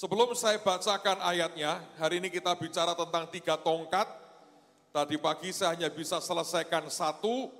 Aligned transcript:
Sebelum 0.00 0.32
saya 0.32 0.56
bacakan 0.56 1.20
ayatnya, 1.20 1.76
hari 2.00 2.24
ini 2.24 2.32
kita 2.32 2.56
bicara 2.56 2.96
tentang 2.96 3.28
tiga 3.28 3.60
tongkat. 3.60 4.08
Tadi 4.96 5.20
pagi 5.20 5.52
saya 5.52 5.76
hanya 5.76 5.92
bisa 5.92 6.16
selesaikan 6.24 6.88
satu. 6.88 7.52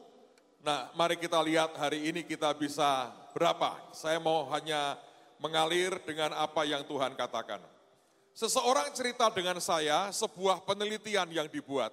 Nah, 0.64 0.88
mari 0.96 1.20
kita 1.20 1.36
lihat 1.36 1.76
hari 1.76 2.08
ini 2.08 2.24
kita 2.24 2.56
bisa 2.56 3.12
berapa. 3.36 3.76
Saya 3.92 4.16
mau 4.24 4.48
hanya 4.56 4.96
mengalir 5.36 6.00
dengan 6.08 6.32
apa 6.32 6.64
yang 6.64 6.80
Tuhan 6.88 7.12
katakan. 7.12 7.60
Seseorang 8.32 8.88
cerita 8.96 9.28
dengan 9.28 9.60
saya 9.60 10.08
sebuah 10.08 10.64
penelitian 10.64 11.28
yang 11.28 11.44
dibuat. 11.44 11.92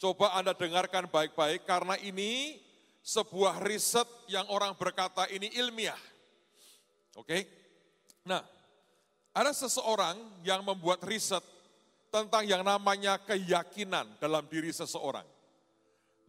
Coba 0.00 0.40
Anda 0.40 0.56
dengarkan 0.56 1.04
baik-baik 1.12 1.68
karena 1.68 2.00
ini 2.00 2.56
sebuah 3.04 3.60
riset 3.60 4.08
yang 4.32 4.48
orang 4.48 4.72
berkata 4.72 5.28
ini 5.28 5.52
ilmiah. 5.52 6.00
Oke? 7.12 7.44
Nah, 8.24 8.55
ada 9.36 9.52
seseorang 9.52 10.16
yang 10.40 10.64
membuat 10.64 11.04
riset 11.04 11.44
tentang 12.08 12.48
yang 12.48 12.64
namanya 12.64 13.20
keyakinan 13.20 14.08
dalam 14.16 14.48
diri 14.48 14.72
seseorang. 14.72 15.28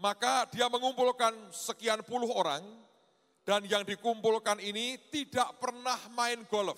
Maka 0.04 0.44
dia 0.52 0.68
mengumpulkan 0.68 1.32
sekian 1.56 2.04
puluh 2.04 2.28
orang 2.36 2.60
dan 3.48 3.64
yang 3.64 3.88
dikumpulkan 3.88 4.60
ini 4.60 5.00
tidak 5.08 5.56
pernah 5.64 5.96
main 6.12 6.44
golf. 6.52 6.78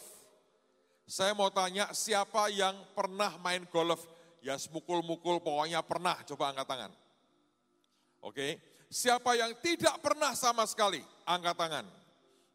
Saya 1.10 1.34
mau 1.34 1.50
tanya 1.50 1.90
siapa 1.98 2.54
yang 2.54 2.78
pernah 2.94 3.34
main 3.42 3.66
golf? 3.74 4.06
Ya 4.46 4.54
semukul-mukul 4.56 5.42
pokoknya 5.42 5.82
pernah, 5.82 6.22
coba 6.24 6.54
angkat 6.54 6.68
tangan. 6.70 6.92
Oke, 8.22 8.62
Siapa 8.90 9.38
yang 9.38 9.54
tidak 9.62 10.02
pernah 10.02 10.34
sama 10.34 10.66
sekali? 10.66 10.98
Angkat 11.30 11.54
tangan. 11.54 11.86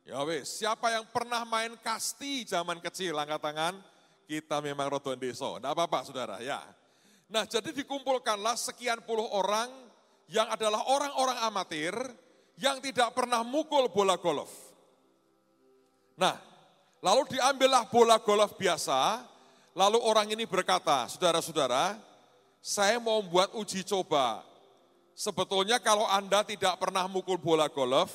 Ya 0.04 0.20
wes, 0.20 0.60
siapa 0.60 0.92
yang 0.92 1.08
pernah 1.08 1.42
main 1.48 1.72
kasti 1.80 2.44
zaman 2.44 2.80
kecil? 2.84 3.16
Angkat 3.16 3.40
tangan. 3.40 3.74
Kita 4.24 4.60
memang 4.60 4.88
rodon 4.88 5.16
deso. 5.16 5.56
Tidak 5.56 5.68
apa-apa 5.68 6.04
saudara 6.04 6.36
ya. 6.40 6.60
Nah 7.28 7.44
jadi 7.48 7.72
dikumpulkanlah 7.72 8.56
sekian 8.56 9.00
puluh 9.04 9.24
orang 9.32 9.68
yang 10.28 10.48
adalah 10.48 10.84
orang-orang 10.88 11.38
amatir 11.44 11.92
yang 12.60 12.80
tidak 12.80 13.12
pernah 13.12 13.44
mukul 13.44 13.88
bola 13.92 14.16
golf. 14.16 14.48
Nah, 16.14 16.38
lalu 17.02 17.36
diambillah 17.36 17.90
bola 17.90 18.22
golf 18.22 18.54
biasa, 18.56 19.20
lalu 19.74 19.98
orang 20.00 20.30
ini 20.30 20.46
berkata, 20.46 21.10
saudara-saudara, 21.10 21.98
saya 22.62 23.02
mau 23.02 23.18
buat 23.20 23.52
uji 23.58 23.82
coba 23.82 24.46
Sebetulnya 25.14 25.78
kalau 25.78 26.10
Anda 26.10 26.42
tidak 26.42 26.74
pernah 26.82 27.06
mukul 27.06 27.38
bola 27.38 27.70
golf, 27.70 28.10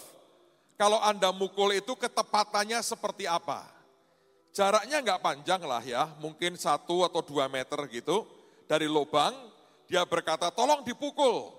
kalau 0.79 0.95
Anda 1.03 1.35
mukul 1.35 1.75
itu 1.75 1.91
ketepatannya 1.91 2.79
seperti 2.79 3.27
apa? 3.27 3.67
Jaraknya 4.55 5.03
nggak 5.03 5.19
panjang 5.19 5.59
lah 5.59 5.83
ya, 5.83 6.07
mungkin 6.23 6.55
satu 6.55 7.03
atau 7.03 7.19
dua 7.19 7.51
meter 7.51 7.75
gitu 7.91 8.23
dari 8.63 8.87
lubang. 8.87 9.35
Dia 9.91 10.07
berkata, 10.07 10.47
tolong 10.47 10.79
dipukul. 10.87 11.51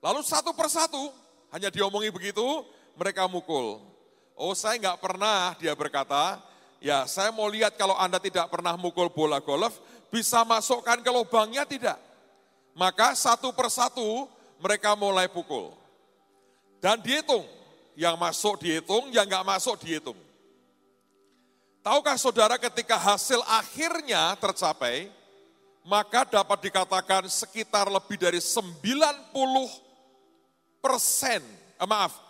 Lalu 0.00 0.24
satu 0.24 0.56
persatu, 0.56 1.12
hanya 1.52 1.68
diomongi 1.68 2.08
begitu, 2.08 2.64
mereka 2.96 3.28
mukul. 3.28 3.84
Oh 4.32 4.56
saya 4.56 4.80
nggak 4.80 4.96
pernah, 5.04 5.52
dia 5.60 5.76
berkata, 5.76 6.40
ya 6.80 7.04
saya 7.04 7.28
mau 7.28 7.52
lihat 7.52 7.76
kalau 7.76 8.00
Anda 8.00 8.16
tidak 8.16 8.48
pernah 8.48 8.80
mukul 8.80 9.12
bola 9.12 9.44
golf, 9.44 9.76
bisa 10.08 10.40
masukkan 10.48 11.04
ke 11.04 11.10
lubangnya 11.12 11.68
tidak? 11.68 12.00
Maka 12.72 13.12
satu 13.12 13.52
persatu 13.52 14.24
mereka 14.56 14.96
mulai 14.96 15.28
pukul. 15.28 15.76
Dan 16.80 17.04
dihitung, 17.04 17.59
yang 17.98 18.14
masuk 18.18 18.60
dihitung, 18.62 19.10
yang 19.10 19.26
nggak 19.26 19.46
masuk 19.46 19.78
dihitung. 19.82 20.18
Tahukah 21.80 22.20
saudara 22.20 22.60
ketika 22.60 23.00
hasil 23.00 23.40
akhirnya 23.48 24.36
tercapai, 24.36 25.08
maka 25.80 26.28
dapat 26.28 26.68
dikatakan 26.68 27.24
sekitar 27.24 27.88
lebih 27.88 28.20
dari 28.20 28.36
90 28.36 29.72
persen, 30.84 31.40
eh, 31.80 31.88
maaf, 31.88 32.20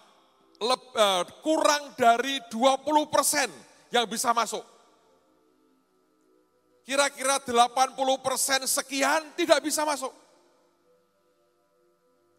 le, 0.63 0.77
eh, 0.79 1.25
kurang 1.43 1.99
dari 1.99 2.39
20 2.47 3.11
persen 3.11 3.51
yang 3.91 4.07
bisa 4.07 4.31
masuk. 4.31 4.63
Kira-kira 6.87 7.43
80 7.43 8.19
persen 8.23 8.67
sekian 8.71 9.35
tidak 9.35 9.63
bisa 9.63 9.83
masuk. 9.83 10.11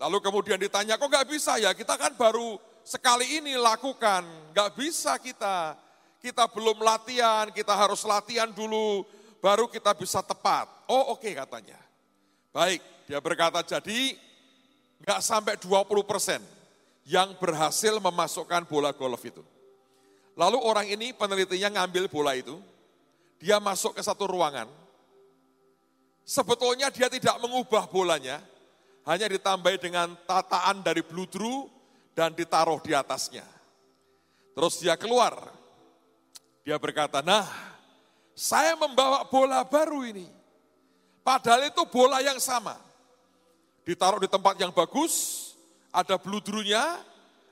Lalu 0.01 0.17
kemudian 0.23 0.57
ditanya, 0.57 0.97
kok 0.97 1.11
nggak 1.11 1.29
bisa 1.29 1.61
ya? 1.61 1.77
Kita 1.77 1.93
kan 1.93 2.17
baru 2.17 2.70
sekali 2.83 3.41
ini 3.41 3.57
lakukan, 3.57 4.25
nggak 4.53 4.69
bisa 4.77 5.17
kita. 5.17 5.77
Kita 6.21 6.45
belum 6.45 6.85
latihan, 6.85 7.49
kita 7.49 7.73
harus 7.73 8.05
latihan 8.05 8.49
dulu, 8.53 9.01
baru 9.41 9.65
kita 9.65 9.97
bisa 9.97 10.21
tepat. 10.21 10.69
Oh 10.85 11.17
oke 11.17 11.25
okay, 11.25 11.33
katanya. 11.33 11.79
Baik, 12.53 12.83
dia 13.09 13.17
berkata 13.17 13.65
jadi 13.65 14.13
nggak 15.01 15.19
sampai 15.23 15.57
20 15.57 16.05
persen 16.05 16.41
yang 17.09 17.33
berhasil 17.41 17.97
memasukkan 17.97 18.69
bola 18.69 18.93
golf 18.93 19.23
itu. 19.25 19.41
Lalu 20.37 20.57
orang 20.61 20.87
ini 20.87 21.11
penelitinya 21.11 21.81
ngambil 21.81 22.05
bola 22.07 22.37
itu, 22.37 22.61
dia 23.41 23.57
masuk 23.57 23.97
ke 23.97 24.01
satu 24.05 24.29
ruangan. 24.29 24.69
Sebetulnya 26.21 26.93
dia 26.93 27.09
tidak 27.09 27.41
mengubah 27.41 27.89
bolanya, 27.89 28.39
hanya 29.09 29.27
ditambahi 29.27 29.77
dengan 29.81 30.13
tataan 30.29 30.85
dari 30.85 31.01
bludru 31.01 31.65
dan 32.21 32.37
ditaruh 32.37 32.77
di 32.85 32.93
atasnya. 32.93 33.41
Terus 34.53 34.77
dia 34.77 34.93
keluar. 34.93 35.41
Dia 36.61 36.77
berkata, 36.77 37.25
nah 37.25 37.49
saya 38.37 38.77
membawa 38.77 39.25
bola 39.25 39.65
baru 39.65 40.05
ini. 40.05 40.29
Padahal 41.25 41.65
itu 41.65 41.81
bola 41.89 42.21
yang 42.21 42.37
sama. 42.37 42.77
Ditaruh 43.81 44.21
di 44.21 44.29
tempat 44.29 44.53
yang 44.61 44.69
bagus, 44.69 45.49
ada 45.89 46.21
bludrunya, 46.21 47.01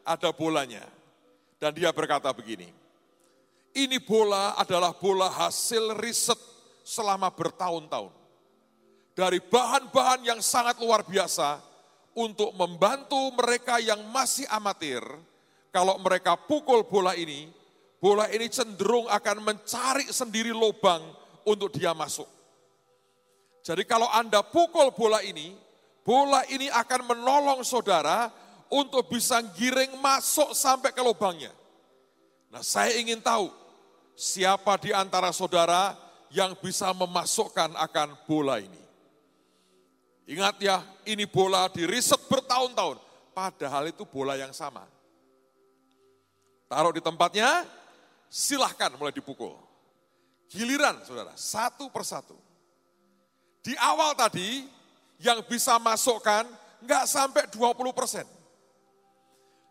ada 0.05 0.29
bolanya. 0.29 0.85
Dan 1.57 1.73
dia 1.73 1.89
berkata 1.89 2.29
begini, 2.29 2.69
ini 3.73 3.97
bola 3.97 4.53
adalah 4.53 4.93
bola 4.93 5.33
hasil 5.33 5.97
riset 5.97 6.37
selama 6.85 7.33
bertahun-tahun 7.33 8.13
dari 9.17 9.41
bahan-bahan 9.41 10.29
yang 10.29 10.39
sangat 10.45 10.77
luar 10.77 11.01
biasa 11.01 11.68
untuk 12.17 12.53
membantu 12.57 13.33
mereka 13.35 13.77
yang 13.77 14.01
masih 14.09 14.47
amatir. 14.49 15.03
Kalau 15.69 16.01
mereka 16.01 16.33
pukul 16.33 16.85
bola 16.85 17.13
ini, 17.13 17.49
bola 18.01 18.25
ini 18.33 18.49
cenderung 18.49 19.05
akan 19.05 19.37
mencari 19.45 20.09
sendiri 20.09 20.49
lubang 20.49 21.01
untuk 21.45 21.73
dia 21.73 21.93
masuk. 21.93 22.25
Jadi 23.61 23.85
kalau 23.85 24.09
Anda 24.09 24.41
pukul 24.41 24.89
bola 24.95 25.21
ini, 25.21 25.53
bola 26.01 26.41
ini 26.49 26.71
akan 26.73 27.13
menolong 27.13 27.61
saudara 27.61 28.33
untuk 28.73 29.09
bisa 29.13 29.41
giring 29.53 29.97
masuk 30.01 30.57
sampai 30.57 30.89
ke 30.89 31.01
lubangnya. 31.05 31.53
Nah 32.49 32.65
saya 32.65 32.97
ingin 32.97 33.21
tahu, 33.21 33.53
siapa 34.17 34.81
di 34.81 34.89
antara 34.89 35.29
saudara 35.29 35.93
yang 36.33 36.57
bisa 36.57 36.89
memasukkan 36.93 37.77
akan 37.77 38.17
bola 38.25 38.57
ini. 38.57 38.88
Ingat 40.29 40.61
ya, 40.61 40.85
ini 41.09 41.25
bola 41.25 41.65
di 41.73 41.89
riset 41.89 42.21
bertahun-tahun. 42.29 43.01
Padahal 43.33 43.89
itu 43.89 44.05
bola 44.05 44.37
yang 44.37 44.53
sama. 44.53 44.85
Taruh 46.69 46.93
di 46.93 47.01
tempatnya, 47.01 47.65
silahkan 48.29 48.93
mulai 48.93 49.09
dipukul. 49.09 49.57
Giliran 50.53 51.01
saudara, 51.01 51.33
satu 51.33 51.89
persatu. 51.89 52.37
Di 53.65 53.73
awal 53.81 54.13
tadi, 54.13 54.69
yang 55.17 55.41
bisa 55.49 55.81
masukkan 55.81 56.45
nggak 56.85 57.05
sampai 57.09 57.49
20 57.49 57.89
persen. 57.89 58.25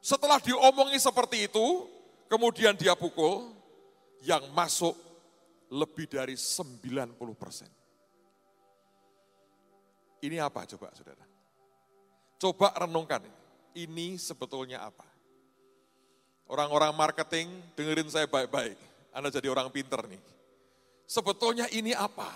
Setelah 0.02 0.42
diomongi 0.42 0.98
seperti 0.98 1.46
itu, 1.46 1.86
kemudian 2.26 2.74
dia 2.74 2.98
pukul, 2.98 3.54
yang 4.26 4.42
masuk 4.50 4.98
lebih 5.70 6.10
dari 6.10 6.34
90 6.34 7.14
persen. 7.38 7.70
Ini 10.18 10.42
apa 10.42 10.66
coba 10.66 10.90
saudara? 10.94 11.22
Coba 12.38 12.70
renungkan, 12.74 13.22
ini 13.74 14.18
sebetulnya 14.18 14.82
apa? 14.82 15.06
Orang-orang 16.48 16.94
marketing, 16.94 17.50
dengerin 17.76 18.08
saya 18.08 18.26
baik-baik. 18.30 18.78
Anda 19.12 19.28
jadi 19.28 19.50
orang 19.50 19.68
pinter 19.68 20.00
nih. 20.06 20.22
Sebetulnya 21.04 21.68
ini 21.74 21.92
apa? 21.92 22.28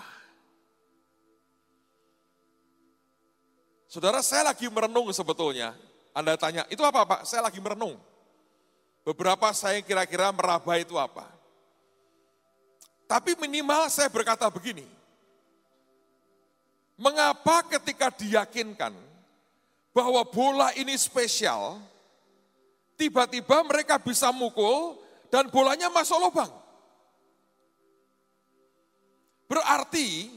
Saudara, 3.89 4.25
saya 4.25 4.49
lagi 4.49 4.65
merenung 4.69 5.09
sebetulnya. 5.13 5.73
Anda 6.13 6.37
tanya, 6.37 6.65
itu 6.69 6.81
apa 6.81 7.05
Pak? 7.05 7.21
Saya 7.25 7.45
lagi 7.45 7.61
merenung. 7.61 7.97
Beberapa 9.05 9.49
saya 9.53 9.81
kira-kira 9.81 10.33
meraba 10.33 10.77
itu 10.77 10.97
apa. 10.97 11.29
Tapi 13.09 13.37
minimal 13.37 13.89
saya 13.93 14.09
berkata 14.09 14.49
begini, 14.49 14.85
Mengapa 17.03 17.67
ketika 17.67 18.07
diyakinkan 18.15 18.95
bahwa 19.91 20.23
bola 20.23 20.71
ini 20.79 20.95
spesial, 20.95 21.83
tiba-tiba 22.95 23.59
mereka 23.67 23.99
bisa 23.99 24.31
mukul 24.31 24.95
dan 25.27 25.51
bolanya 25.51 25.91
masuk 25.91 26.15
lubang? 26.23 26.47
Berarti 29.51 30.31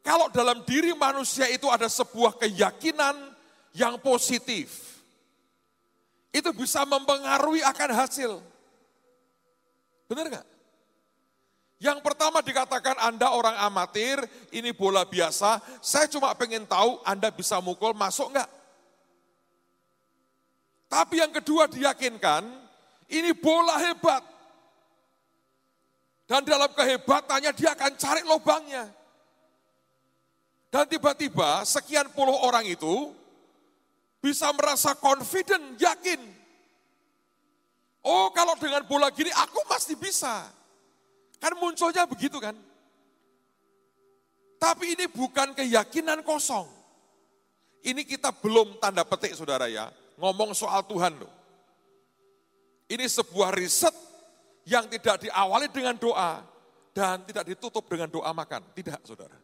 kalau 0.00 0.32
dalam 0.32 0.64
diri 0.64 0.96
manusia 0.96 1.52
itu 1.52 1.68
ada 1.68 1.84
sebuah 1.84 2.40
keyakinan 2.40 3.36
yang 3.76 4.00
positif, 4.00 5.04
itu 6.32 6.48
bisa 6.56 6.88
mempengaruhi 6.88 7.60
akan 7.60 7.90
hasil. 7.92 8.40
Benar 10.08 10.32
nggak? 10.32 10.46
Yang 11.78 12.02
pertama 12.02 12.42
dikatakan 12.42 12.98
Anda 12.98 13.30
orang 13.30 13.54
amatir, 13.54 14.18
ini 14.50 14.74
bola 14.74 15.06
biasa, 15.06 15.62
saya 15.78 16.10
cuma 16.10 16.34
pengen 16.34 16.66
tahu 16.66 16.98
Anda 17.06 17.30
bisa 17.30 17.62
mukul, 17.62 17.94
masuk 17.94 18.34
nggak? 18.34 18.50
Tapi 20.90 21.22
yang 21.22 21.30
kedua 21.30 21.70
diyakinkan, 21.70 22.42
ini 23.14 23.30
bola 23.30 23.78
hebat. 23.78 24.26
Dan 26.28 26.42
dalam 26.44 26.68
kehebatannya 26.74 27.54
dia 27.54 27.72
akan 27.72 27.92
cari 27.94 28.22
lubangnya. 28.26 28.84
Dan 30.68 30.84
tiba-tiba 30.84 31.64
sekian 31.64 32.12
puluh 32.12 32.36
orang 32.44 32.66
itu 32.68 33.14
bisa 34.20 34.50
merasa 34.52 34.92
confident, 34.98 35.78
yakin. 35.80 36.20
Oh 38.04 38.28
kalau 38.34 38.58
dengan 38.60 38.84
bola 38.84 39.08
gini 39.14 39.32
aku 39.32 39.64
pasti 39.64 39.96
bisa. 39.96 40.44
Kan 41.38 41.54
munculnya 41.58 42.04
begitu 42.04 42.38
kan. 42.42 42.54
Tapi 44.58 44.98
ini 44.98 45.06
bukan 45.06 45.54
keyakinan 45.54 46.26
kosong. 46.26 46.66
Ini 47.78 48.02
kita 48.02 48.34
belum 48.34 48.82
tanda 48.82 49.06
petik 49.06 49.38
saudara 49.38 49.70
ya, 49.70 49.86
ngomong 50.18 50.50
soal 50.50 50.82
Tuhan 50.82 51.14
loh. 51.14 51.30
Ini 52.90 53.06
sebuah 53.06 53.54
riset 53.54 53.94
yang 54.66 54.90
tidak 54.90 55.22
diawali 55.22 55.70
dengan 55.70 55.94
doa 55.94 56.42
dan 56.90 57.22
tidak 57.22 57.46
ditutup 57.46 57.86
dengan 57.86 58.10
doa 58.10 58.34
makan. 58.34 58.66
Tidak 58.74 58.98
saudara. 59.06 59.38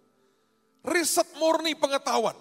Riset 0.82 1.30
murni 1.38 1.78
pengetahuan. 1.78 2.34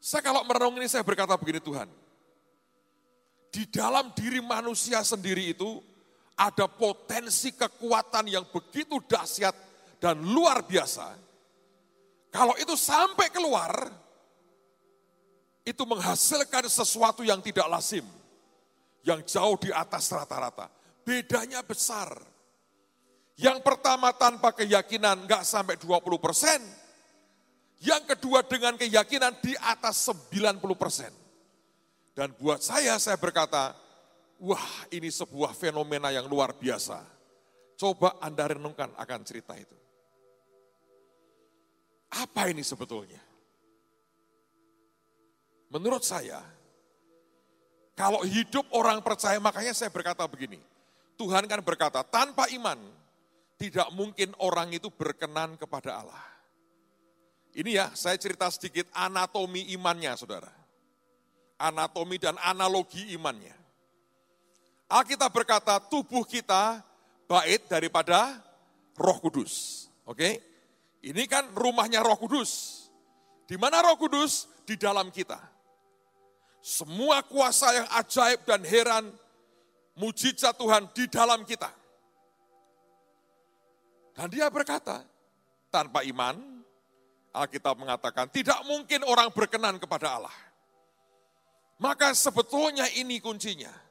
Saya 0.00 0.22
kalau 0.22 0.46
merenung 0.46 0.78
ini 0.78 0.88
saya 0.88 1.04
berkata 1.04 1.36
begini 1.36 1.60
Tuhan. 1.60 1.90
Di 3.50 3.66
dalam 3.68 4.14
diri 4.14 4.38
manusia 4.38 5.02
sendiri 5.02 5.50
itu 5.50 5.82
ada 6.36 6.68
potensi 6.68 7.56
kekuatan 7.56 8.28
yang 8.28 8.44
begitu 8.52 9.00
dahsyat 9.08 9.56
dan 9.96 10.20
luar 10.20 10.62
biasa. 10.68 11.16
Kalau 12.28 12.52
itu 12.60 12.76
sampai 12.76 13.32
keluar, 13.32 13.72
itu 15.64 15.82
menghasilkan 15.88 16.68
sesuatu 16.68 17.24
yang 17.24 17.40
tidak 17.40 17.64
lazim, 17.72 18.04
yang 19.00 19.24
jauh 19.24 19.56
di 19.56 19.72
atas 19.72 20.12
rata-rata. 20.12 20.68
Bedanya 21.00 21.64
besar. 21.64 22.12
Yang 23.36 23.64
pertama 23.64 24.12
tanpa 24.12 24.52
keyakinan 24.52 25.24
nggak 25.24 25.42
sampai 25.44 25.80
20 25.80 26.20
persen. 26.20 26.60
Yang 27.80 28.16
kedua 28.16 28.44
dengan 28.44 28.76
keyakinan 28.76 29.36
di 29.40 29.52
atas 29.60 30.08
90 30.08 30.60
persen. 30.76 31.12
Dan 32.16 32.32
buat 32.40 32.64
saya, 32.64 32.96
saya 32.96 33.20
berkata, 33.20 33.76
Wah, 34.36 34.88
ini 34.92 35.08
sebuah 35.08 35.56
fenomena 35.56 36.12
yang 36.12 36.28
luar 36.28 36.52
biasa. 36.52 37.00
Coba 37.76 38.20
Anda 38.20 38.52
renungkan 38.52 38.92
akan 38.96 39.20
cerita 39.24 39.56
itu. 39.56 39.76
Apa 42.12 42.48
ini 42.52 42.60
sebetulnya? 42.60 43.20
Menurut 45.72 46.04
saya, 46.04 46.40
kalau 47.96 48.24
hidup 48.24 48.64
orang 48.76 49.00
percaya, 49.00 49.40
makanya 49.40 49.72
saya 49.72 49.88
berkata 49.88 50.24
begini. 50.28 50.60
Tuhan 51.16 51.48
kan 51.48 51.64
berkata, 51.64 52.04
tanpa 52.04 52.44
iman, 52.52 52.76
tidak 53.56 53.88
mungkin 53.96 54.36
orang 54.36 54.68
itu 54.76 54.92
berkenan 54.92 55.56
kepada 55.56 56.04
Allah. 56.04 56.24
Ini 57.56 57.70
ya, 57.72 57.86
saya 57.96 58.20
cerita 58.20 58.52
sedikit 58.52 58.84
anatomi 58.92 59.72
imannya, 59.72 60.12
saudara. 60.12 60.52
Anatomi 61.56 62.20
dan 62.20 62.36
analogi 62.36 63.16
imannya. 63.16 63.65
Alkitab 64.86 65.34
berkata 65.34 65.82
tubuh 65.82 66.22
kita 66.22 66.78
bait 67.26 67.66
daripada 67.66 68.38
roh 68.94 69.18
kudus. 69.18 69.86
Oke, 70.06 70.38
ini 71.02 71.26
kan 71.26 71.50
rumahnya 71.50 72.06
roh 72.06 72.14
kudus. 72.14 72.86
Di 73.50 73.58
mana 73.58 73.82
roh 73.82 73.98
kudus? 73.98 74.46
Di 74.62 74.78
dalam 74.78 75.10
kita. 75.10 75.38
Semua 76.62 77.22
kuasa 77.22 77.70
yang 77.74 77.88
ajaib 77.98 78.42
dan 78.46 78.62
heran, 78.66 79.06
mujizat 79.98 80.54
Tuhan 80.58 80.90
di 80.94 81.06
dalam 81.06 81.42
kita. 81.46 81.70
Dan 84.14 84.26
dia 84.30 84.50
berkata, 84.50 85.02
tanpa 85.70 86.02
iman, 86.06 86.34
Alkitab 87.30 87.78
mengatakan, 87.78 88.26
tidak 88.30 88.58
mungkin 88.66 89.06
orang 89.06 89.30
berkenan 89.30 89.78
kepada 89.78 90.18
Allah. 90.18 90.34
Maka 91.78 92.10
sebetulnya 92.18 92.90
ini 92.98 93.22
kuncinya 93.22 93.85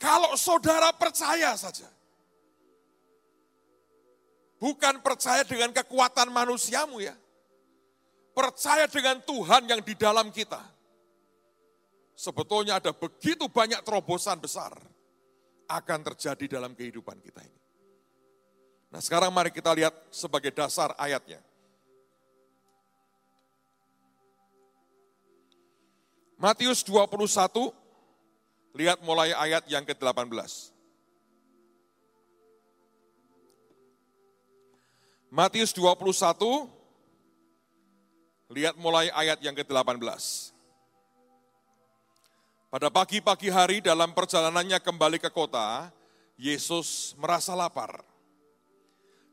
kalau 0.00 0.32
saudara 0.32 0.96
percaya 0.96 1.52
saja. 1.60 1.84
Bukan 4.56 5.04
percaya 5.04 5.44
dengan 5.44 5.76
kekuatan 5.76 6.32
manusiamu 6.32 7.04
ya. 7.04 7.12
Percaya 8.32 8.88
dengan 8.88 9.20
Tuhan 9.20 9.68
yang 9.68 9.84
di 9.84 9.92
dalam 9.96 10.32
kita. 10.32 10.60
Sebetulnya 12.16 12.80
ada 12.80 12.92
begitu 12.92 13.48
banyak 13.48 13.80
terobosan 13.84 14.40
besar 14.40 14.72
akan 15.68 15.98
terjadi 16.12 16.60
dalam 16.60 16.72
kehidupan 16.76 17.16
kita 17.20 17.40
ini. 17.40 17.60
Nah 18.92 19.00
sekarang 19.00 19.32
mari 19.32 19.52
kita 19.52 19.72
lihat 19.72 19.92
sebagai 20.12 20.52
dasar 20.52 20.92
ayatnya. 21.00 21.40
Matius 26.40 26.84
21 26.84 27.79
Lihat 28.70 29.02
mulai 29.02 29.34
ayat 29.34 29.66
yang 29.66 29.82
ke-18. 29.82 30.30
Matius 35.30 35.70
21, 35.74 36.66
lihat 38.50 38.74
mulai 38.78 39.10
ayat 39.14 39.38
yang 39.42 39.54
ke-18. 39.54 40.02
Pada 42.70 42.86
pagi-pagi 42.90 43.50
hari 43.50 43.82
dalam 43.82 44.14
perjalanannya 44.14 44.78
kembali 44.78 45.18
ke 45.18 45.30
kota, 45.30 45.90
Yesus 46.38 47.18
merasa 47.18 47.54
lapar. 47.58 48.02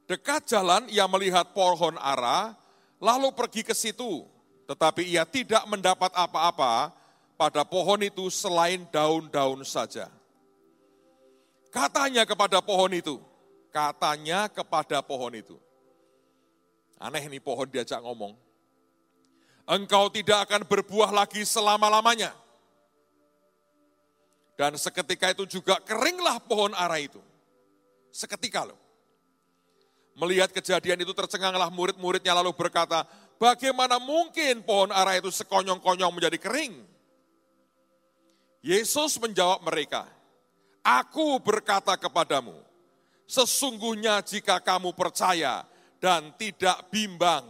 Dekat 0.09 0.49
jalan 0.49 0.89
ia 0.89 1.05
melihat 1.05 1.53
pohon 1.53 1.93
ara, 2.01 2.57
lalu 2.97 3.29
pergi 3.37 3.61
ke 3.61 3.77
situ. 3.77 4.25
Tetapi 4.65 5.05
ia 5.05 5.23
tidak 5.23 5.63
mendapat 5.69 6.11
apa-apa 6.17 6.91
pada 7.37 7.61
pohon 7.61 8.01
itu 8.01 8.27
selain 8.33 8.83
daun-daun 8.89 9.61
saja. 9.61 10.09
Katanya 11.69 12.25
kepada 12.25 12.57
pohon 12.59 12.89
itu, 12.89 13.21
katanya 13.69 14.49
kepada 14.49 15.05
pohon 15.05 15.37
itu. 15.37 15.55
Aneh 16.97 17.29
ini 17.29 17.37
pohon 17.37 17.69
diajak 17.69 18.01
ngomong. 18.01 18.33
Engkau 19.69 20.09
tidak 20.09 20.49
akan 20.49 20.65
berbuah 20.65 21.13
lagi 21.13 21.45
selama-lamanya. 21.45 22.33
Dan 24.57 24.73
seketika 24.73 25.29
itu 25.29 25.45
juga 25.45 25.77
keringlah 25.85 26.41
pohon 26.41 26.73
ara 26.73 26.97
itu. 26.97 27.21
Seketika 28.09 28.65
loh. 28.65 28.79
Melihat 30.17 30.49
kejadian 30.49 31.05
itu 31.05 31.13
tercenganglah 31.13 31.69
murid-muridnya 31.69 32.33
lalu 32.33 32.49
berkata, 32.57 33.05
bagaimana 33.37 34.01
mungkin 34.01 34.65
pohon 34.65 34.89
ara 34.89 35.13
itu 35.13 35.29
sekonyong-konyong 35.29 36.09
menjadi 36.09 36.41
kering? 36.41 36.96
Yesus 38.61 39.21
menjawab 39.21 39.63
mereka, 39.63 40.07
Aku 40.87 41.35
berkata 41.43 41.99
kepadamu, 41.99 42.55
sesungguhnya 43.27 44.23
jika 44.23 44.63
kamu 44.63 44.95
percaya 44.95 45.67
dan 45.99 46.31
tidak 46.39 46.87
bimbang. 46.87 47.43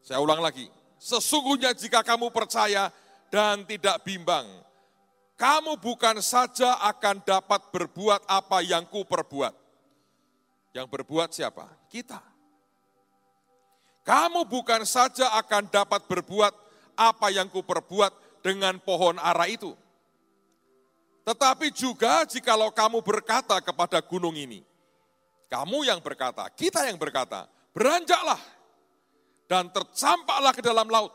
Saya 0.00 0.24
ulang 0.24 0.40
lagi, 0.40 0.64
sesungguhnya 0.96 1.76
jika 1.76 2.00
kamu 2.00 2.32
percaya 2.32 2.88
dan 3.28 3.68
tidak 3.68 4.00
bimbang, 4.00 4.48
kamu 5.36 5.76
bukan 5.76 6.24
saja 6.24 6.80
akan 6.88 7.20
dapat 7.20 7.68
berbuat 7.68 8.24
apa 8.24 8.64
yang 8.64 8.88
ku 8.88 9.04
perbuat. 9.04 9.52
Yang 10.72 10.86
berbuat 10.88 11.28
siapa? 11.36 11.68
Kita. 11.92 12.24
Kamu 14.08 14.48
bukan 14.48 14.88
saja 14.88 15.36
akan 15.36 15.68
dapat 15.68 16.08
berbuat 16.08 16.56
apa 16.96 17.28
yang 17.28 17.52
ku 17.52 17.60
perbuat, 17.60 18.27
dengan 18.40 18.78
pohon 18.80 19.18
ara 19.18 19.46
itu. 19.50 19.74
Tetapi 21.28 21.68
juga 21.74 22.24
jikalau 22.24 22.72
kamu 22.72 23.04
berkata 23.04 23.60
kepada 23.60 24.00
gunung 24.00 24.32
ini, 24.32 24.64
kamu 25.52 25.84
yang 25.84 26.00
berkata, 26.00 26.48
kita 26.52 26.88
yang 26.88 26.96
berkata, 26.96 27.44
beranjaklah 27.76 28.40
dan 29.48 29.68
tercampaklah 29.68 30.52
ke 30.56 30.64
dalam 30.64 30.88
laut. 30.88 31.12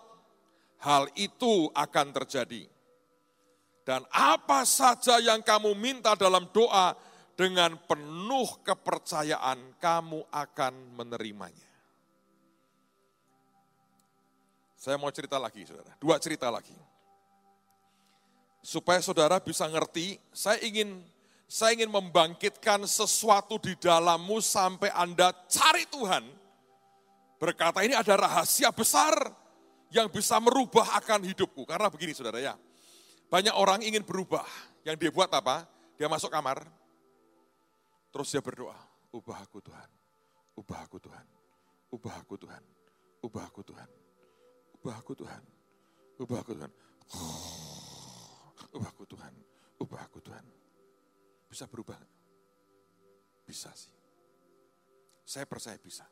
Hal 0.83 1.07
itu 1.15 1.71
akan 1.71 2.11
terjadi. 2.11 2.67
Dan 3.83 4.03
apa 4.11 4.67
saja 4.67 5.19
yang 5.19 5.39
kamu 5.39 5.75
minta 5.75 6.15
dalam 6.15 6.47
doa 6.51 6.95
dengan 7.33 7.75
penuh 7.89 8.61
kepercayaan 8.61 9.79
kamu 9.79 10.27
akan 10.29 10.73
menerimanya. 10.93 11.69
Saya 14.77 14.99
mau 14.99 15.07
cerita 15.15 15.39
lagi, 15.39 15.63
saudara. 15.63 15.95
Dua 15.95 16.19
cerita 16.19 16.51
lagi. 16.51 16.75
Supaya 18.63 19.03
saudara 19.03 19.43
bisa 19.43 19.67
ngerti, 19.67 20.15
saya 20.31 20.63
ingin 20.63 21.03
saya 21.51 21.75
ingin 21.75 21.91
membangkitkan 21.91 22.87
sesuatu 22.87 23.59
di 23.59 23.75
dalammu 23.75 24.39
sampai 24.39 24.89
Anda 24.95 25.35
cari 25.51 25.83
Tuhan. 25.91 26.23
Berkata 27.37 27.83
ini 27.83 27.91
ada 27.91 28.15
rahasia 28.15 28.71
besar 28.71 29.13
yang 29.91 30.07
bisa 30.07 30.39
merubah 30.39 30.95
akan 30.97 31.27
hidupku. 31.27 31.67
Karena 31.67 31.91
begini 31.91 32.15
saudara 32.15 32.39
ya, 32.39 32.55
banyak 33.27 33.53
orang 33.53 33.83
ingin 33.83 34.01
berubah. 34.01 34.47
Yang 34.87 34.95
dia 34.97 35.11
buat 35.11 35.29
apa? 35.29 35.67
Dia 35.99 36.09
masuk 36.09 36.33
kamar, 36.33 36.65
terus 38.09 38.33
dia 38.33 38.41
berdoa, 38.41 38.75
ubah 39.13 39.45
aku 39.45 39.61
Tuhan, 39.61 39.89
ubah 40.57 40.79
aku 40.83 40.97
Tuhan, 40.97 41.25
ubah 41.93 42.15
aku 42.17 42.35
Tuhan, 42.35 42.63
ubah 43.23 43.43
aku 43.45 43.61
Tuhan, 43.63 43.89
ubah 44.73 44.93
aku 44.97 45.13
Tuhan, 45.13 45.41
ubah 46.17 46.25
aku 46.33 46.33
Tuhan, 46.33 46.33
ubah 46.33 46.37
aku 46.41 46.51
Tuhan, 46.57 46.71
ubah 48.73 48.89
aku 50.09 50.19
Tuhan. 50.19 50.45
Bisa 51.47 51.69
berubah? 51.69 52.01
Bisa 53.45 53.69
sih. 53.77 53.93
Saya 55.21 55.45
percaya 55.45 55.77
bisa. 55.77 56.07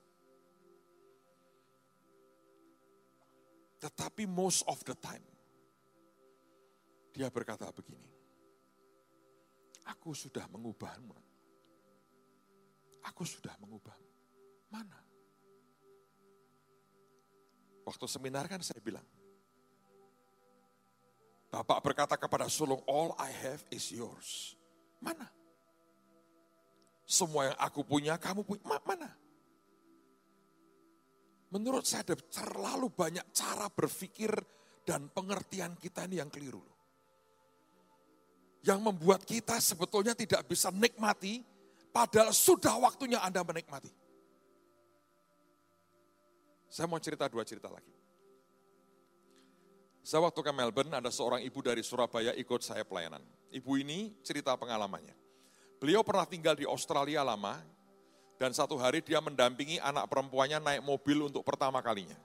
Tetapi 3.81 4.29
most 4.29 4.61
of 4.69 4.77
the 4.85 4.93
time, 4.93 5.25
dia 7.09 7.27
berkata 7.33 7.65
begini, 7.73 8.05
aku 9.89 10.13
sudah 10.13 10.45
mengubahmu. 10.45 11.17
Aku 13.09 13.25
sudah 13.25 13.57
mengubahmu. 13.57 14.09
Mana? 14.69 15.01
Waktu 17.81 18.05
seminar 18.05 18.45
kan 18.45 18.61
saya 18.61 18.77
bilang, 18.77 19.03
Bapak 21.51 21.83
berkata 21.83 22.15
kepada 22.15 22.47
sulung, 22.47 22.79
all 22.87 23.11
I 23.19 23.27
have 23.27 23.59
is 23.75 23.91
yours. 23.91 24.55
Mana? 25.03 25.27
Semua 27.03 27.51
yang 27.51 27.57
aku 27.59 27.83
punya, 27.83 28.15
kamu 28.15 28.47
punya, 28.47 28.63
mana? 28.87 29.11
Menurut 31.51 31.83
saya 31.83 32.07
ada 32.07 32.15
terlalu 32.15 32.87
banyak 32.87 33.35
cara 33.35 33.67
berpikir 33.67 34.31
dan 34.87 35.11
pengertian 35.11 35.75
kita 35.75 36.07
ini 36.07 36.23
yang 36.23 36.31
keliru. 36.31 36.63
Yang 38.63 38.79
membuat 38.79 39.27
kita 39.27 39.59
sebetulnya 39.59 40.15
tidak 40.15 40.47
bisa 40.47 40.71
nikmati, 40.71 41.43
padahal 41.91 42.31
sudah 42.31 42.79
waktunya 42.79 43.19
Anda 43.19 43.43
menikmati. 43.43 43.91
Saya 46.71 46.87
mau 46.87 47.03
cerita 47.03 47.27
dua 47.27 47.43
cerita 47.43 47.67
lagi. 47.67 48.00
Saya 50.01 50.25
waktu 50.25 50.41
ke 50.41 50.49
Melbourne, 50.49 50.97
ada 50.97 51.13
seorang 51.13 51.45
ibu 51.45 51.61
dari 51.61 51.85
Surabaya 51.85 52.33
ikut 52.33 52.65
saya 52.65 52.81
pelayanan. 52.81 53.21
Ibu 53.53 53.77
ini 53.85 54.17
cerita 54.25 54.57
pengalamannya. 54.57 55.13
Beliau 55.77 56.01
pernah 56.01 56.25
tinggal 56.25 56.57
di 56.57 56.65
Australia 56.65 57.21
lama, 57.21 57.61
dan 58.41 58.49
satu 58.57 58.73
hari 58.81 59.05
dia 59.05 59.21
mendampingi 59.21 59.77
anak 59.77 60.09
perempuannya 60.09 60.57
naik 60.57 60.81
mobil 60.81 61.29
untuk 61.29 61.45
pertama 61.45 61.77
kalinya. 61.85 62.17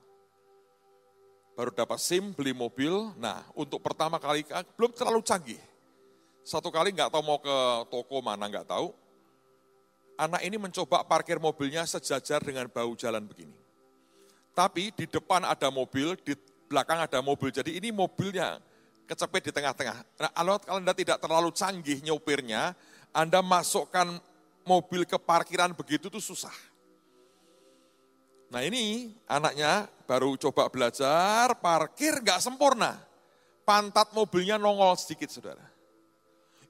Baru 1.52 1.68
dapat 1.72 2.00
SIM, 2.00 2.32
beli 2.32 2.56
mobil. 2.56 3.12
Nah, 3.20 3.44
untuk 3.52 3.84
pertama 3.84 4.16
kali 4.16 4.44
ah, 4.52 4.64
belum 4.64 4.96
terlalu 4.96 5.20
canggih. 5.20 5.60
Satu 6.40 6.72
kali 6.72 6.96
nggak 6.96 7.12
tahu 7.12 7.20
mau 7.24 7.40
ke 7.40 7.56
toko 7.92 8.24
mana 8.24 8.48
nggak 8.48 8.68
tahu. 8.68 8.92
Anak 10.16 10.40
ini 10.40 10.56
mencoba 10.56 11.04
parkir 11.04 11.36
mobilnya 11.36 11.84
sejajar 11.84 12.40
dengan 12.40 12.64
bau 12.72 12.96
jalan 12.96 13.24
begini. 13.28 13.56
Tapi 14.56 14.88
di 14.96 15.04
depan 15.04 15.44
ada 15.44 15.68
mobil, 15.68 16.16
di 16.24 16.32
belakang 16.66 17.02
ada 17.02 17.18
mobil. 17.22 17.50
Jadi 17.54 17.78
ini 17.78 17.94
mobilnya 17.94 18.58
kecepet 19.06 19.50
di 19.50 19.52
tengah-tengah. 19.54 19.96
Nah, 20.18 20.30
kalau 20.34 20.58
Anda 20.82 20.92
tidak 20.92 21.22
terlalu 21.22 21.54
canggih 21.54 22.02
nyopirnya, 22.02 22.74
Anda 23.14 23.40
masukkan 23.40 24.18
mobil 24.66 25.06
ke 25.06 25.16
parkiran 25.16 25.72
begitu 25.72 26.10
tuh 26.10 26.20
susah. 26.20 26.52
Nah 28.46 28.62
ini 28.62 29.14
anaknya 29.26 29.90
baru 30.06 30.38
coba 30.38 30.70
belajar, 30.70 31.54
parkir 31.58 32.22
nggak 32.22 32.42
sempurna. 32.42 32.94
Pantat 33.66 34.14
mobilnya 34.14 34.54
nongol 34.58 34.94
sedikit 34.94 35.26
saudara. 35.26 35.62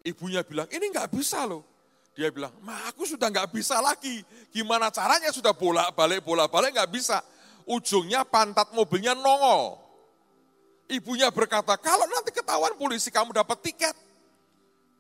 Ibunya 0.01 0.41
bilang, 0.41 0.65
ini 0.73 0.89
nggak 0.89 1.13
bisa 1.13 1.45
loh. 1.45 1.61
Dia 2.17 2.33
bilang, 2.33 2.49
ma 2.65 2.89
aku 2.89 3.05
sudah 3.05 3.29
nggak 3.29 3.53
bisa 3.53 3.77
lagi. 3.85 4.25
Gimana 4.49 4.89
caranya 4.89 5.29
sudah 5.29 5.53
bolak-balik, 5.53 6.25
bolak-balik 6.25 6.73
nggak 6.73 6.89
bisa. 6.89 7.21
Ujungnya 7.69 8.25
pantat 8.25 8.73
mobilnya 8.73 9.13
nongol. 9.13 9.86
Ibunya 10.87 11.35
berkata, 11.35 11.75
kalau 11.79 12.07
nanti 12.07 12.31
ketahuan 12.31 12.79
polisi 12.79 13.11
kamu 13.11 13.35
dapat 13.35 13.59
tiket. 13.59 13.97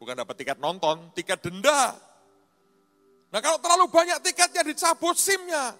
Bukan 0.02 0.18
dapat 0.18 0.34
tiket 0.34 0.58
nonton, 0.58 1.14
tiket 1.14 1.38
denda. 1.40 1.94
Nah 3.30 3.40
kalau 3.42 3.62
terlalu 3.62 3.86
banyak 3.90 4.18
tiketnya 4.22 4.66
dicabut 4.66 5.14
SIM-nya. 5.14 5.78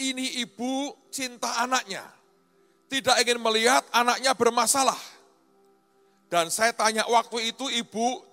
Ini 0.00 0.40
ibu 0.40 0.96
cinta 1.12 1.60
anaknya. 1.60 2.08
Tidak 2.88 3.16
ingin 3.20 3.40
melihat 3.40 3.84
anaknya 3.92 4.32
bermasalah. 4.32 4.98
Dan 6.32 6.48
saya 6.48 6.72
tanya 6.72 7.04
waktu 7.04 7.52
itu 7.52 7.68
ibu 7.68 8.24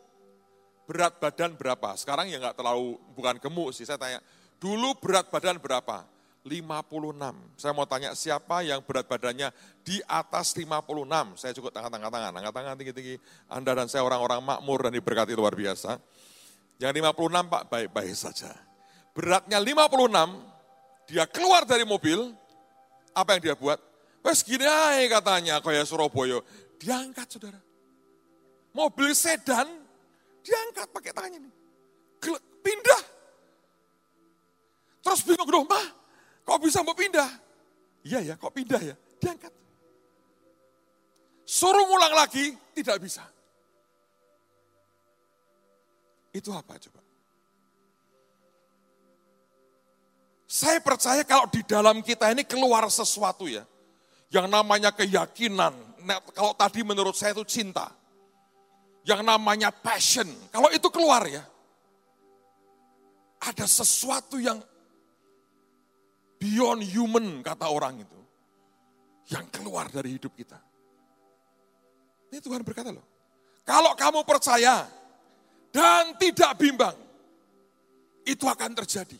berat 0.87 1.19
badan 1.19 1.59
berapa? 1.59 1.99
Sekarang 1.99 2.31
ya 2.31 2.39
nggak 2.39 2.55
terlalu, 2.55 2.95
bukan 3.11 3.35
gemuk 3.43 3.75
sih. 3.75 3.83
Saya 3.83 3.99
tanya, 3.99 4.23
dulu 4.55 4.95
berat 4.97 5.27
badan 5.27 5.59
berapa? 5.59 6.07
56. 6.49 7.61
Saya 7.61 7.71
mau 7.77 7.85
tanya 7.85 8.17
siapa 8.17 8.65
yang 8.65 8.81
berat 8.81 9.05
badannya 9.05 9.53
di 9.85 10.01
atas 10.09 10.57
56. 10.57 11.37
Saya 11.37 11.53
cukup 11.53 11.69
angkat-angkat 11.77 12.09
tangan, 12.09 12.33
angkat 12.33 12.53
tangan 12.57 12.75
tinggi-tinggi. 12.81 13.15
Anda 13.45 13.71
dan 13.77 13.85
saya 13.85 14.01
orang-orang 14.01 14.41
makmur 14.41 14.89
dan 14.89 14.97
diberkati 14.97 15.37
luar 15.37 15.53
biasa. 15.53 16.01
Yang 16.81 16.91
56 16.97 17.53
Pak 17.53 17.63
baik-baik 17.69 18.15
saja. 18.17 18.49
Beratnya 19.13 19.61
56, 19.61 21.11
dia 21.11 21.25
keluar 21.29 21.67
dari 21.67 21.83
mobil, 21.83 22.31
apa 23.11 23.35
yang 23.35 23.41
dia 23.51 23.55
buat? 23.57 23.77
Wes 24.23 24.41
gini 24.45 24.63
aja 24.63 25.19
katanya, 25.19 25.59
kayak 25.59 25.85
Surabaya. 25.85 26.39
Diangkat 26.79 27.27
saudara. 27.27 27.59
Mobil 28.71 29.11
sedan, 29.11 29.67
diangkat 30.39 30.87
pakai 30.93 31.11
tangannya 31.11 31.43
ini. 31.43 31.51
Pindah. 32.59 33.03
Terus 35.03 35.23
bingung 35.23 35.65
mah, 35.65 35.98
kok 36.49 36.57
bisa 36.65 36.81
mau 36.81 36.97
pindah? 36.97 37.29
Iya 38.01 38.33
ya, 38.33 38.33
kok 38.33 38.49
pindah 38.49 38.81
ya? 38.81 38.95
Diangkat. 39.21 39.53
Suruh 41.45 41.85
ngulang 41.85 42.17
lagi, 42.17 42.57
tidak 42.73 42.97
bisa. 43.05 43.21
Itu 46.33 46.49
apa 46.53 46.77
coba? 46.81 47.01
Saya 50.49 50.81
percaya 50.81 51.21
kalau 51.21 51.45
di 51.45 51.61
dalam 51.61 52.01
kita 52.01 52.33
ini 52.33 52.41
keluar 52.41 52.89
sesuatu 52.89 53.45
ya. 53.45 53.61
Yang 54.33 54.49
namanya 54.49 54.89
keyakinan. 54.89 55.73
Kalau 56.33 56.57
tadi 56.57 56.81
menurut 56.81 57.13
saya 57.13 57.37
itu 57.37 57.45
cinta. 57.45 57.93
Yang 59.05 59.21
namanya 59.25 59.69
passion. 59.69 60.25
Kalau 60.49 60.73
itu 60.73 60.89
keluar 60.89 61.25
ya. 61.29 61.45
Ada 63.41 63.69
sesuatu 63.69 64.41
yang 64.41 64.57
beyond 66.39 66.81
human 66.87 67.43
kata 67.43 67.67
orang 67.67 68.01
itu. 68.01 68.19
Yang 69.29 69.45
keluar 69.53 69.85
dari 69.93 70.17
hidup 70.17 70.33
kita. 70.33 70.57
Ini 72.33 72.41
Tuhan 72.41 72.65
berkata 72.65 72.89
loh. 72.89 73.05
Kalau 73.61 73.93
kamu 73.93 74.25
percaya, 74.25 74.89
dan 75.69 76.17
tidak 76.17 76.57
bimbang. 76.57 76.97
Itu 78.25 78.45
akan 78.45 78.73
terjadi. 78.77 79.17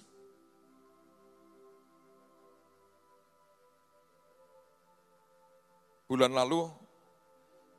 Bulan 6.09 6.33
lalu 6.33 6.65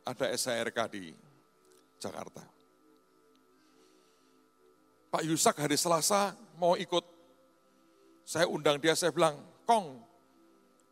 ada 0.06 0.30
SHRK 0.30 0.78
di 0.90 1.10
Jakarta. 1.98 2.42
Pak 5.10 5.22
Yusak 5.26 5.58
hari 5.58 5.74
Selasa 5.74 6.34
mau 6.58 6.78
ikut. 6.78 7.19
Saya 8.30 8.46
undang 8.46 8.78
dia, 8.78 8.94
saya 8.94 9.10
bilang, 9.10 9.34
Kong, 9.66 9.98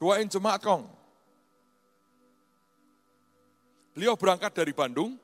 doain 0.02 0.26
jemaat 0.26 0.58
Kong. 0.58 0.90
Beliau 3.94 4.18
berangkat 4.18 4.50
dari 4.50 4.74
Bandung, 4.74 5.14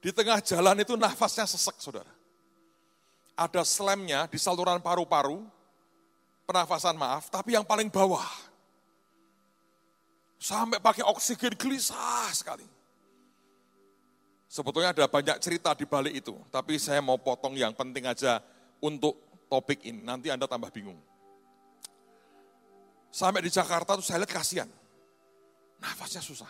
di 0.00 0.08
tengah 0.08 0.40
jalan 0.40 0.80
itu 0.80 0.96
nafasnya 0.96 1.44
sesek, 1.44 1.76
saudara. 1.84 2.08
Ada 3.36 3.60
slamnya 3.60 4.24
di 4.24 4.40
saluran 4.40 4.80
paru-paru, 4.80 5.44
pernafasan 6.48 6.96
maaf, 6.96 7.28
tapi 7.28 7.52
yang 7.52 7.68
paling 7.68 7.92
bawah. 7.92 8.24
Sampai 10.40 10.80
pakai 10.80 11.04
oksigen 11.04 11.52
gelisah 11.60 12.32
sekali. 12.32 12.64
Sebetulnya 14.48 14.96
ada 14.96 15.04
banyak 15.04 15.36
cerita 15.44 15.76
di 15.76 15.84
balik 15.84 16.24
itu, 16.24 16.32
tapi 16.48 16.80
saya 16.80 17.04
mau 17.04 17.20
potong 17.20 17.52
yang 17.52 17.76
penting 17.76 18.08
aja 18.08 18.40
untuk 18.80 19.29
topik 19.50 19.82
ini. 19.82 20.00
Nanti 20.06 20.30
Anda 20.30 20.46
tambah 20.46 20.70
bingung. 20.70 20.96
Sampai 23.10 23.42
di 23.42 23.50
Jakarta 23.50 23.98
tuh 23.98 24.06
saya 24.06 24.22
lihat 24.22 24.30
kasihan. 24.30 24.70
Nafasnya 25.82 26.22
susah. 26.22 26.48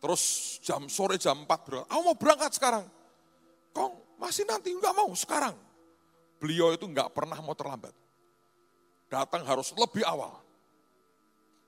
Terus 0.00 0.22
jam 0.64 0.88
sore 0.88 1.16
jam 1.20 1.44
4 1.44 1.48
berangkat, 1.48 1.88
aku 1.88 2.00
mau 2.04 2.16
berangkat 2.16 2.52
sekarang. 2.56 2.84
Kong, 3.72 4.16
masih 4.16 4.48
nanti, 4.48 4.72
enggak 4.72 4.96
mau 4.96 5.12
sekarang. 5.12 5.52
Beliau 6.40 6.72
itu 6.72 6.88
enggak 6.88 7.12
pernah 7.12 7.36
mau 7.44 7.52
terlambat. 7.52 7.92
Datang 9.12 9.44
harus 9.44 9.72
lebih 9.76 10.00
awal. 10.08 10.40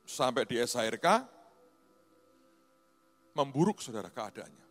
Sampai 0.08 0.48
di 0.48 0.56
SHRK, 0.56 1.28
memburuk 3.36 3.84
saudara 3.84 4.08
keadaannya. 4.08 4.66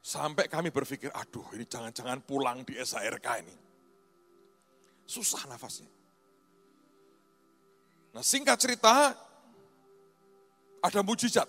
Sampai 0.00 0.48
kami 0.48 0.72
berpikir, 0.72 1.12
aduh 1.12 1.44
ini 1.52 1.68
jangan-jangan 1.68 2.24
pulang 2.24 2.64
di 2.64 2.72
SHRK 2.72 3.26
ini. 3.44 3.56
Susah 5.04 5.44
nafasnya. 5.44 5.88
Nah 8.16 8.24
singkat 8.24 8.56
cerita, 8.56 9.12
ada 10.80 11.00
mujizat. 11.04 11.46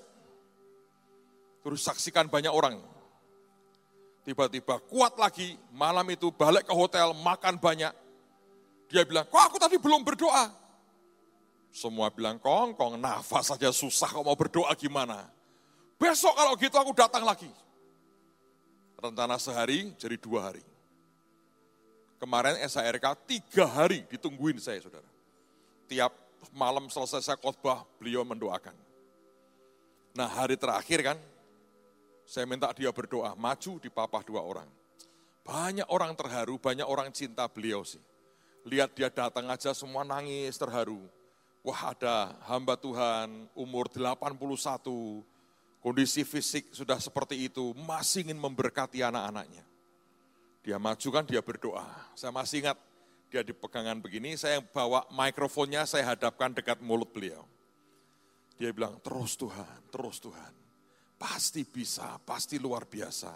Terus 1.63 1.81
saksikan 1.81 2.27
banyak 2.27 2.51
orang. 2.51 2.75
Tiba-tiba 4.21 4.77
kuat 4.85 5.17
lagi, 5.17 5.57
malam 5.73 6.05
itu 6.11 6.29
balik 6.29 6.67
ke 6.67 6.73
hotel, 6.75 7.15
makan 7.17 7.57
banyak. 7.57 7.93
Dia 8.91 9.07
bilang, 9.07 9.25
kok 9.25 9.39
aku 9.39 9.57
tadi 9.57 9.79
belum 9.79 10.03
berdoa? 10.03 10.51
Semua 11.71 12.11
bilang, 12.11 12.37
kong, 12.37 12.75
kong, 12.75 12.99
nafas 12.99 13.55
saja 13.55 13.71
susah, 13.71 14.11
kok 14.11 14.27
mau 14.27 14.35
berdoa 14.35 14.75
gimana? 14.75 15.25
Besok 15.95 16.35
kalau 16.35 16.53
gitu 16.59 16.75
aku 16.75 16.91
datang 16.91 17.23
lagi. 17.23 17.47
Rencana 19.01 19.41
sehari 19.41 19.91
jadi 19.97 20.13
dua 20.15 20.51
hari. 20.51 20.61
Kemarin 22.21 22.61
SHRK 22.61 23.05
tiga 23.25 23.65
hari 23.65 24.05
ditungguin 24.05 24.61
saya 24.61 24.77
saudara. 24.77 25.09
Tiap 25.89 26.13
malam 26.53 26.85
selesai 26.85 27.25
saya 27.25 27.37
khotbah, 27.41 27.81
beliau 27.97 28.21
mendoakan. 28.21 28.77
Nah 30.13 30.29
hari 30.29 30.53
terakhir 30.53 31.01
kan, 31.01 31.17
saya 32.29 32.45
minta 32.45 32.69
dia 32.77 32.93
berdoa, 32.93 33.33
maju 33.33 33.81
di 33.81 33.89
papah 33.89 34.21
dua 34.21 34.45
orang. 34.45 34.69
Banyak 35.41 35.89
orang 35.89 36.13
terharu, 36.13 36.61
banyak 36.61 36.85
orang 36.85 37.09
cinta 37.09 37.49
beliau 37.49 37.81
sih. 37.81 38.01
Lihat 38.69 38.93
dia 38.93 39.09
datang 39.09 39.49
aja 39.49 39.73
semua 39.73 40.05
nangis 40.05 40.53
terharu 40.53 41.01
Wah 41.61 41.93
ada 41.93 42.33
hamba 42.49 42.73
Tuhan 42.73 43.45
umur 43.53 43.85
81, 43.85 44.33
kondisi 45.81 46.23
fisik 46.23 46.71
sudah 46.71 47.01
seperti 47.01 47.49
itu, 47.49 47.75
masih 47.75 48.29
ingin 48.29 48.39
memberkati 48.39 49.03
anak-anaknya. 49.03 49.65
Dia 50.61 50.77
maju 50.77 51.09
kan, 51.09 51.25
dia 51.25 51.41
berdoa. 51.41 51.85
Saya 52.13 52.29
masih 52.29 52.63
ingat 52.63 52.77
dia 53.33 53.41
di 53.41 53.51
pegangan 53.51 53.97
begini, 53.99 54.37
saya 54.37 54.61
bawa 54.61 55.03
mikrofonnya, 55.09 55.83
saya 55.89 56.13
hadapkan 56.13 56.53
dekat 56.53 56.79
mulut 56.85 57.09
beliau. 57.09 57.43
Dia 58.61 58.69
bilang, 58.71 59.01
terus 59.01 59.35
Tuhan, 59.35 59.89
terus 59.89 60.21
Tuhan. 60.21 60.53
Pasti 61.17 61.65
bisa, 61.65 62.21
pasti 62.21 62.61
luar 62.61 62.85
biasa. 62.85 63.33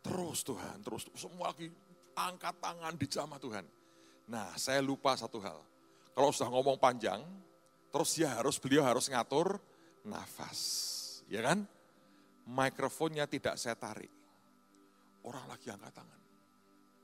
Terus 0.00 0.40
Tuhan, 0.42 0.80
terus. 0.80 1.06
Semua 1.12 1.52
lagi 1.52 1.68
angkat 2.16 2.56
tangan 2.58 2.94
di 2.96 3.06
jamaah 3.06 3.40
Tuhan. 3.40 3.64
Nah, 4.32 4.48
saya 4.56 4.80
lupa 4.80 5.12
satu 5.12 5.38
hal. 5.44 5.60
Kalau 6.16 6.28
sudah 6.32 6.48
ngomong 6.48 6.80
panjang, 6.80 7.20
Terus 7.92 8.10
dia 8.16 8.32
harus, 8.32 8.56
beliau 8.56 8.82
harus 8.88 9.04
ngatur 9.12 9.60
nafas. 10.08 10.58
Ya 11.28 11.44
kan? 11.44 11.68
Mikrofonnya 12.48 13.28
tidak 13.30 13.54
saya 13.60 13.78
tarik. 13.78 14.10
Orang 15.22 15.46
lagi 15.46 15.70
angkat 15.70 15.94
tangan. 15.94 16.20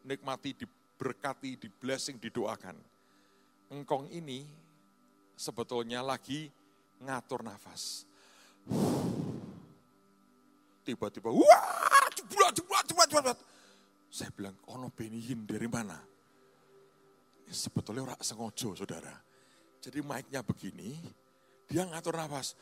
Nikmati, 0.09 0.51
diberkati, 0.59 1.51
di 1.61 1.69
blessing, 1.71 2.19
didoakan. 2.19 2.77
Engkong 3.71 4.11
ini 4.11 4.43
sebetulnya 5.39 6.03
lagi 6.03 6.51
ngatur 7.05 7.47
nafas. 7.47 8.03
Tiba-tiba, 10.83 11.31
wah, 11.31 12.07
jeblat, 12.17 12.53
jeblat, 12.57 12.85
jeblat, 12.89 13.09
jeblat. 13.13 13.39
Saya 14.09 14.33
bilang, 14.33 14.57
ono 14.73 14.89
benihin 14.91 15.45
dari 15.45 15.69
mana? 15.69 16.01
Sebetulnya 17.49 18.13
orang 18.13 18.21
sengojo, 18.25 18.73
saudara 18.75 19.29
jadi 19.79 20.03
mic-nya 20.03 20.43
begini, 20.43 20.99
dia 21.71 21.87
ngatur 21.87 22.19
nafas. 22.19 22.59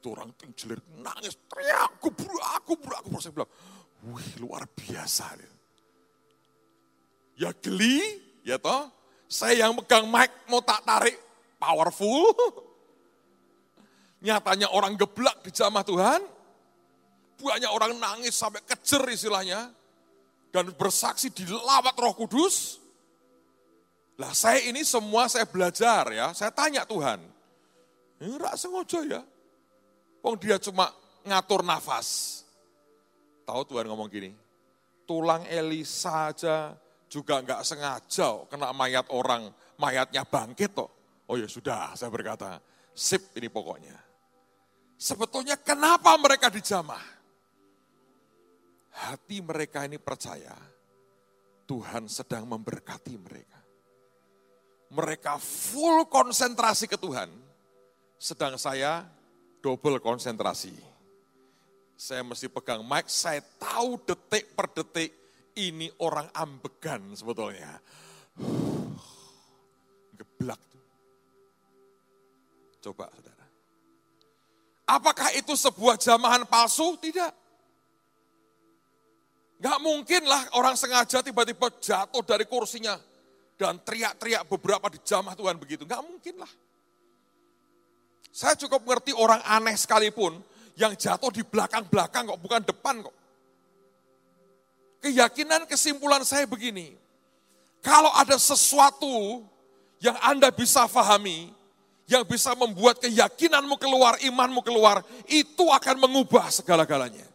Itu 0.00 0.16
orang 0.16 0.32
tingjelir, 0.32 0.80
nangis, 0.96 1.36
teriak, 1.44 2.00
kubur, 2.00 2.32
aku, 2.56 2.72
kubur, 2.72 2.96
aku. 2.96 3.20
Saya 3.20 3.36
bilang, 3.36 3.52
wih 4.08 4.32
luar 4.40 4.64
biasa. 4.64 5.36
Ya 7.36 7.52
geli, 7.52 8.00
ya 8.40 8.56
toh. 8.56 8.88
Saya 9.28 9.68
yang 9.68 9.76
megang 9.76 10.08
mic 10.08 10.32
mau 10.48 10.64
tak 10.64 10.80
tarik, 10.88 11.20
powerful. 11.60 12.32
Nyatanya 14.24 14.72
orang 14.72 14.96
geblak 14.96 15.44
di 15.44 15.52
jamaah 15.52 15.84
Tuhan. 15.84 16.20
Banyak 17.44 17.72
orang 17.72 17.92
nangis 18.00 18.40
sampai 18.40 18.64
kejer 18.64 19.04
istilahnya. 19.12 19.68
Dan 20.48 20.72
bersaksi 20.80 21.28
di 21.28 21.44
lawat 21.44 21.92
roh 22.00 22.16
kudus. 22.16 22.80
Lah 24.16 24.32
saya 24.32 24.64
ini 24.64 24.80
semua 24.80 25.28
saya 25.28 25.44
belajar 25.44 26.08
ya, 26.08 26.32
saya 26.32 26.48
tanya 26.48 26.88
Tuhan. 26.88 27.20
Ini 28.20 28.36
rak 28.40 28.56
sengaja 28.56 29.00
ya. 29.04 29.20
Wong 30.20 30.36
dia 30.36 30.60
cuma 30.60 30.92
ngatur 31.24 31.64
nafas. 31.64 32.40
Tahu 33.44 33.62
Tuhan 33.66 33.88
ngomong 33.88 34.08
gini, 34.08 34.30
tulang 35.08 35.42
Elisa 35.48 36.30
aja 36.30 36.76
juga 37.10 37.42
nggak 37.42 37.66
sengaja 37.66 38.46
kena 38.46 38.70
mayat 38.70 39.10
orang, 39.10 39.50
mayatnya 39.80 40.22
bangkit 40.22 40.70
toh. 40.76 40.90
Oh 41.26 41.34
ya 41.34 41.50
sudah, 41.50 41.94
saya 41.98 42.10
berkata, 42.12 42.62
sip 42.94 43.34
ini 43.34 43.50
pokoknya. 43.50 43.96
Sebetulnya 45.00 45.56
kenapa 45.58 46.14
mereka 46.20 46.52
dijamah? 46.52 47.18
Hati 48.90 49.40
mereka 49.40 49.88
ini 49.88 49.96
percaya 49.96 50.52
Tuhan 51.64 52.10
sedang 52.10 52.44
memberkati 52.44 53.14
mereka 53.16 53.60
mereka 54.90 55.38
full 55.38 56.06
konsentrasi 56.10 56.90
ke 56.90 56.98
Tuhan, 56.98 57.30
sedang 58.18 58.58
saya 58.58 59.06
double 59.60 60.00
konsentrasi. 60.00 60.72
Saya 62.00 62.24
mesti 62.24 62.48
pegang 62.48 62.80
mic, 62.80 63.12
saya 63.12 63.44
tahu 63.60 64.00
detik 64.08 64.56
per 64.56 64.72
detik 64.72 65.12
ini 65.60 65.92
orang 66.00 66.32
ambegan 66.32 67.12
sebetulnya. 67.12 67.76
Geblak. 70.18 70.60
Coba 72.80 73.12
saudara. 73.12 73.46
Apakah 74.90 75.30
itu 75.36 75.52
sebuah 75.54 76.00
jamahan 76.00 76.48
palsu? 76.48 76.96
Tidak. 76.96 77.32
Gak 79.60 79.78
mungkin 79.84 80.24
lah 80.24 80.56
orang 80.56 80.72
sengaja 80.72 81.20
tiba-tiba 81.20 81.68
jatuh 81.84 82.24
dari 82.24 82.48
kursinya 82.48 82.96
dan 83.60 83.76
teriak-teriak 83.84 84.48
beberapa 84.48 84.88
di 84.88 84.96
jamah 85.04 85.36
Tuhan 85.36 85.60
begitu. 85.60 85.84
Enggak 85.84 86.00
mungkin 86.00 86.40
lah. 86.40 86.48
Saya 88.30 88.54
cukup 88.54 88.86
mengerti 88.86 89.10
orang 89.14 89.42
aneh 89.42 89.74
sekalipun 89.74 90.38
yang 90.78 90.94
jatuh 90.94 91.34
di 91.34 91.42
belakang-belakang 91.42 92.30
kok, 92.30 92.40
bukan 92.40 92.62
depan 92.62 93.02
kok. 93.02 93.16
Keyakinan 95.02 95.66
kesimpulan 95.66 96.22
saya 96.22 96.46
begini, 96.46 96.94
kalau 97.82 98.12
ada 98.14 98.36
sesuatu 98.38 99.42
yang 99.98 100.16
Anda 100.22 100.52
bisa 100.54 100.86
fahami, 100.86 101.50
yang 102.10 102.22
bisa 102.26 102.54
membuat 102.54 103.00
keyakinanmu 103.00 103.76
keluar, 103.80 104.20
imanmu 104.20 104.60
keluar, 104.60 105.00
itu 105.26 105.64
akan 105.68 105.96
mengubah 106.04 106.48
segala-galanya. 106.52 107.26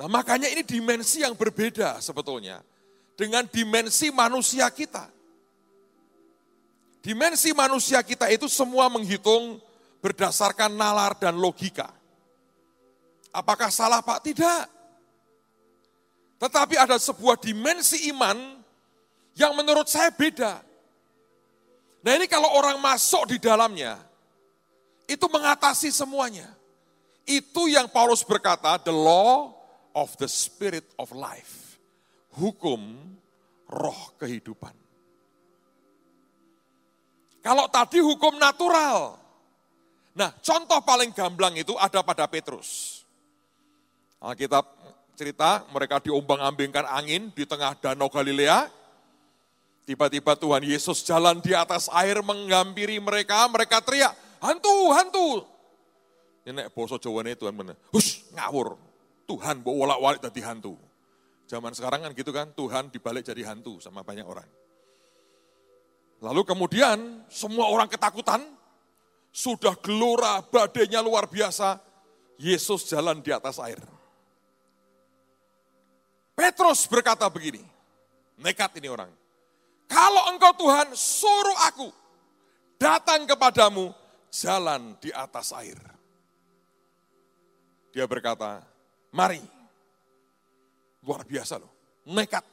Nah 0.00 0.08
makanya 0.08 0.50
ini 0.50 0.66
dimensi 0.66 1.22
yang 1.22 1.36
berbeda 1.36 2.00
sebetulnya 2.02 2.64
dengan 3.14 3.46
dimensi 3.46 4.10
manusia 4.10 4.66
kita. 4.72 5.06
Dimensi 7.02 7.50
manusia 7.50 7.98
kita 8.06 8.30
itu 8.30 8.46
semua 8.46 8.86
menghitung 8.86 9.58
berdasarkan 9.98 10.70
nalar 10.70 11.18
dan 11.18 11.34
logika. 11.34 11.90
Apakah 13.34 13.74
salah 13.74 13.98
Pak? 13.98 14.22
Tidak. 14.22 14.62
Tetapi 16.38 16.74
ada 16.78 16.98
sebuah 16.98 17.38
dimensi 17.42 18.06
iman 18.14 18.62
yang 19.34 19.54
menurut 19.58 19.90
saya 19.90 20.14
beda. 20.14 20.62
Nah 22.02 22.12
ini 22.18 22.26
kalau 22.26 22.50
orang 22.54 22.78
masuk 22.82 23.30
di 23.30 23.38
dalamnya, 23.38 23.98
itu 25.06 25.26
mengatasi 25.30 25.90
semuanya. 25.94 26.50
Itu 27.22 27.70
yang 27.70 27.86
Paulus 27.86 28.26
berkata, 28.26 28.74
the 28.82 28.94
law 28.94 29.54
of 29.94 30.10
the 30.18 30.26
spirit 30.26 30.86
of 30.98 31.14
life 31.14 31.78
hukum 32.34 32.98
roh 33.68 34.02
kehidupan. 34.18 34.81
Kalau 37.42 37.66
tadi 37.66 37.98
hukum 37.98 38.38
natural, 38.38 39.22
Nah, 40.12 40.28
contoh 40.44 40.80
paling 40.84 41.10
gamblang 41.16 41.56
itu 41.56 41.72
ada 41.80 42.04
pada 42.04 42.28
Petrus. 42.28 43.00
Alkitab 44.20 44.64
cerita 45.16 45.64
mereka 45.72 45.98
diombang-ambingkan 46.04 46.84
angin 46.84 47.32
di 47.32 47.48
tengah 47.48 47.72
danau 47.80 48.12
Galilea. 48.12 48.68
Tiba-tiba 49.82 50.38
Tuhan 50.38 50.62
Yesus 50.62 51.02
jalan 51.02 51.42
di 51.42 51.56
atas 51.58 51.90
air 51.90 52.22
menghampiri 52.22 53.02
mereka, 53.02 53.42
mereka 53.50 53.82
teriak, 53.82 54.14
hantu, 54.38 54.94
hantu. 54.94 55.28
Ini 56.46 56.70
boso 56.70 57.02
Jawa 57.02 57.26
ini 57.26 57.34
Tuhan 57.34 57.50
benar, 57.50 57.74
hush, 57.90 58.30
ngawur. 58.30 58.78
Tuhan 59.26 59.58
bawa 59.64 59.86
walak-walik 59.86 60.20
jadi 60.30 60.54
hantu. 60.54 60.78
Zaman 61.50 61.74
sekarang 61.74 62.06
kan 62.06 62.10
gitu 62.14 62.30
kan, 62.30 62.46
Tuhan 62.54 62.94
dibalik 62.94 63.26
jadi 63.26 63.42
hantu 63.42 63.82
sama 63.82 64.06
banyak 64.06 64.22
orang. 64.22 64.46
Lalu 66.22 66.46
kemudian 66.46 67.26
semua 67.26 67.66
orang 67.66 67.90
ketakutan, 67.90 68.38
sudah 69.34 69.74
gelora, 69.82 70.38
badainya 70.38 71.02
luar 71.02 71.26
biasa, 71.26 71.82
Yesus 72.38 72.86
jalan 72.86 73.18
di 73.18 73.34
atas 73.34 73.58
air. 73.58 73.82
Petrus 76.38 76.86
berkata 76.86 77.26
begini, 77.26 77.66
nekat 78.38 78.70
ini 78.78 78.86
orang. 78.86 79.10
Kalau 79.90 80.30
engkau 80.30 80.54
Tuhan 80.62 80.94
suruh 80.94 81.58
aku 81.68 81.88
datang 82.78 83.26
kepadamu 83.26 83.90
jalan 84.30 84.94
di 85.02 85.10
atas 85.10 85.50
air. 85.58 85.76
Dia 87.90 88.06
berkata, 88.06 88.62
mari. 89.10 89.42
Luar 91.02 91.26
biasa 91.26 91.58
loh, 91.58 91.72
nekat. 92.06 92.46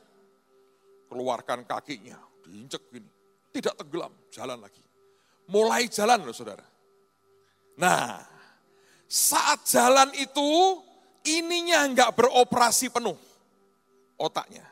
Keluarkan 1.05 1.69
kakinya, 1.69 2.17
diinjek 2.41 2.81
gini. 2.89 3.18
Tidak 3.49 3.73
tenggelam, 3.73 4.13
jalan 4.29 4.61
lagi. 4.61 4.83
Mulai 5.49 5.89
jalan 5.89 6.21
loh 6.21 6.35
saudara. 6.35 6.61
Nah, 7.79 8.21
saat 9.09 9.65
jalan 9.65 10.13
itu, 10.13 10.77
ininya 11.25 11.87
enggak 11.87 12.13
beroperasi 12.13 12.93
penuh 12.93 13.17
otaknya. 14.19 14.67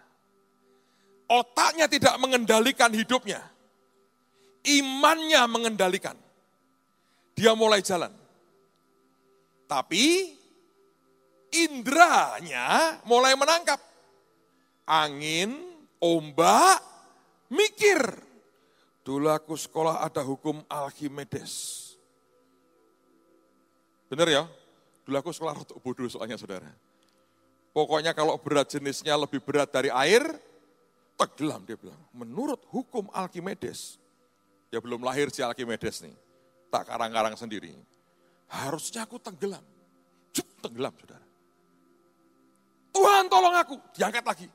Otaknya 1.27 1.87
tidak 1.87 2.15
mengendalikan 2.19 2.91
hidupnya. 2.91 3.41
Imannya 4.67 5.41
mengendalikan. 5.47 6.15
Dia 7.35 7.55
mulai 7.55 7.79
jalan. 7.83 8.11
Tapi 9.67 10.35
indranya 11.51 12.99
mulai 13.03 13.35
menangkap. 13.35 13.79
Angin, 14.87 15.51
ombak, 15.99 16.79
mikir. 17.51 18.26
Dulu 19.07 19.31
aku 19.31 19.55
sekolah 19.55 20.03
ada 20.03 20.19
hukum 20.19 20.59
Alkimedes. 20.67 21.95
Benar 24.11 24.27
ya? 24.27 24.43
Dulu 25.07 25.15
aku 25.15 25.31
sekolah 25.31 25.55
rotok 25.55 25.79
bodoh 25.79 26.11
soalnya 26.11 26.35
saudara. 26.35 26.67
Pokoknya 27.71 28.11
kalau 28.11 28.35
berat 28.35 28.67
jenisnya 28.67 29.15
lebih 29.15 29.39
berat 29.39 29.71
dari 29.71 29.87
air, 29.87 30.27
tenggelam 31.15 31.63
dia 31.63 31.79
bilang. 31.79 31.95
Menurut 32.11 32.59
hukum 32.67 33.07
Alkimedes, 33.15 33.95
ya 34.67 34.83
belum 34.83 34.99
lahir 34.99 35.31
si 35.31 35.39
Alkimedes 35.39 36.03
nih, 36.03 36.11
tak 36.67 36.91
karang-karang 36.91 37.39
sendiri. 37.39 37.71
Harusnya 38.51 39.07
aku 39.07 39.23
tenggelam. 39.23 39.63
Cuk, 40.35 40.67
tenggelam 40.67 40.91
saudara. 40.99 41.23
Tuhan 42.91 43.31
tolong 43.31 43.55
aku, 43.55 43.79
diangkat 43.95 44.25
lagi. 44.27 44.47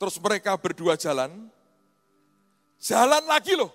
Terus 0.00 0.16
mereka 0.24 0.56
berdua 0.56 0.96
jalan, 0.96 1.52
jalan 2.78 3.24
lagi 3.26 3.54
loh. 3.58 3.70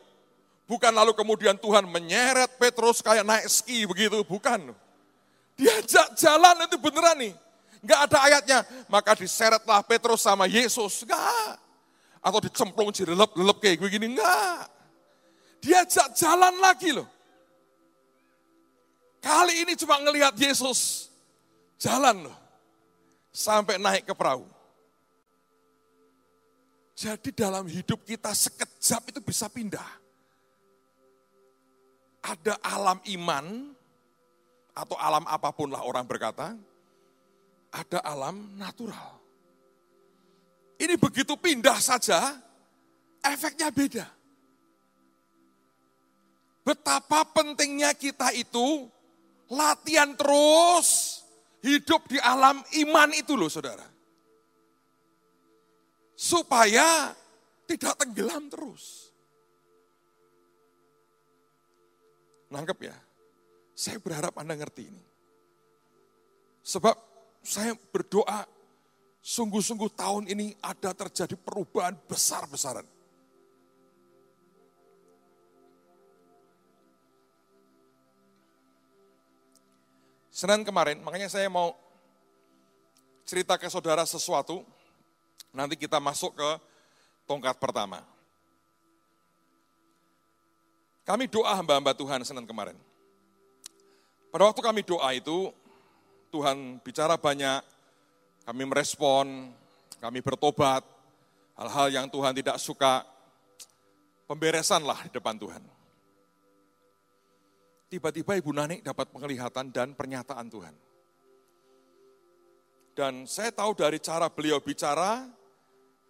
Bukan 0.63 0.95
lalu 0.95 1.11
kemudian 1.11 1.59
Tuhan 1.59 1.83
menyeret 1.85 2.55
Petrus 2.55 3.03
kayak 3.03 3.27
naik 3.27 3.45
ski 3.51 3.83
begitu, 3.83 4.23
bukan. 4.23 4.71
Diajak 5.59 6.17
jalan 6.17 6.65
itu 6.65 6.79
beneran 6.79 7.19
nih. 7.19 7.33
Enggak 7.83 7.99
ada 8.09 8.17
ayatnya. 8.25 8.59
Maka 8.87 9.11
diseretlah 9.13 9.83
Petrus 9.83 10.23
sama 10.23 10.47
Yesus. 10.47 11.03
Enggak. 11.03 11.59
Atau 12.23 12.39
dicemplung 12.39 12.89
lelep-lelep 12.89 13.57
kayak 13.59 13.83
begini. 13.83 14.15
Enggak. 14.15 14.71
Diajak 15.59 16.15
jalan 16.15 16.55
lagi 16.63 16.95
loh. 16.95 17.07
Kali 19.23 19.63
ini 19.63 19.75
cuma 19.79 19.99
ngelihat 20.03 20.35
Yesus 20.35 21.11
jalan 21.79 22.27
loh. 22.27 22.37
Sampai 23.35 23.79
naik 23.79 24.07
ke 24.07 24.15
perahu. 24.15 24.47
Jadi 26.93 27.33
dalam 27.33 27.65
hidup 27.65 28.05
kita 28.05 28.29
sekejap 28.29 29.09
itu 29.09 29.19
bisa 29.21 29.49
pindah. 29.49 29.89
Ada 32.23 32.55
alam 32.61 33.01
iman, 33.17 33.73
atau 34.73 34.97
alam 34.97 35.25
apa 35.29 35.49
pun 35.53 35.69
lah 35.69 35.81
orang 35.85 36.05
berkata, 36.05 36.53
ada 37.73 37.99
alam 38.05 38.57
natural. 38.57 39.21
Ini 40.77 40.97
begitu 40.97 41.37
pindah 41.37 41.77
saja, 41.81 42.37
efeknya 43.21 43.69
beda. 43.73 44.05
Betapa 46.63 47.27
pentingnya 47.27 47.91
kita 47.93 48.31
itu 48.31 48.87
latihan 49.51 50.15
terus 50.15 51.19
hidup 51.59 52.07
di 52.07 52.17
alam 52.23 52.63
iman 52.87 53.09
itu 53.13 53.35
loh 53.35 53.51
saudara. 53.51 53.92
Supaya 56.23 57.11
tidak 57.67 57.99
tenggelam 57.99 58.47
terus. 58.47 59.11
Nangkep 62.47 62.87
ya? 62.87 62.95
Saya 63.75 63.99
berharap 63.99 64.31
Anda 64.39 64.55
ngerti 64.55 64.87
ini. 64.87 65.03
Sebab 66.63 66.95
saya 67.43 67.75
berdoa 67.75 68.47
sungguh-sungguh 69.19 69.91
tahun 69.99 70.31
ini 70.31 70.55
ada 70.63 70.95
terjadi 70.95 71.35
perubahan 71.35 71.99
besar-besaran. 72.07 72.87
Senin 80.31 80.63
kemarin, 80.63 81.03
makanya 81.03 81.27
saya 81.27 81.51
mau 81.51 81.75
cerita 83.27 83.59
ke 83.59 83.67
saudara 83.67 84.07
sesuatu, 84.07 84.63
nanti 85.53 85.77
kita 85.77 86.01
masuk 86.01 86.33
ke 86.33 86.49
tongkat 87.29 87.55
pertama. 87.61 88.01
Kami 91.05 91.29
doa 91.29 91.53
hamba-hamba 91.53 91.93
Tuhan 91.93 92.25
Senin 92.25 92.47
kemarin. 92.49 92.75
Pada 94.33 94.49
waktu 94.49 94.61
kami 94.65 94.81
doa 94.81 95.13
itu, 95.13 95.53
Tuhan 96.33 96.81
bicara 96.81 97.13
banyak, 97.19 97.61
kami 98.49 98.63
merespon, 98.65 99.53
kami 100.01 100.19
bertobat, 100.25 100.81
hal-hal 101.53 101.87
yang 101.93 102.07
Tuhan 102.09 102.33
tidak 102.33 102.57
suka, 102.57 103.05
pemberesan 104.25 104.81
lah 104.81 104.97
di 105.05 105.13
depan 105.13 105.37
Tuhan. 105.37 105.61
Tiba-tiba 107.93 108.33
Ibu 108.41 108.51
Nani 108.57 108.81
dapat 108.81 109.13
penglihatan 109.13 109.69
dan 109.69 109.93
pernyataan 109.93 110.49
Tuhan. 110.49 110.73
Dan 112.97 113.29
saya 113.29 113.53
tahu 113.53 113.77
dari 113.77 114.01
cara 114.01 114.33
beliau 114.33 114.57
bicara, 114.57 115.29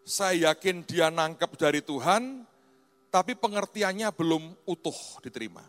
saya 0.03 0.51
yakin 0.51 0.83
dia 0.83 1.07
nangkep 1.07 1.51
dari 1.55 1.79
Tuhan, 1.79 2.43
tapi 3.07 3.39
pengertiannya 3.39 4.11
belum 4.11 4.67
utuh 4.67 5.23
diterima. 5.23 5.63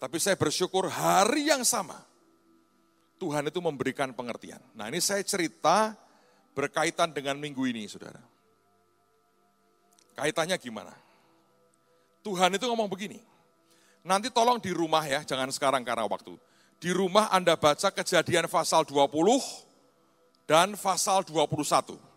Tapi 0.00 0.16
saya 0.16 0.36
bersyukur 0.36 0.88
hari 0.88 1.52
yang 1.52 1.64
sama, 1.64 1.96
Tuhan 3.20 3.48
itu 3.48 3.60
memberikan 3.60 4.12
pengertian. 4.16 4.60
Nah 4.72 4.88
ini 4.88 5.00
saya 5.00 5.20
cerita 5.24 5.92
berkaitan 6.56 7.12
dengan 7.12 7.36
minggu 7.36 7.60
ini, 7.68 7.84
saudara. 7.88 8.20
Kaitannya 10.16 10.56
gimana? 10.60 10.92
Tuhan 12.20 12.52
itu 12.52 12.64
ngomong 12.68 12.88
begini, 12.88 13.16
nanti 14.04 14.28
tolong 14.28 14.60
di 14.60 14.76
rumah 14.76 15.04
ya, 15.08 15.24
jangan 15.24 15.48
sekarang 15.48 15.80
karena 15.84 16.04
waktu. 16.04 16.36
Di 16.80 16.92
rumah 16.92 17.32
Anda 17.32 17.56
baca 17.60 17.92
kejadian 17.92 18.48
pasal 18.48 18.88
20 18.88 19.08
dan 20.44 20.76
pasal 20.76 21.24
21. 21.24 22.09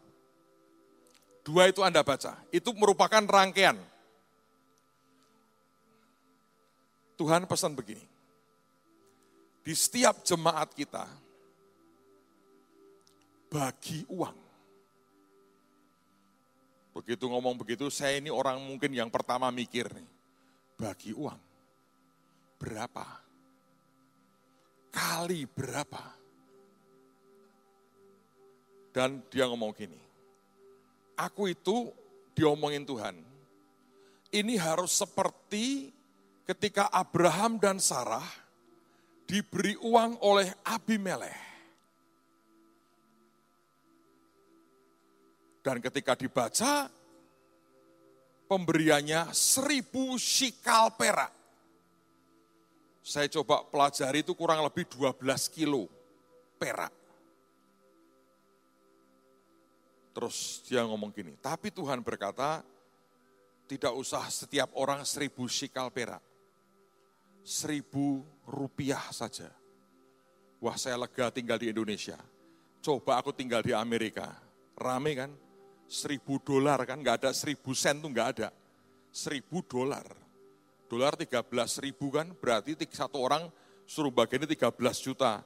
Dua 1.43 1.67
itu 1.67 1.83
Anda 1.83 1.99
baca, 1.99 2.39
itu 2.55 2.71
merupakan 2.71 3.19
rangkaian. 3.19 3.75
Tuhan 7.19 7.43
pesan 7.45 7.75
begini, 7.75 8.03
di 9.61 9.73
setiap 9.75 10.23
jemaat 10.23 10.71
kita 10.71 11.05
bagi 13.51 14.01
uang. 14.09 14.39
Begitu 16.93 17.25
ngomong 17.29 17.59
begitu, 17.59 17.91
saya 17.91 18.17
ini 18.17 18.31
orang 18.31 18.57
mungkin 18.63 18.95
yang 18.95 19.11
pertama 19.11 19.51
mikir 19.53 19.91
nih, 19.93 20.09
bagi 20.79 21.11
uang. 21.13 21.41
Berapa? 22.57 23.05
Kali 24.93 25.43
berapa? 25.49 26.03
Dan 28.93 29.25
dia 29.29 29.49
ngomong 29.49 29.73
gini, 29.73 29.97
aku 31.17 31.51
itu 31.51 31.91
diomongin 32.33 32.85
Tuhan, 32.85 33.15
ini 34.33 34.57
harus 34.57 34.93
seperti 34.93 35.93
ketika 36.43 36.89
Abraham 36.89 37.61
dan 37.61 37.77
Sarah 37.77 38.25
diberi 39.29 39.77
uang 39.79 40.19
oleh 40.25 40.49
Abimelech. 40.65 41.41
Dan 45.63 45.79
ketika 45.79 46.11
dibaca, 46.19 46.91
pemberiannya 48.51 49.31
seribu 49.31 50.19
shikal 50.19 50.91
perak. 50.99 51.31
Saya 53.03 53.31
coba 53.31 53.63
pelajari 53.67 54.23
itu 54.23 54.35
kurang 54.35 54.63
lebih 54.63 54.87
12 54.91 55.23
kilo 55.51 55.87
perak. 56.59 57.02
Terus 60.13 60.61
dia 60.69 60.85
ngomong 60.85 61.09
gini, 61.09 61.33
tapi 61.41 61.73
Tuhan 61.73 62.05
berkata, 62.05 62.61
tidak 63.65 63.93
usah 63.97 64.21
setiap 64.29 64.69
orang 64.77 65.01
seribu 65.01 65.49
shikal 65.49 65.89
perak. 65.89 66.21
Seribu 67.41 68.23
rupiah 68.45 69.01
saja. 69.09 69.49
Wah 70.63 70.77
saya 70.79 70.95
lega 70.95 71.27
tinggal 71.33 71.59
di 71.59 71.73
Indonesia. 71.73 72.15
Coba 72.79 73.19
aku 73.19 73.35
tinggal 73.35 73.65
di 73.65 73.75
Amerika. 73.75 74.31
Rame 74.77 75.11
kan? 75.17 75.31
Seribu 75.89 76.39
dolar 76.39 76.79
kan? 76.87 77.01
Nggak 77.01 77.25
ada 77.25 77.31
seribu 77.35 77.75
sen 77.75 77.99
tuh 77.99 78.07
nggak 78.13 78.29
ada. 78.39 78.49
Seribu 79.11 79.65
dolar. 79.65 80.05
Dolar 80.87 81.17
tiga 81.17 81.41
belas 81.43 81.81
ribu 81.81 82.13
kan? 82.13 82.31
Berarti 82.37 82.77
satu 82.93 83.19
orang 83.19 83.49
suruh 83.89 84.13
bagiannya 84.13 84.47
13 84.47 84.77
juta. 85.03 85.43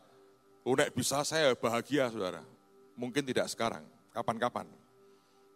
Oh, 0.68 0.76
nek 0.76 0.92
bisa 0.92 1.24
saya 1.24 1.56
bahagia 1.56 2.12
saudara. 2.12 2.44
Mungkin 2.98 3.24
tidak 3.24 3.48
sekarang, 3.48 3.86
kapan-kapan. 4.18 4.66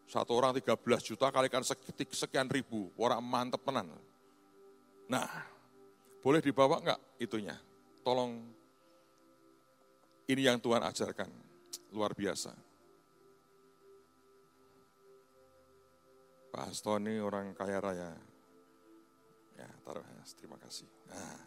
Satu 0.06 0.38
orang 0.38 0.54
13 0.54 0.78
juta 1.02 1.34
kalikan 1.34 1.66
sekian 1.66 2.46
ribu, 2.52 2.94
orang 3.02 3.24
mantep 3.26 3.64
tenan. 3.66 3.90
Nah, 5.10 5.30
boleh 6.22 6.44
dibawa 6.44 6.78
enggak 6.78 7.00
itunya? 7.18 7.58
Tolong, 8.06 8.38
ini 10.30 10.42
yang 10.46 10.62
Tuhan 10.62 10.84
ajarkan, 10.86 11.30
luar 11.96 12.14
biasa. 12.14 12.54
Pak 16.52 16.64
Hasto 16.68 17.00
ini 17.00 17.18
orang 17.24 17.56
kaya 17.56 17.80
raya. 17.80 18.12
Ya, 19.56 19.70
taruh 19.88 20.04
terima 20.36 20.60
kasih. 20.60 20.90
Nah, 21.08 21.40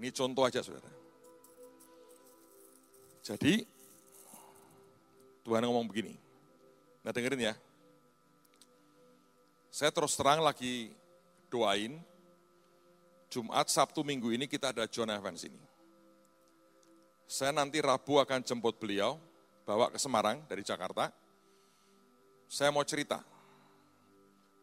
ini 0.00 0.08
contoh 0.08 0.48
aja 0.48 0.64
saudara. 0.64 0.88
Jadi, 3.20 3.60
Tuhan 5.48 5.64
ngomong 5.64 5.88
begini, 5.88 6.12
Nah 7.00 7.08
dengerin 7.08 7.48
ya. 7.48 7.54
Saya 9.72 9.88
terus 9.88 10.12
terang 10.12 10.44
lagi 10.44 10.92
doain, 11.48 11.96
Jumat, 13.32 13.64
Sabtu, 13.72 14.04
Minggu 14.04 14.28
ini 14.28 14.44
kita 14.44 14.76
ada 14.76 14.84
John 14.84 15.08
Evans 15.08 15.48
ini. 15.48 15.56
Saya 17.24 17.56
nanti 17.56 17.80
Rabu 17.80 18.20
akan 18.20 18.44
jemput 18.44 18.76
beliau, 18.76 19.16
bawa 19.64 19.88
ke 19.88 19.96
Semarang 19.96 20.44
dari 20.44 20.60
Jakarta. 20.60 21.08
Saya 22.44 22.68
mau 22.68 22.84
cerita, 22.84 23.24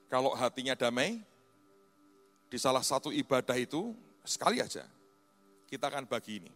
kalau 0.05 0.37
hatinya 0.37 0.77
damai, 0.77 1.17
di 2.45 2.57
salah 2.61 2.85
satu 2.85 3.09
ibadah 3.09 3.57
itu, 3.57 3.89
sekali 4.21 4.61
aja, 4.61 4.85
kita 5.65 5.89
akan 5.89 6.05
bagi 6.05 6.45
ini. 6.45 6.53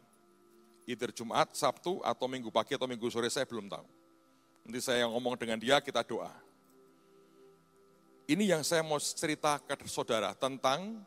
Either 0.86 1.10
Jumat, 1.14 1.54
Sabtu, 1.58 2.02
atau 2.06 2.30
Minggu 2.30 2.54
pagi, 2.54 2.78
atau 2.78 2.86
Minggu 2.86 3.10
sore, 3.10 3.30
saya 3.34 3.50
belum 3.50 3.66
tahu. 3.70 3.99
Nanti 4.66 4.80
saya 4.82 5.08
ngomong 5.08 5.36
dengan 5.40 5.58
dia, 5.62 5.80
kita 5.80 6.04
doa. 6.04 6.32
Ini 8.30 8.54
yang 8.54 8.62
saya 8.62 8.86
mau 8.86 9.02
cerita 9.02 9.58
ke 9.58 9.74
saudara 9.90 10.38
tentang 10.38 11.02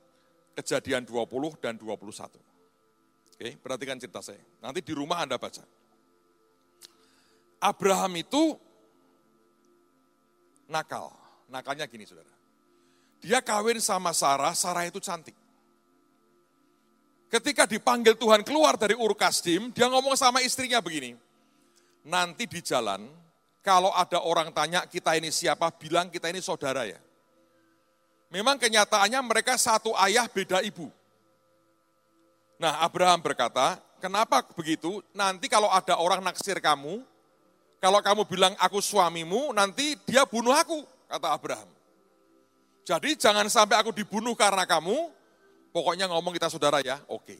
kejadian 0.58 1.06
20 1.06 1.62
dan 1.62 1.78
21. 1.78 2.34
Oke, 3.38 3.48
perhatikan 3.62 3.96
cerita 3.98 4.18
saya. 4.18 4.42
Nanti 4.58 4.82
di 4.82 4.90
rumah 4.90 5.22
Anda 5.22 5.38
baca. 5.38 5.62
Abraham 7.62 8.12
itu 8.18 8.58
nakal. 10.66 11.14
Nakalnya 11.46 11.86
gini 11.86 12.02
saudara. 12.02 12.30
Dia 13.22 13.38
kawin 13.38 13.78
sama 13.78 14.10
Sarah, 14.10 14.50
Sarah 14.58 14.82
itu 14.82 14.98
cantik. 14.98 15.38
Ketika 17.30 17.64
dipanggil 17.70 18.18
Tuhan 18.18 18.42
keluar 18.42 18.74
dari 18.74 18.98
Ur 18.98 19.14
Kasdim, 19.14 19.70
dia 19.70 19.86
ngomong 19.86 20.18
sama 20.18 20.42
istrinya 20.42 20.82
begini, 20.82 21.14
nanti 22.02 22.50
di 22.50 22.60
jalan 22.60 23.08
kalau 23.62 23.94
ada 23.94 24.18
orang 24.18 24.50
tanya 24.50 24.82
kita 24.84 25.14
ini 25.14 25.30
siapa, 25.30 25.70
bilang 25.78 26.10
kita 26.10 26.26
ini 26.28 26.42
saudara 26.42 26.82
ya. 26.82 26.98
Memang 28.28 28.58
kenyataannya 28.58 29.22
mereka 29.22 29.54
satu 29.54 29.94
ayah 30.02 30.26
beda 30.26 30.66
ibu. 30.66 30.90
Nah 32.58 32.82
Abraham 32.82 33.22
berkata, 33.22 33.78
kenapa 34.02 34.42
begitu? 34.58 34.98
Nanti 35.14 35.46
kalau 35.46 35.70
ada 35.70 35.94
orang 35.94 36.18
naksir 36.26 36.58
kamu, 36.58 37.06
kalau 37.78 37.98
kamu 38.02 38.22
bilang 38.26 38.54
aku 38.58 38.82
suamimu, 38.82 39.54
nanti 39.54 39.94
dia 40.06 40.26
bunuh 40.26 40.54
aku, 40.54 40.82
kata 41.06 41.30
Abraham. 41.30 41.70
Jadi 42.82 43.14
jangan 43.14 43.46
sampai 43.46 43.78
aku 43.78 43.94
dibunuh 43.94 44.34
karena 44.34 44.66
kamu, 44.66 45.10
pokoknya 45.70 46.10
ngomong 46.10 46.34
kita 46.34 46.50
saudara 46.50 46.82
ya, 46.82 46.98
oke. 47.06 47.38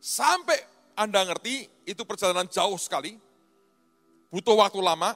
Sampai 0.00 0.60
Anda 0.96 1.28
ngerti, 1.28 1.68
itu 1.88 2.02
perjalanan 2.08 2.48
jauh 2.48 2.76
sekali, 2.80 3.20
butuh 4.32 4.56
waktu 4.56 4.80
lama, 4.80 5.12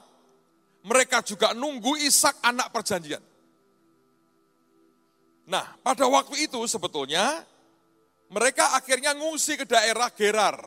mereka 0.85 1.25
juga 1.25 1.57
nunggu 1.57 1.97
Ishak 2.05 2.37
anak 2.45 2.69
perjanjian. 2.69 3.19
Nah, 5.49 5.65
pada 5.81 6.05
waktu 6.05 6.45
itu 6.45 6.61
sebetulnya 6.69 7.41
mereka 8.29 8.77
akhirnya 8.77 9.17
ngungsi 9.17 9.57
ke 9.57 9.65
daerah 9.65 10.13
Gerar. 10.13 10.59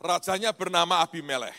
Rajanya 0.00 0.52
bernama 0.52 1.00
Abimelech. 1.00 1.56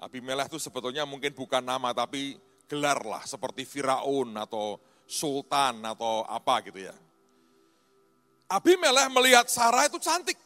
Abimelech 0.00 0.48
itu 0.48 0.58
sebetulnya 0.60 1.04
mungkin 1.04 1.32
bukan 1.36 1.60
nama 1.60 1.92
tapi 1.92 2.36
gelar 2.64 3.04
lah 3.04 3.20
seperti 3.28 3.68
Firaun 3.68 4.32
atau 4.36 4.80
Sultan 5.04 5.84
atau 5.84 6.24
apa 6.24 6.64
gitu 6.64 6.88
ya. 6.88 6.96
Abimelech 8.48 9.12
melihat 9.12 9.46
Sarah 9.46 9.86
itu 9.86 10.00
cantik. 10.00 10.38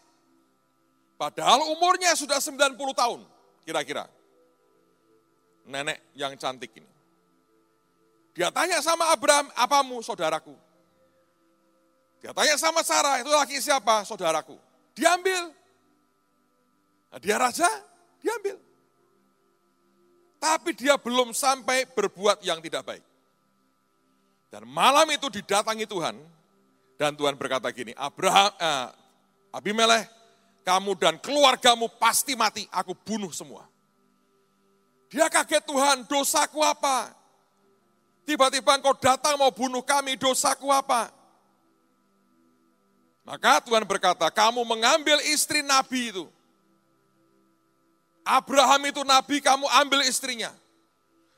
Padahal 1.15 1.71
umurnya 1.71 2.13
sudah 2.19 2.43
90 2.43 2.75
tahun 2.75 3.34
kira-kira? 3.65 4.07
Nenek 5.65 6.13
yang 6.13 6.37
cantik 6.37 6.71
ini. 6.77 6.91
Dia 8.37 8.53
tanya 8.53 8.83
sama 8.85 9.09
Abraham, 9.15 9.49
apamu 9.57 9.99
saudaraku? 10.05 10.53
Dia 12.21 12.35
tanya 12.35 12.57
sama 12.61 12.85
Sarah, 12.85 13.21
itu 13.21 13.31
laki 13.31 13.57
siapa? 13.63 14.05
Saudaraku. 14.05 14.57
Diambil. 14.93 15.53
Nah, 17.13 17.19
dia 17.23 17.37
raja, 17.39 17.69
diambil. 18.21 18.59
Tapi 20.43 20.71
dia 20.77 21.01
belum 21.01 21.33
sampai 21.33 21.89
berbuat 21.89 22.45
yang 22.45 22.61
tidak 22.61 22.85
baik. 22.85 23.05
Dan 24.53 24.69
malam 24.69 25.09
itu 25.11 25.31
didatangi 25.31 25.87
Tuhan, 25.89 26.15
dan 26.95 27.15
Tuhan 27.15 27.35
berkata 27.35 27.71
gini, 27.75 27.91
Abraham, 27.99 28.51
eh, 28.55 28.89
Abimelech, 29.55 30.07
kamu 30.65 30.97
dan 30.97 31.21
keluargamu 31.21 31.93
pasti 32.01 32.33
mati, 32.33 32.65
aku 32.73 32.97
bunuh 32.97 33.29
semua. 33.31 33.69
Dia 35.13 35.29
kaget 35.29 35.63
Tuhan, 35.63 36.09
dosaku 36.09 36.65
apa? 36.65 37.13
Tiba-tiba 38.25 38.81
engkau 38.81 38.97
datang 38.97 39.37
mau 39.37 39.53
bunuh 39.53 39.85
kami, 39.85 40.17
dosaku 40.17 40.73
apa? 40.73 41.13
Maka 43.29 43.61
Tuhan 43.61 43.85
berkata, 43.85 44.27
kamu 44.33 44.65
mengambil 44.65 45.21
istri 45.29 45.61
nabi 45.61 46.13
itu. 46.13 46.25
Abraham 48.25 48.89
itu 48.89 49.05
nabi, 49.05 49.45
kamu 49.45 49.69
ambil 49.85 50.01
istrinya. 50.09 50.49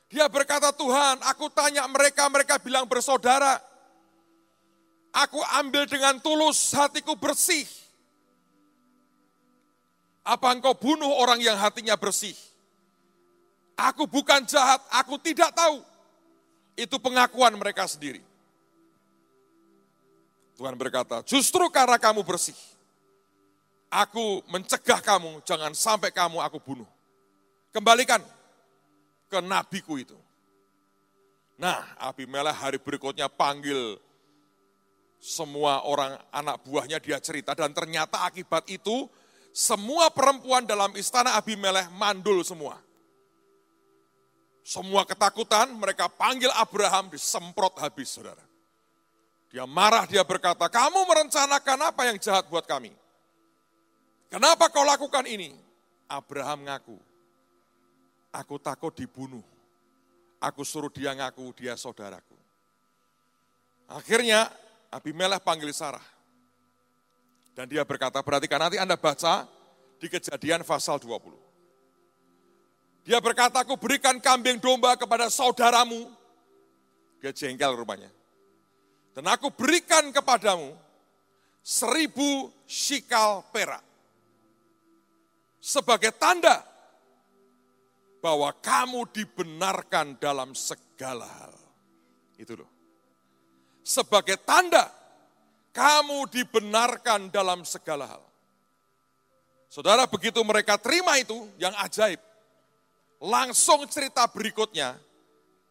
Dia 0.06 0.30
berkata, 0.30 0.70
Tuhan, 0.70 1.18
aku 1.26 1.50
tanya 1.50 1.82
mereka, 1.90 2.30
mereka 2.30 2.62
bilang 2.62 2.86
bersaudara. 2.86 3.58
Aku 5.10 5.42
ambil 5.58 5.90
dengan 5.90 6.22
tulus, 6.22 6.70
hatiku 6.70 7.18
bersih. 7.18 7.66
Apa 10.26 10.50
engkau 10.50 10.74
bunuh 10.74 11.22
orang 11.22 11.38
yang 11.38 11.54
hatinya 11.54 11.94
bersih? 11.94 12.34
Aku 13.78 14.10
bukan 14.10 14.42
jahat, 14.42 14.82
aku 14.90 15.14
tidak 15.22 15.54
tahu. 15.54 15.78
Itu 16.74 16.98
pengakuan 16.98 17.54
mereka 17.54 17.86
sendiri. 17.86 18.18
Tuhan 20.58 20.74
berkata, 20.74 21.22
justru 21.22 21.68
karena 21.70 22.00
kamu 22.00 22.24
bersih, 22.24 22.56
aku 23.92 24.42
mencegah 24.50 24.98
kamu, 25.04 25.44
jangan 25.46 25.70
sampai 25.76 26.10
kamu 26.10 26.42
aku 26.42 26.58
bunuh. 26.58 26.88
Kembalikan 27.70 28.24
ke 29.28 29.38
nabiku 29.44 30.00
itu. 30.00 30.16
Nah, 31.60 31.84
Abimelech 32.00 32.56
hari 32.56 32.78
berikutnya 32.80 33.28
panggil 33.28 34.00
semua 35.20 35.84
orang 35.84 36.16
anak 36.32 36.60
buahnya 36.64 37.00
dia 37.00 37.20
cerita 37.20 37.56
dan 37.56 37.72
ternyata 37.72 38.24
akibat 38.24 38.68
itu 38.68 39.08
semua 39.56 40.12
perempuan 40.12 40.68
dalam 40.68 40.92
istana 41.00 41.32
Abimelech 41.40 41.88
mandul 41.96 42.44
semua. 42.44 42.76
Semua 44.60 45.08
ketakutan 45.08 45.72
mereka 45.72 46.12
panggil 46.12 46.52
Abraham 46.52 47.08
disemprot 47.08 47.72
habis 47.80 48.12
saudara. 48.12 48.44
Dia 49.48 49.64
marah, 49.64 50.04
dia 50.04 50.20
berkata, 50.28 50.68
kamu 50.68 51.08
merencanakan 51.08 51.88
apa 51.88 52.02
yang 52.04 52.20
jahat 52.20 52.44
buat 52.52 52.68
kami? 52.68 52.92
Kenapa 54.28 54.68
kau 54.68 54.84
lakukan 54.84 55.24
ini? 55.24 55.56
Abraham 56.04 56.68
ngaku, 56.68 56.98
aku 58.36 58.60
takut 58.60 58.92
dibunuh. 58.92 59.42
Aku 60.36 60.68
suruh 60.68 60.92
dia 60.92 61.16
ngaku, 61.16 61.56
dia 61.56 61.72
saudaraku. 61.80 62.36
Akhirnya 63.88 64.52
Abimelech 64.92 65.40
panggil 65.40 65.72
Sarah. 65.72 66.15
Dan 67.56 67.72
dia 67.72 67.88
berkata, 67.88 68.20
perhatikan 68.20 68.60
nanti 68.60 68.76
Anda 68.76 69.00
baca 69.00 69.48
di 69.96 70.12
kejadian 70.12 70.60
pasal 70.60 71.00
20. 71.00 73.08
Dia 73.08 73.16
berkata, 73.16 73.64
aku 73.64 73.80
berikan 73.80 74.20
kambing 74.20 74.60
domba 74.60 74.92
kepada 75.00 75.32
saudaramu. 75.32 76.04
Dia 77.24 77.32
jengkel 77.32 77.72
rumahnya. 77.72 78.12
Dan 79.16 79.24
aku 79.32 79.48
berikan 79.48 80.12
kepadamu 80.12 80.76
seribu 81.64 82.52
shikal 82.68 83.48
perak. 83.48 83.80
Sebagai 85.56 86.12
tanda 86.12 86.60
bahwa 88.20 88.52
kamu 88.60 89.08
dibenarkan 89.16 90.20
dalam 90.20 90.52
segala 90.52 91.24
hal. 91.24 91.56
Itu 92.36 92.60
loh. 92.60 92.68
Sebagai 93.80 94.36
tanda 94.44 94.92
kamu 95.76 96.24
dibenarkan 96.32 97.28
dalam 97.28 97.60
segala 97.68 98.08
hal. 98.08 98.24
Saudara, 99.68 100.08
begitu 100.08 100.40
mereka 100.40 100.80
terima 100.80 101.20
itu, 101.20 101.36
yang 101.60 101.76
ajaib. 101.84 102.16
Langsung 103.20 103.84
cerita 103.84 104.24
berikutnya, 104.24 104.96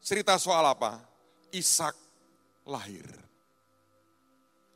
cerita 0.05 0.37
soal 0.37 0.61
apa? 0.61 1.01
Ishak 1.49 1.97
lahir. 2.69 3.09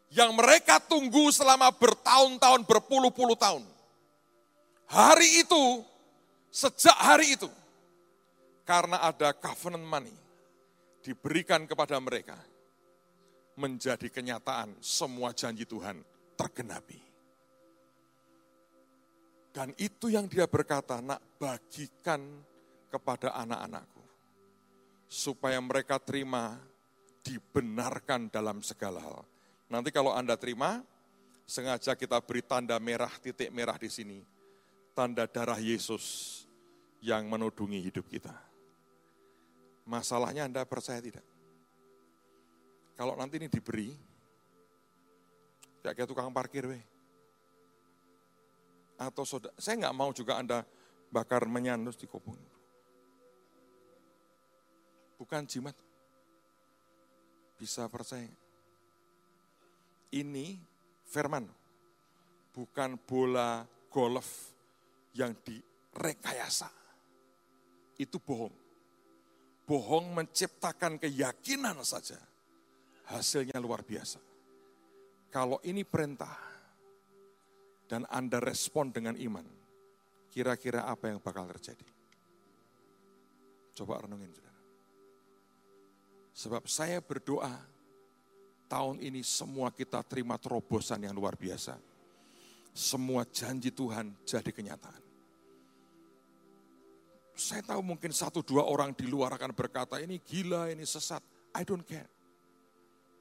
Yang 0.10 0.34
mereka 0.34 0.82
tunggu 0.82 1.30
selama 1.30 1.70
bertahun-tahun, 1.78 2.66
berpuluh-puluh 2.66 3.38
tahun. 3.38 3.62
Hari 4.90 5.46
itu, 5.46 5.86
sejak 6.50 6.98
hari 6.98 7.38
itu, 7.38 7.46
karena 8.66 8.98
ada 9.06 9.30
covenant 9.38 9.86
money, 9.86 10.16
diberikan 11.06 11.70
kepada 11.70 12.02
mereka, 12.02 12.34
menjadi 13.60 14.08
kenyataan 14.08 14.80
semua 14.80 15.36
janji 15.36 15.68
Tuhan 15.68 16.00
tergenapi. 16.40 17.10
Dan 19.52 19.76
itu 19.76 20.08
yang 20.08 20.32
dia 20.32 20.48
berkata, 20.48 21.04
nak 21.04 21.20
bagikan 21.36 22.24
kepada 22.88 23.36
anak-anakku. 23.36 24.00
Supaya 25.10 25.60
mereka 25.60 26.00
terima, 26.00 26.56
dibenarkan 27.26 28.32
dalam 28.32 28.64
segala 28.64 29.04
hal. 29.04 29.20
Nanti 29.68 29.92
kalau 29.92 30.16
Anda 30.16 30.40
terima, 30.40 30.80
sengaja 31.44 31.98
kita 31.98 32.22
beri 32.24 32.46
tanda 32.46 32.78
merah, 32.80 33.12
titik 33.20 33.52
merah 33.52 33.76
di 33.76 33.90
sini. 33.92 34.22
Tanda 34.96 35.28
darah 35.28 35.60
Yesus 35.60 36.46
yang 37.04 37.28
menudungi 37.28 37.84
hidup 37.84 38.06
kita. 38.08 38.34
Masalahnya 39.90 40.46
Anda 40.46 40.62
percaya 40.64 41.02
tidak? 41.02 41.26
Kalau 43.00 43.16
nanti 43.16 43.40
ini 43.40 43.48
diberi, 43.48 43.96
kayak 45.80 46.04
tukang 46.04 46.36
parkir 46.36 46.68
weh 46.68 46.84
atau 49.00 49.24
saudara, 49.24 49.56
saya 49.56 49.80
nggak 49.80 49.96
mau 49.96 50.12
juga 50.12 50.36
Anda 50.36 50.68
bakar 51.08 51.48
menyanus 51.48 51.96
di 51.96 52.12
kopong. 52.12 52.36
Bukan 55.16 55.48
jimat. 55.48 55.72
Bisa 57.56 57.88
percaya. 57.88 58.28
Ini 60.12 60.60
firman, 61.08 61.48
bukan 62.52 63.00
bola 63.00 63.64
golf 63.88 64.52
yang 65.16 65.32
direkayasa. 65.40 66.68
Itu 67.96 68.20
bohong. 68.20 68.56
Bohong 69.64 70.12
menciptakan 70.12 71.00
keyakinan 71.00 71.80
saja. 71.88 72.29
Hasilnya 73.10 73.58
luar 73.58 73.82
biasa. 73.82 74.22
Kalau 75.30 75.58
ini 75.66 75.82
perintah, 75.82 76.50
dan 77.90 78.06
Anda 78.06 78.38
respon 78.38 78.94
dengan 78.94 79.18
iman, 79.18 79.46
kira-kira 80.30 80.86
apa 80.86 81.10
yang 81.10 81.18
bakal 81.18 81.50
terjadi? 81.50 81.90
Coba 83.74 84.06
renungin, 84.06 84.30
saudara. 84.30 84.62
Sebab 86.38 86.64
saya 86.70 87.02
berdoa, 87.02 87.50
tahun 88.70 89.02
ini 89.02 89.26
semua 89.26 89.74
kita 89.74 90.06
terima 90.06 90.38
terobosan 90.38 91.02
yang 91.02 91.18
luar 91.18 91.34
biasa. 91.34 91.82
Semua 92.70 93.26
janji 93.26 93.74
Tuhan 93.74 94.14
jadi 94.22 94.54
kenyataan. 94.54 95.02
Saya 97.34 97.66
tahu 97.66 97.82
mungkin 97.82 98.14
satu 98.14 98.46
dua 98.46 98.68
orang 98.70 98.94
di 98.94 99.10
luar 99.10 99.34
akan 99.34 99.56
berkata, 99.58 99.98
ini 99.98 100.22
gila, 100.22 100.70
ini 100.70 100.86
sesat. 100.86 101.24
I 101.58 101.66
don't 101.66 101.82
care. 101.82 102.19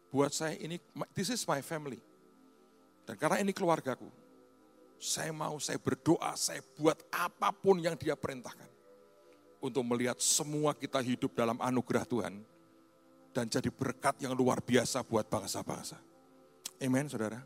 Buat 0.08 0.32
saya 0.32 0.56
ini, 0.56 0.80
this 1.12 1.28
is 1.28 1.44
my 1.44 1.60
family. 1.60 2.00
Dan 3.04 3.16
karena 3.16 3.40
ini 3.40 3.52
keluargaku, 3.52 4.08
saya 4.98 5.30
mau, 5.30 5.56
saya 5.62 5.78
berdoa, 5.78 6.34
saya 6.34 6.64
buat 6.76 6.96
apa 7.12 7.52
pun 7.52 7.78
yang 7.78 7.94
dia 7.94 8.16
perintahkan. 8.18 8.68
Untuk 9.58 9.82
melihat 9.82 10.18
semua 10.22 10.74
kita 10.74 11.02
hidup 11.02 11.34
dalam 11.34 11.58
anugerah 11.58 12.06
Tuhan. 12.06 12.34
Dan 13.34 13.44
jadi 13.46 13.70
berkat 13.70 14.18
yang 14.24 14.32
luar 14.34 14.64
biasa 14.64 15.04
buat 15.04 15.26
bangsa-bangsa. 15.28 15.98
Amen 16.78 17.06
saudara. 17.10 17.42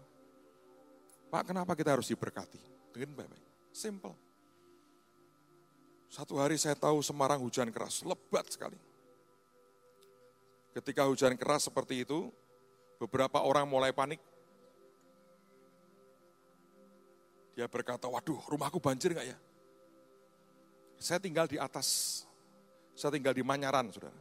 Pak 1.33 1.49
kenapa 1.49 1.73
kita 1.73 1.97
harus 1.97 2.09
diberkati? 2.13 2.61
Dengan 2.93 3.17
baik-baik. 3.17 3.73
Simple. 3.73 4.13
Satu 6.13 6.37
hari 6.37 6.61
saya 6.61 6.77
tahu 6.77 7.01
Semarang 7.01 7.41
hujan 7.41 7.73
keras, 7.73 8.05
lebat 8.05 8.45
sekali. 8.53 8.77
Ketika 10.77 11.09
hujan 11.09 11.33
keras 11.41 11.73
seperti 11.73 12.05
itu, 12.05 12.29
beberapa 13.03 13.43
orang 13.43 13.67
mulai 13.67 13.91
panik, 13.91 14.23
Dia 17.53 17.69
berkata, 17.69 18.09
waduh 18.09 18.41
rumahku 18.49 18.81
banjir 18.81 19.13
nggak 19.13 19.29
ya? 19.29 19.39
Saya 20.97 21.21
tinggal 21.21 21.45
di 21.45 21.61
atas, 21.61 22.23
saya 22.97 23.13
tinggal 23.13 23.37
di 23.37 23.45
Manyaran, 23.45 23.93
saudara. 23.93 24.17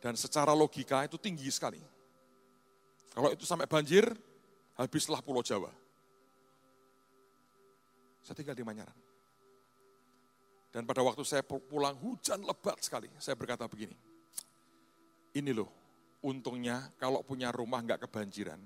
Dan 0.00 0.16
secara 0.16 0.56
logika 0.56 1.04
itu 1.04 1.20
tinggi 1.20 1.46
sekali. 1.52 1.78
Kalau 3.12 3.30
itu 3.30 3.44
sampai 3.44 3.68
banjir, 3.68 4.08
habislah 4.80 5.20
Pulau 5.20 5.44
Jawa. 5.44 5.70
Saya 8.24 8.34
tinggal 8.34 8.56
di 8.56 8.64
Manyaran. 8.64 8.98
Dan 10.70 10.86
pada 10.86 11.02
waktu 11.02 11.22
saya 11.26 11.42
pulang 11.44 11.98
hujan 11.98 12.42
lebat 12.46 12.78
sekali, 12.78 13.10
saya 13.18 13.34
berkata 13.34 13.66
begini, 13.66 13.94
ini 15.34 15.50
loh, 15.50 15.79
untungnya 16.20 16.92
kalau 17.00 17.24
punya 17.24 17.48
rumah 17.52 17.80
nggak 17.84 18.08
kebanjiran, 18.08 18.60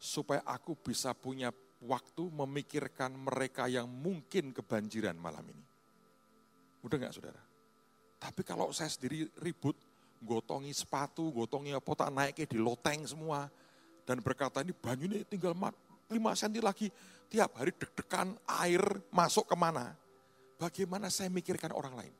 supaya 0.00 0.40
aku 0.48 0.76
bisa 0.76 1.12
punya 1.12 1.52
waktu 1.80 2.28
memikirkan 2.28 3.12
mereka 3.16 3.68
yang 3.68 3.88
mungkin 3.88 4.52
kebanjiran 4.52 5.16
malam 5.16 5.44
ini. 5.48 5.64
Udah 6.84 6.96
nggak 6.96 7.14
saudara? 7.16 7.40
Tapi 8.20 8.44
kalau 8.44 8.68
saya 8.72 8.92
sendiri 8.92 9.28
ribut, 9.40 9.76
gotongi 10.20 10.72
sepatu, 10.76 11.32
gotongi 11.32 11.72
apa 11.72 11.90
tak 11.96 12.12
naiknya 12.12 12.46
di 12.48 12.58
loteng 12.60 13.04
semua. 13.08 13.48
Dan 14.04 14.20
berkata 14.20 14.60
ini 14.60 14.76
banyu 14.76 15.08
ini 15.08 15.24
tinggal 15.24 15.56
5 15.56 15.72
cm 16.12 16.60
lagi. 16.60 16.88
Tiap 17.30 17.62
hari 17.62 17.72
deg-degan 17.72 18.36
air 18.60 18.82
masuk 19.08 19.48
ke 19.48 19.56
mana. 19.56 19.94
Bagaimana 20.60 21.08
saya 21.08 21.32
mikirkan 21.32 21.72
orang 21.72 21.94
lain. 21.96 22.14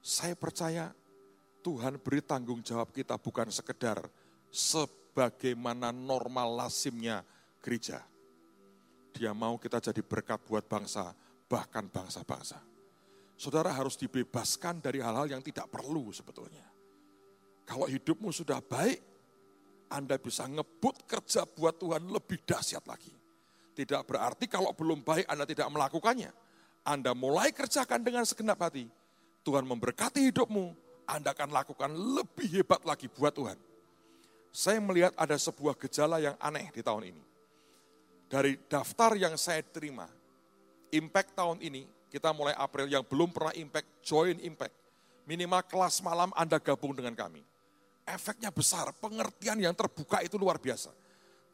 Saya 0.00 0.32
percaya 0.32 0.88
Tuhan 1.60 2.00
beri 2.00 2.24
tanggung 2.24 2.64
jawab 2.64 2.90
kita 2.90 3.20
bukan 3.20 3.52
sekedar 3.52 4.00
sebagaimana 4.48 5.92
normal 5.92 6.66
lazimnya 6.66 7.20
gereja. 7.60 8.00
Dia 9.12 9.36
mau 9.36 9.60
kita 9.60 9.78
jadi 9.78 10.00
berkat 10.00 10.40
buat 10.48 10.64
bangsa, 10.64 11.12
bahkan 11.50 11.86
bangsa-bangsa. 11.86 12.56
Saudara 13.36 13.72
harus 13.72 13.96
dibebaskan 13.96 14.84
dari 14.84 15.00
hal-hal 15.00 15.28
yang 15.28 15.42
tidak 15.44 15.68
perlu 15.72 16.12
sebetulnya. 16.12 16.64
Kalau 17.64 17.86
hidupmu 17.88 18.32
sudah 18.32 18.60
baik, 18.60 19.00
Anda 19.92 20.20
bisa 20.20 20.44
ngebut 20.48 21.08
kerja 21.08 21.44
buat 21.48 21.76
Tuhan 21.80 22.08
lebih 22.08 22.42
dahsyat 22.44 22.84
lagi. 22.84 23.12
Tidak 23.74 24.02
berarti 24.04 24.44
kalau 24.50 24.76
belum 24.76 25.00
baik 25.00 25.24
Anda 25.30 25.48
tidak 25.48 25.72
melakukannya. 25.72 26.30
Anda 26.84 27.12
mulai 27.16 27.52
kerjakan 27.52 28.04
dengan 28.04 28.24
segenap 28.24 28.60
hati. 28.60 28.88
Tuhan 29.40 29.64
memberkati 29.64 30.28
hidupmu, 30.28 30.89
Anda 31.10 31.34
akan 31.34 31.50
lakukan 31.50 31.90
lebih 31.90 32.62
hebat 32.62 32.86
lagi 32.86 33.10
buat 33.10 33.34
Tuhan. 33.34 33.58
Saya 34.54 34.78
melihat 34.78 35.14
ada 35.18 35.34
sebuah 35.34 35.74
gejala 35.78 36.22
yang 36.22 36.34
aneh 36.38 36.70
di 36.70 36.82
tahun 36.82 37.10
ini 37.14 37.22
dari 38.30 38.54
daftar 38.70 39.18
yang 39.18 39.34
saya 39.34 39.58
terima, 39.66 40.06
impact 40.94 41.34
tahun 41.34 41.58
ini, 41.58 41.82
kita 42.14 42.30
mulai 42.30 42.54
April 42.54 42.86
yang 42.86 43.02
belum 43.02 43.34
pernah 43.34 43.50
impact, 43.58 44.06
join 44.06 44.38
impact. 44.38 44.72
Minimal 45.26 45.66
kelas 45.66 45.98
malam 45.98 46.30
Anda 46.38 46.62
gabung 46.62 46.94
dengan 46.94 47.18
kami. 47.18 47.42
efeknya 48.10 48.50
besar, 48.50 48.90
pengertian 48.98 49.54
yang 49.54 49.70
terbuka 49.70 50.18
itu 50.18 50.34
luar 50.34 50.58
biasa. 50.58 50.90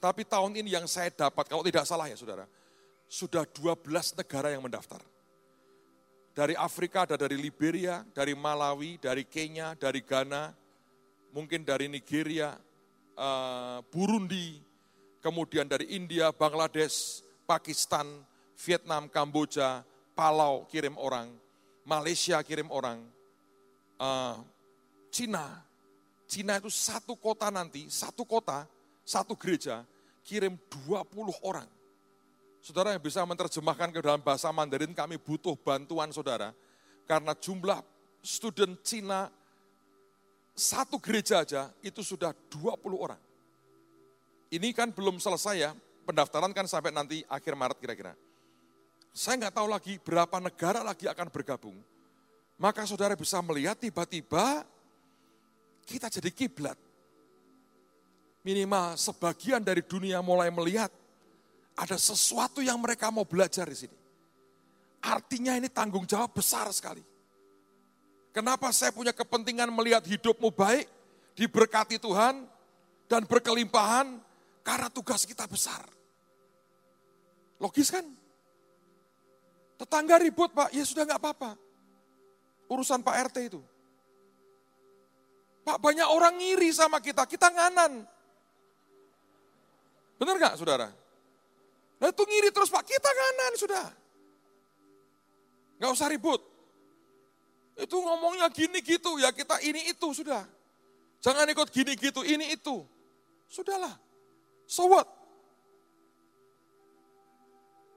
Tapi 0.00 0.24
tahun 0.24 0.56
ini 0.56 0.72
yang 0.72 0.88
saya 0.88 1.12
dapat, 1.12 1.52
kalau 1.52 1.60
tidak 1.60 1.84
salah 1.84 2.08
ya 2.08 2.16
saudara, 2.16 2.48
sudah 3.12 3.44
12 3.44 3.84
negara 4.16 4.48
yang 4.48 4.64
mendaftar. 4.64 5.04
Dari 6.36 6.52
Afrika 6.52 7.08
ada 7.08 7.16
dari 7.16 7.40
Liberia, 7.40 8.04
dari 8.12 8.36
Malawi, 8.36 9.00
dari 9.00 9.24
Kenya, 9.24 9.72
dari 9.72 10.04
Ghana, 10.04 10.52
mungkin 11.32 11.64
dari 11.64 11.88
Nigeria, 11.88 12.52
uh, 13.16 13.80
Burundi, 13.88 14.60
kemudian 15.24 15.64
dari 15.64 15.96
India, 15.96 16.28
Bangladesh, 16.36 17.24
Pakistan, 17.48 18.04
Vietnam, 18.60 19.08
Kamboja, 19.08 19.80
Palau 20.12 20.68
kirim 20.68 21.00
orang, 21.00 21.32
Malaysia 21.88 22.36
kirim 22.44 22.68
orang, 22.68 23.00
uh, 23.96 24.36
Cina, 25.08 25.64
Cina 26.28 26.60
itu 26.60 26.68
satu 26.68 27.16
kota 27.16 27.48
nanti, 27.48 27.88
satu 27.88 28.28
kota, 28.28 28.68
satu 29.08 29.32
gereja, 29.40 29.88
kirim 30.20 30.60
20 30.84 31.32
orang. 31.40 31.75
Saudara 32.66 32.90
yang 32.90 32.98
bisa 32.98 33.22
menerjemahkan 33.22 33.94
ke 33.94 34.02
dalam 34.02 34.18
bahasa 34.18 34.50
Mandarin, 34.50 34.90
kami 34.90 35.22
butuh 35.22 35.54
bantuan 35.54 36.10
saudara. 36.10 36.50
Karena 37.06 37.30
jumlah 37.30 37.78
student 38.18 38.74
Cina 38.82 39.30
satu 40.50 40.98
gereja 40.98 41.46
aja 41.46 41.70
itu 41.78 42.02
sudah 42.02 42.34
20 42.50 42.74
orang. 42.98 43.22
Ini 44.50 44.74
kan 44.74 44.90
belum 44.90 45.22
selesai 45.22 45.62
ya, 45.62 45.70
pendaftaran 46.10 46.50
kan 46.50 46.66
sampai 46.66 46.90
nanti 46.90 47.22
akhir 47.30 47.54
Maret 47.54 47.78
kira-kira. 47.78 48.18
Saya 49.14 49.46
nggak 49.46 49.62
tahu 49.62 49.70
lagi 49.70 50.02
berapa 50.02 50.42
negara 50.42 50.82
lagi 50.82 51.06
akan 51.06 51.30
bergabung. 51.30 51.78
Maka 52.58 52.82
saudara 52.82 53.14
bisa 53.14 53.38
melihat 53.46 53.78
tiba-tiba 53.78 54.66
kita 55.86 56.10
jadi 56.10 56.34
kiblat. 56.34 56.74
Minimal 58.42 58.98
sebagian 58.98 59.62
dari 59.62 59.86
dunia 59.86 60.18
mulai 60.18 60.50
melihat 60.50 60.90
ada 61.76 62.00
sesuatu 62.00 62.64
yang 62.64 62.80
mereka 62.80 63.12
mau 63.12 63.28
belajar 63.28 63.68
di 63.68 63.76
sini. 63.86 63.96
Artinya 65.04 65.54
ini 65.54 65.68
tanggung 65.68 66.08
jawab 66.08 66.32
besar 66.32 66.66
sekali. 66.72 67.04
Kenapa 68.32 68.72
saya 68.72 68.92
punya 68.92 69.12
kepentingan 69.12 69.68
melihat 69.72 70.02
hidupmu 70.04 70.52
baik, 70.52 70.88
diberkati 71.36 72.00
Tuhan, 72.00 72.48
dan 73.06 73.22
berkelimpahan, 73.28 74.18
karena 74.66 74.88
tugas 74.90 75.22
kita 75.28 75.46
besar. 75.46 75.84
Logis 77.62 77.88
kan? 77.88 78.04
Tetangga 79.76 80.18
ribut 80.20 80.52
pak, 80.52 80.72
ya 80.72 80.82
sudah 80.82 81.04
nggak 81.04 81.20
apa-apa. 81.20 81.52
Urusan 82.66 83.04
Pak 83.04 83.30
RT 83.30 83.36
itu. 83.46 83.60
Pak 85.62 85.78
banyak 85.78 86.08
orang 86.08 86.34
ngiri 86.34 86.72
sama 86.74 86.98
kita, 86.98 87.22
kita 87.28 87.46
nganan. 87.52 88.02
Benar 90.18 90.34
nggak 90.40 90.54
saudara? 90.58 91.05
Nah 91.96 92.12
itu 92.12 92.22
ngiri 92.22 92.50
terus 92.52 92.68
Pak, 92.68 92.84
kita 92.84 93.08
kanan 93.08 93.52
sudah. 93.56 93.86
Gak 95.80 95.92
usah 95.92 96.08
ribut. 96.12 96.40
Itu 97.76 98.00
ngomongnya 98.00 98.48
gini 98.48 98.80
gitu, 98.80 99.20
ya 99.20 99.32
kita 99.32 99.60
ini 99.60 99.92
itu 99.92 100.08
sudah. 100.16 100.44
Jangan 101.20 101.48
ikut 101.52 101.68
gini 101.68 101.92
gitu, 101.96 102.24
ini 102.24 102.56
itu. 102.56 102.84
Sudahlah. 103.48 103.92
So 104.64 104.88
what? 104.88 105.08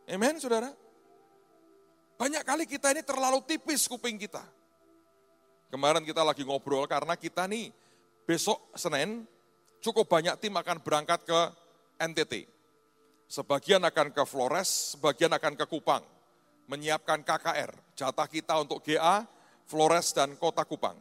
Amen 0.09 0.41
saudara? 0.41 0.73
Banyak 2.19 2.43
kali 2.43 2.65
kita 2.67 2.91
ini 2.91 3.05
terlalu 3.05 3.39
tipis 3.47 3.87
kuping 3.87 4.19
kita. 4.19 4.43
Kemarin 5.69 6.03
kita 6.03 6.25
lagi 6.25 6.43
ngobrol 6.43 6.89
karena 6.89 7.13
kita 7.13 7.45
nih 7.45 7.71
besok 8.25 8.59
Senin 8.75 9.23
cukup 9.79 10.09
banyak 10.09 10.35
tim 10.41 10.51
akan 10.51 10.81
berangkat 10.83 11.23
ke 11.23 11.39
NTT. 12.01 12.58
Sebagian 13.29 13.85
akan 13.85 14.09
ke 14.09 14.25
Flores, 14.25 14.97
sebagian 14.97 15.29
akan 15.29 15.53
ke 15.53 15.69
Kupang. 15.69 16.01
Menyiapkan 16.65 17.21
KKR, 17.21 17.69
jatah 17.93 18.25
kita 18.25 18.57
untuk 18.57 18.81
GA, 18.81 19.21
Flores 19.69 20.17
dan 20.17 20.33
Kota 20.33 20.65
Kupang. 20.65 20.97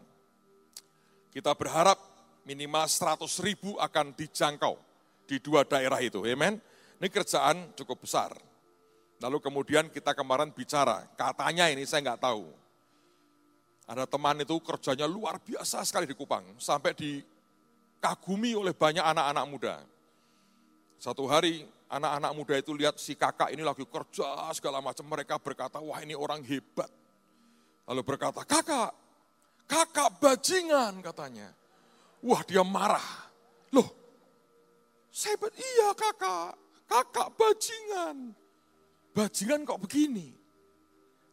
Kita 1.33 1.57
berharap 1.57 1.97
minimal 2.45 2.85
100 2.85 3.25
ribu 3.41 3.81
akan 3.81 4.13
dijangkau 4.13 4.77
di 5.25 5.41
dua 5.41 5.65
daerah 5.65 6.05
itu. 6.05 6.21
Amen. 6.29 6.61
Ini 7.01 7.09
kerjaan 7.09 7.73
cukup 7.73 8.05
besar. 8.05 8.37
Lalu 9.25 9.41
kemudian 9.41 9.89
kita 9.89 10.13
kemarin 10.13 10.53
bicara, 10.53 11.09
katanya 11.17 11.73
ini 11.73 11.89
saya 11.89 12.13
nggak 12.13 12.29
tahu. 12.29 12.45
Ada 13.89 14.05
teman 14.05 14.37
itu 14.45 14.53
kerjanya 14.61 15.09
luar 15.09 15.41
biasa 15.41 15.81
sekali 15.81 16.05
di 16.05 16.13
Kupang, 16.13 16.45
sampai 16.61 16.93
dikagumi 16.93 18.53
oleh 18.53 18.77
banyak 18.77 19.01
anak-anak 19.01 19.45
muda. 19.49 19.77
Satu 21.01 21.25
hari 21.25 21.78
anak-anak 21.89 22.33
muda 22.37 22.55
itu 22.61 22.73
lihat 22.77 23.01
si 23.01 23.17
kakak 23.17 23.51
ini 23.51 23.65
lagi 23.65 23.83
kerja 23.89 24.53
segala 24.53 24.79
macam, 24.85 25.09
mereka 25.09 25.41
berkata, 25.41 25.81
wah 25.81 25.99
ini 26.05 26.13
orang 26.13 26.45
hebat. 26.45 26.89
Lalu 27.89 28.05
berkata, 28.05 28.45
kakak, 28.45 28.93
kakak 29.65 30.09
bajingan 30.21 31.01
katanya. 31.01 31.49
Wah 32.21 32.45
dia 32.45 32.61
marah. 32.61 33.33
Loh, 33.73 33.89
saya 35.09 35.35
iya 35.57 35.89
kakak, 35.97 36.55
kakak 36.85 37.29
bajingan. 37.35 38.37
Bajingan 39.17 39.65
kok 39.65 39.81
begini? 39.81 40.37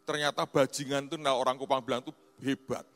Ternyata 0.08 0.48
bajingan 0.48 1.10
itu 1.12 1.16
nah 1.20 1.36
orang 1.36 1.60
Kupang 1.60 1.84
bilang 1.84 2.00
itu 2.00 2.14
hebat. 2.40 2.86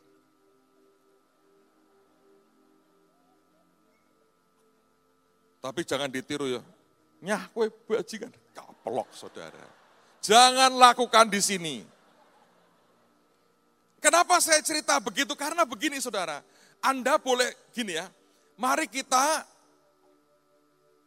Tapi 5.61 5.85
jangan 5.85 6.09
ditiru 6.09 6.49
ya, 6.49 6.65
Nyah 7.21 7.53
kue 7.53 7.69
bajingan, 7.69 8.33
kaplok 8.57 9.13
saudara. 9.13 9.65
Jangan 10.25 10.73
lakukan 10.73 11.29
di 11.29 11.41
sini. 11.41 11.77
Kenapa 14.01 14.41
saya 14.41 14.65
cerita 14.65 14.97
begitu? 14.97 15.37
Karena 15.37 15.69
begini 15.69 16.01
saudara, 16.01 16.41
Anda 16.81 17.21
boleh 17.21 17.69
gini 17.77 18.01
ya, 18.01 18.09
mari 18.57 18.89
kita 18.89 19.45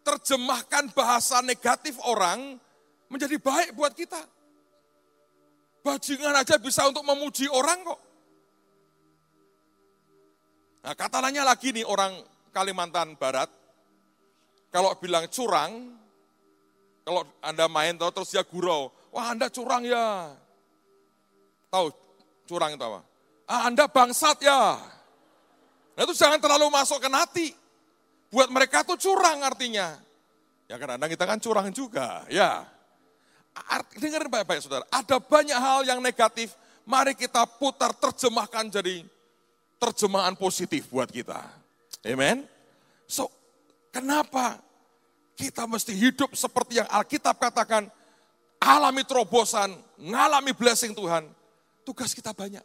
terjemahkan 0.05 0.93
bahasa 0.93 1.41
negatif 1.41 1.97
orang 2.05 2.61
menjadi 3.09 3.41
baik 3.41 3.73
buat 3.73 3.97
kita. 3.97 4.21
Bajingan 5.81 6.37
aja 6.37 6.61
bisa 6.61 6.85
untuk 6.85 7.01
memuji 7.01 7.49
orang 7.49 7.81
kok. 7.81 8.01
Nah 10.83 10.93
katanya 10.93 11.47
lagi 11.47 11.73
nih 11.73 11.87
orang 11.87 12.13
Kalimantan 12.53 13.17
Barat, 13.17 13.49
kalau 14.69 14.93
bilang 15.01 15.25
curang, 15.33 16.02
kalau 17.03 17.27
Anda 17.43 17.67
main 17.67 17.99
tahu 17.99 18.11
terus 18.15 18.31
dia 18.31 18.43
gurau, 18.47 18.91
wah 19.11 19.31
Anda 19.31 19.51
curang 19.51 19.83
ya. 19.83 20.33
Tahu 21.69 21.87
curang 22.47 22.75
itu 22.75 22.83
apa? 22.83 23.01
Ah, 23.49 23.67
anda 23.67 23.91
bangsat 23.91 24.39
ya. 24.39 24.79
Nah 25.93 26.01
itu 26.07 26.15
jangan 26.15 26.39
terlalu 26.39 26.71
masuk 26.71 26.97
ke 26.97 27.09
hati. 27.11 27.47
Buat 28.33 28.49
mereka 28.49 28.81
tuh 28.81 28.97
curang 28.97 29.45
artinya. 29.45 29.99
Ya 30.65 30.79
kadang-kadang 30.79 31.11
kita 31.11 31.25
kan 31.27 31.37
curang 31.37 31.67
juga, 31.69 32.25
ya. 32.31 32.65
Dengar 34.01 34.25
baik-baik 34.25 34.65
saudara, 34.65 34.87
ada 34.89 35.21
banyak 35.21 35.53
hal 35.53 35.85
yang 35.85 36.01
negatif, 36.01 36.57
mari 36.81 37.13
kita 37.13 37.45
putar 37.45 37.93
terjemahkan 37.93 38.73
jadi 38.73 39.05
terjemahan 39.77 40.33
positif 40.33 40.89
buat 40.89 41.05
kita. 41.05 41.37
Amen. 42.01 42.49
So, 43.05 43.29
kenapa 43.93 44.57
kita 45.33 45.65
mesti 45.65 45.93
hidup 45.97 46.37
seperti 46.37 46.77
yang 46.81 46.89
Alkitab 46.89 47.41
katakan, 47.41 47.89
alami 48.61 49.01
terobosan, 49.03 49.73
ngalami 49.97 50.53
blessing 50.53 50.93
Tuhan. 50.93 51.27
Tugas 51.83 52.13
kita 52.15 52.31
banyak. 52.31 52.63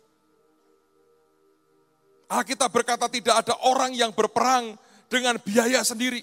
Alkitab 2.29 2.69
berkata 2.69 3.09
tidak 3.09 3.41
ada 3.41 3.57
orang 3.65 3.97
yang 3.97 4.13
berperang 4.13 4.77
dengan 5.09 5.41
biaya 5.41 5.81
sendiri. 5.81 6.21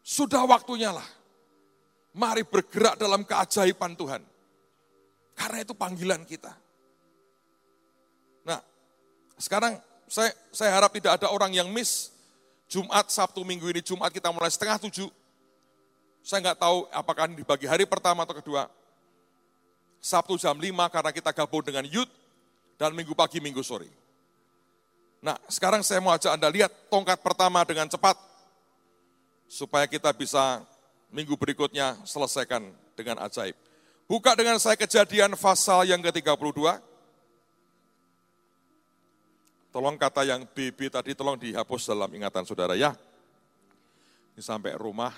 Sudah 0.00 0.42
waktunya 0.48 0.90
lah. 0.90 1.04
Mari 2.16 2.42
bergerak 2.42 2.98
dalam 2.98 3.22
keajaiban 3.22 3.94
Tuhan. 3.94 4.24
Karena 5.36 5.58
itu 5.62 5.76
panggilan 5.76 6.26
kita. 6.26 6.50
Nah, 8.48 8.58
sekarang 9.38 9.78
saya, 10.10 10.34
saya 10.50 10.74
harap 10.74 10.90
tidak 10.90 11.20
ada 11.22 11.30
orang 11.30 11.54
yang 11.54 11.70
miss 11.70 12.10
Jumat, 12.70 13.10
Sabtu, 13.10 13.42
Minggu 13.42 13.66
ini, 13.66 13.82
Jumat 13.82 14.14
kita 14.14 14.30
mulai 14.30 14.46
setengah 14.46 14.78
tujuh. 14.78 15.10
Saya 16.22 16.38
nggak 16.38 16.58
tahu 16.62 16.86
apakah 16.94 17.26
ini 17.26 17.42
dibagi 17.42 17.66
hari 17.66 17.82
pertama 17.82 18.22
atau 18.22 18.38
kedua. 18.38 18.70
Sabtu 19.98 20.38
jam 20.38 20.54
lima 20.54 20.86
karena 20.86 21.10
kita 21.10 21.34
gabung 21.34 21.66
dengan 21.66 21.82
youth, 21.84 22.08
dan 22.80 22.96
minggu 22.96 23.12
pagi, 23.12 23.42
minggu 23.42 23.60
sore. 23.60 23.90
Nah, 25.20 25.36
sekarang 25.52 25.84
saya 25.84 26.00
mau 26.00 26.16
ajak 26.16 26.32
Anda 26.32 26.48
lihat 26.48 26.72
tongkat 26.88 27.20
pertama 27.20 27.60
dengan 27.68 27.84
cepat, 27.90 28.16
supaya 29.44 29.84
kita 29.84 30.14
bisa 30.16 30.64
minggu 31.12 31.36
berikutnya 31.36 32.00
selesaikan 32.08 32.72
dengan 32.96 33.20
ajaib. 33.26 33.52
Buka 34.08 34.32
dengan 34.32 34.56
saya 34.56 34.80
kejadian 34.80 35.36
pasal 35.36 35.84
yang 35.84 36.00
ke-32. 36.00 36.89
Tolong 39.70 39.94
kata 39.94 40.26
yang 40.26 40.42
BB 40.50 40.90
tadi 40.90 41.14
tolong 41.14 41.38
dihapus 41.38 41.94
dalam 41.94 42.10
ingatan 42.10 42.42
saudara 42.42 42.74
ya. 42.74 42.90
Ini 44.34 44.42
sampai 44.42 44.74
rumah, 44.74 45.14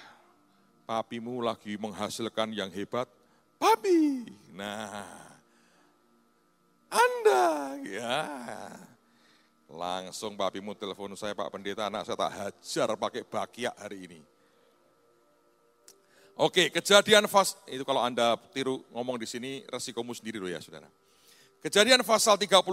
papimu 0.84 1.40
lagi 1.40 1.80
menghasilkan 1.80 2.52
yang 2.52 2.68
hebat. 2.68 3.08
Papi, 3.56 4.28
nah 4.52 5.32
Anda, 6.92 7.80
ya. 7.80 8.20
Langsung 9.72 10.36
papimu 10.36 10.76
telepon 10.76 11.16
saya, 11.16 11.32
Pak 11.32 11.48
Pendeta, 11.48 11.88
anak 11.88 12.04
saya 12.04 12.20
tak 12.20 12.32
hajar 12.36 12.88
pakai 13.00 13.24
bakiak 13.24 13.72
hari 13.80 14.04
ini. 14.04 14.20
Oke, 16.36 16.68
kejadian 16.68 17.24
fas 17.24 17.56
itu 17.64 17.80
kalau 17.88 18.04
Anda 18.04 18.36
tiru 18.52 18.84
ngomong 18.92 19.16
di 19.16 19.24
sini 19.24 19.64
resikomu 19.64 20.12
sendiri 20.12 20.36
loh 20.36 20.52
ya, 20.52 20.60
Saudara. 20.60 20.92
Kejadian 21.64 22.04
pasal 22.04 22.36
32 22.36 22.68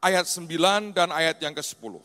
ayat 0.00 0.24
9 0.24 0.96
dan 0.96 1.12
ayat 1.12 1.36
yang 1.38 1.52
ke-10. 1.52 2.00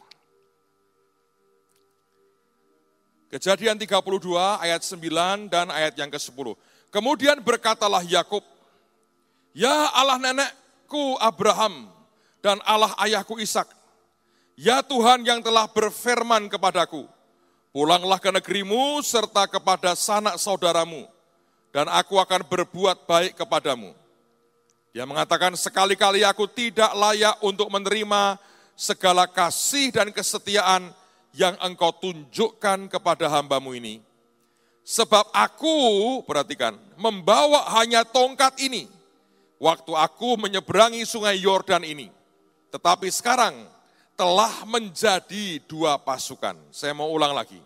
Kejadian 3.35 3.75
32 3.75 3.99
ayat 4.63 4.79
9 4.79 5.51
dan 5.51 5.67
ayat 5.71 5.95
yang 5.99 6.11
ke-10. 6.11 6.55
Kemudian 6.87 7.43
berkatalah 7.43 7.99
Yakub, 8.05 8.43
"Ya 9.51 9.91
Allah 9.91 10.15
nenekku 10.15 11.19
Abraham 11.19 11.91
dan 12.39 12.61
Allah 12.63 12.95
ayahku 13.03 13.35
Ishak, 13.41 13.67
ya 14.55 14.79
Tuhan 14.79 15.27
yang 15.27 15.43
telah 15.43 15.67
berfirman 15.67 16.47
kepadaku, 16.47 17.03
pulanglah 17.75 18.21
ke 18.21 18.31
negerimu 18.31 19.03
serta 19.03 19.51
kepada 19.51 19.91
sanak 19.99 20.39
saudaramu, 20.39 21.03
dan 21.75 21.91
aku 21.91 22.15
akan 22.15 22.39
berbuat 22.47 23.03
baik 23.03 23.35
kepadamu." 23.35 24.04
Dia 24.95 25.03
mengatakan, 25.03 25.51
sekali-kali 25.59 26.23
aku 26.23 26.47
tidak 26.47 26.95
layak 26.95 27.35
untuk 27.43 27.67
menerima 27.67 28.39
segala 28.79 29.27
kasih 29.27 29.91
dan 29.91 30.07
kesetiaan 30.07 30.87
yang 31.35 31.51
engkau 31.59 31.91
tunjukkan 31.99 32.87
kepada 32.87 33.27
hambamu 33.27 33.75
ini. 33.75 33.99
Sebab 34.87 35.35
aku, 35.35 35.75
perhatikan, 36.23 36.79
membawa 36.95 37.75
hanya 37.75 38.07
tongkat 38.07 38.55
ini, 38.63 38.87
waktu 39.59 39.91
aku 39.91 40.39
menyeberangi 40.39 41.03
sungai 41.03 41.43
Yordan 41.43 41.83
ini. 41.83 42.07
Tetapi 42.71 43.11
sekarang 43.11 43.67
telah 44.15 44.63
menjadi 44.63 45.59
dua 45.67 45.99
pasukan. 45.99 46.55
Saya 46.71 46.95
mau 46.95 47.11
ulang 47.11 47.35
lagi. 47.35 47.59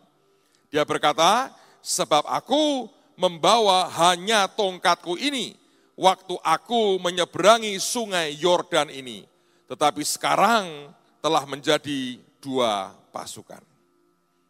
Dia 0.74 0.82
berkata, 0.82 1.54
sebab 1.86 2.26
aku 2.26 2.90
membawa 3.14 3.86
hanya 4.02 4.50
tongkatku 4.50 5.14
ini, 5.22 5.59
waktu 6.00 6.40
aku 6.40 6.96
menyeberangi 7.04 7.76
sungai 7.76 8.40
Yordan 8.40 8.88
ini. 8.88 9.28
Tetapi 9.68 10.00
sekarang 10.08 10.96
telah 11.20 11.44
menjadi 11.44 12.16
dua 12.40 12.96
pasukan. 13.12 13.60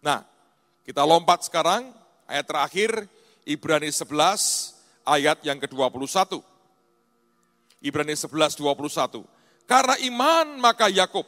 Nah, 0.06 0.22
kita 0.86 1.02
lompat 1.02 1.50
sekarang 1.50 1.90
ayat 2.30 2.46
terakhir 2.46 2.92
Ibrani 3.50 3.90
11 3.90 4.78
ayat 5.04 5.42
yang 5.42 5.58
ke-21. 5.58 6.38
Ibrani 7.82 8.14
11 8.14 8.54
21. 8.56 9.26
Karena 9.66 9.96
iman 10.06 10.48
maka 10.62 10.88
Yakub 10.88 11.26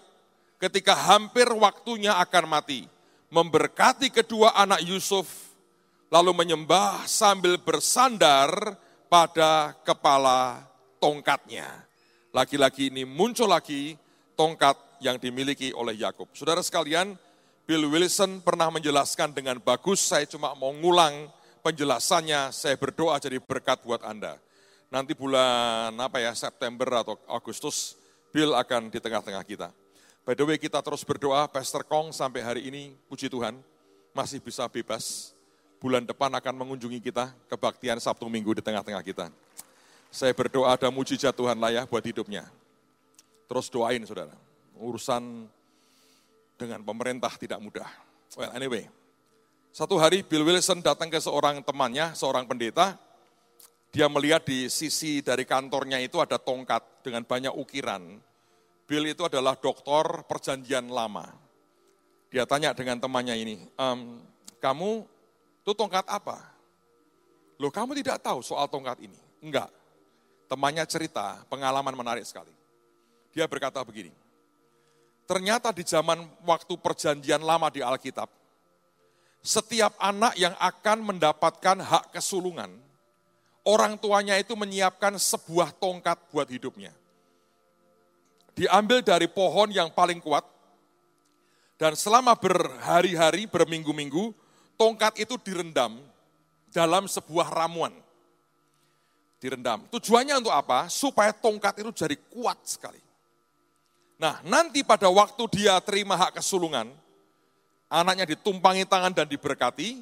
ketika 0.61 0.93
hampir 0.93 1.49
waktunya 1.49 2.13
akan 2.21 2.45
mati 2.45 2.85
memberkati 3.33 4.13
kedua 4.13 4.53
anak 4.53 4.85
Yusuf 4.85 5.25
lalu 6.13 6.35
menyembah 6.35 7.07
sambil 7.09 7.57
bersandar 7.57 8.77
pada 9.11 9.75
kepala 9.83 10.63
tongkatnya. 11.03 11.67
Lagi-lagi 12.31 12.87
ini 12.87 13.03
muncul 13.03 13.51
lagi 13.51 13.99
tongkat 14.39 15.03
yang 15.03 15.19
dimiliki 15.19 15.75
oleh 15.75 15.99
Yakub. 15.99 16.31
Saudara 16.31 16.63
sekalian, 16.63 17.19
Bill 17.67 17.91
Wilson 17.91 18.39
pernah 18.39 18.71
menjelaskan 18.71 19.35
dengan 19.35 19.59
bagus, 19.59 19.99
saya 19.99 20.23
cuma 20.23 20.55
mau 20.55 20.71
ngulang 20.71 21.27
penjelasannya, 21.59 22.55
saya 22.55 22.79
berdoa 22.79 23.19
jadi 23.19 23.35
berkat 23.43 23.83
buat 23.83 23.99
Anda. 24.07 24.39
Nanti 24.87 25.11
bulan 25.11 25.91
apa 25.99 26.23
ya, 26.23 26.31
September 26.31 27.03
atau 27.03 27.19
Agustus, 27.27 27.99
Bill 28.31 28.55
akan 28.55 28.87
di 28.87 29.03
tengah-tengah 29.03 29.43
kita. 29.43 29.75
By 30.23 30.39
the 30.39 30.47
way, 30.47 30.55
kita 30.55 30.79
terus 30.79 31.03
berdoa, 31.03 31.51
Pastor 31.51 31.83
Kong 31.83 32.15
sampai 32.15 32.47
hari 32.47 32.61
ini, 32.71 32.95
puji 33.11 33.27
Tuhan, 33.27 33.59
masih 34.15 34.39
bisa 34.39 34.63
bebas, 34.71 35.35
bulan 35.81 36.05
depan 36.05 36.29
akan 36.29 36.53
mengunjungi 36.61 37.01
kita, 37.01 37.33
kebaktian 37.49 37.97
Sabtu 37.97 38.29
Minggu 38.29 38.53
di 38.53 38.61
tengah-tengah 38.61 39.01
kita. 39.01 39.33
Saya 40.13 40.29
berdoa 40.37 40.77
ada 40.77 40.93
mujizat 40.93 41.33
Tuhan 41.33 41.57
lah 41.57 41.73
ya 41.73 41.83
buat 41.89 42.05
hidupnya. 42.05 42.45
Terus 43.49 43.67
doain 43.73 44.05
saudara, 44.05 44.37
urusan 44.77 45.49
dengan 46.55 46.85
pemerintah 46.85 47.33
tidak 47.33 47.57
mudah. 47.57 47.89
Well 48.37 48.53
anyway, 48.53 48.85
satu 49.73 49.97
hari 49.97 50.21
Bill 50.21 50.45
Wilson 50.45 50.85
datang 50.85 51.09
ke 51.09 51.17
seorang 51.17 51.65
temannya, 51.65 52.13
seorang 52.13 52.45
pendeta, 52.45 52.95
dia 53.89 54.05
melihat 54.05 54.45
di 54.45 54.69
sisi 54.69 55.25
dari 55.25 55.43
kantornya 55.49 55.97
itu 55.97 56.21
ada 56.21 56.37
tongkat 56.37 57.01
dengan 57.01 57.25
banyak 57.25 57.51
ukiran. 57.57 58.21
Bill 58.85 59.03
itu 59.09 59.25
adalah 59.25 59.57
doktor 59.57 60.27
perjanjian 60.29 60.87
lama. 60.91 61.27
Dia 62.31 62.47
tanya 62.47 62.71
dengan 62.71 63.01
temannya 63.01 63.35
ini, 63.35 63.55
ehm, 63.75 64.23
kamu 64.63 65.03
itu 65.61 65.71
tongkat 65.77 66.05
apa? 66.09 66.41
Loh 67.61 67.69
kamu 67.69 67.93
tidak 68.01 68.25
tahu 68.25 68.41
soal 68.41 68.65
tongkat 68.65 68.97
ini? 69.05 69.17
Enggak. 69.41 69.69
Temannya 70.49 70.83
cerita, 70.89 71.39
pengalaman 71.47 71.93
menarik 71.93 72.25
sekali. 72.25 72.51
Dia 73.31 73.47
berkata 73.47 73.79
begini, 73.85 74.11
ternyata 75.23 75.71
di 75.71 75.87
zaman 75.87 76.27
waktu 76.43 76.75
perjanjian 76.75 77.39
lama 77.39 77.71
di 77.71 77.79
Alkitab, 77.79 78.27
setiap 79.39 79.95
anak 79.95 80.35
yang 80.35 80.51
akan 80.59 81.07
mendapatkan 81.07 81.79
hak 81.79 82.11
kesulungan, 82.11 82.67
orang 83.63 83.95
tuanya 83.95 84.35
itu 84.35 84.51
menyiapkan 84.59 85.15
sebuah 85.15 85.71
tongkat 85.79 86.19
buat 86.35 86.51
hidupnya. 86.51 86.91
Diambil 88.51 88.99
dari 88.99 89.31
pohon 89.31 89.71
yang 89.71 89.87
paling 89.95 90.19
kuat, 90.19 90.43
dan 91.79 91.95
selama 91.95 92.35
berhari-hari, 92.35 93.47
berminggu-minggu, 93.47 94.35
tongkat 94.81 95.21
itu 95.21 95.37
direndam 95.37 96.01
dalam 96.73 97.05
sebuah 97.05 97.53
ramuan. 97.53 97.93
Direndam. 99.37 99.85
Tujuannya 99.93 100.41
untuk 100.41 100.53
apa? 100.53 100.89
Supaya 100.89 101.29
tongkat 101.29 101.85
itu 101.85 101.93
jadi 101.93 102.17
kuat 102.33 102.57
sekali. 102.65 102.97
Nah, 104.17 104.41
nanti 104.41 104.81
pada 104.81 105.05
waktu 105.09 105.41
dia 105.53 105.77
terima 105.81 106.17
hak 106.17 106.41
kesulungan, 106.41 106.89
anaknya 107.89 108.33
ditumpangi 108.33 108.85
tangan 108.89 109.13
dan 109.13 109.25
diberkati, 109.29 110.01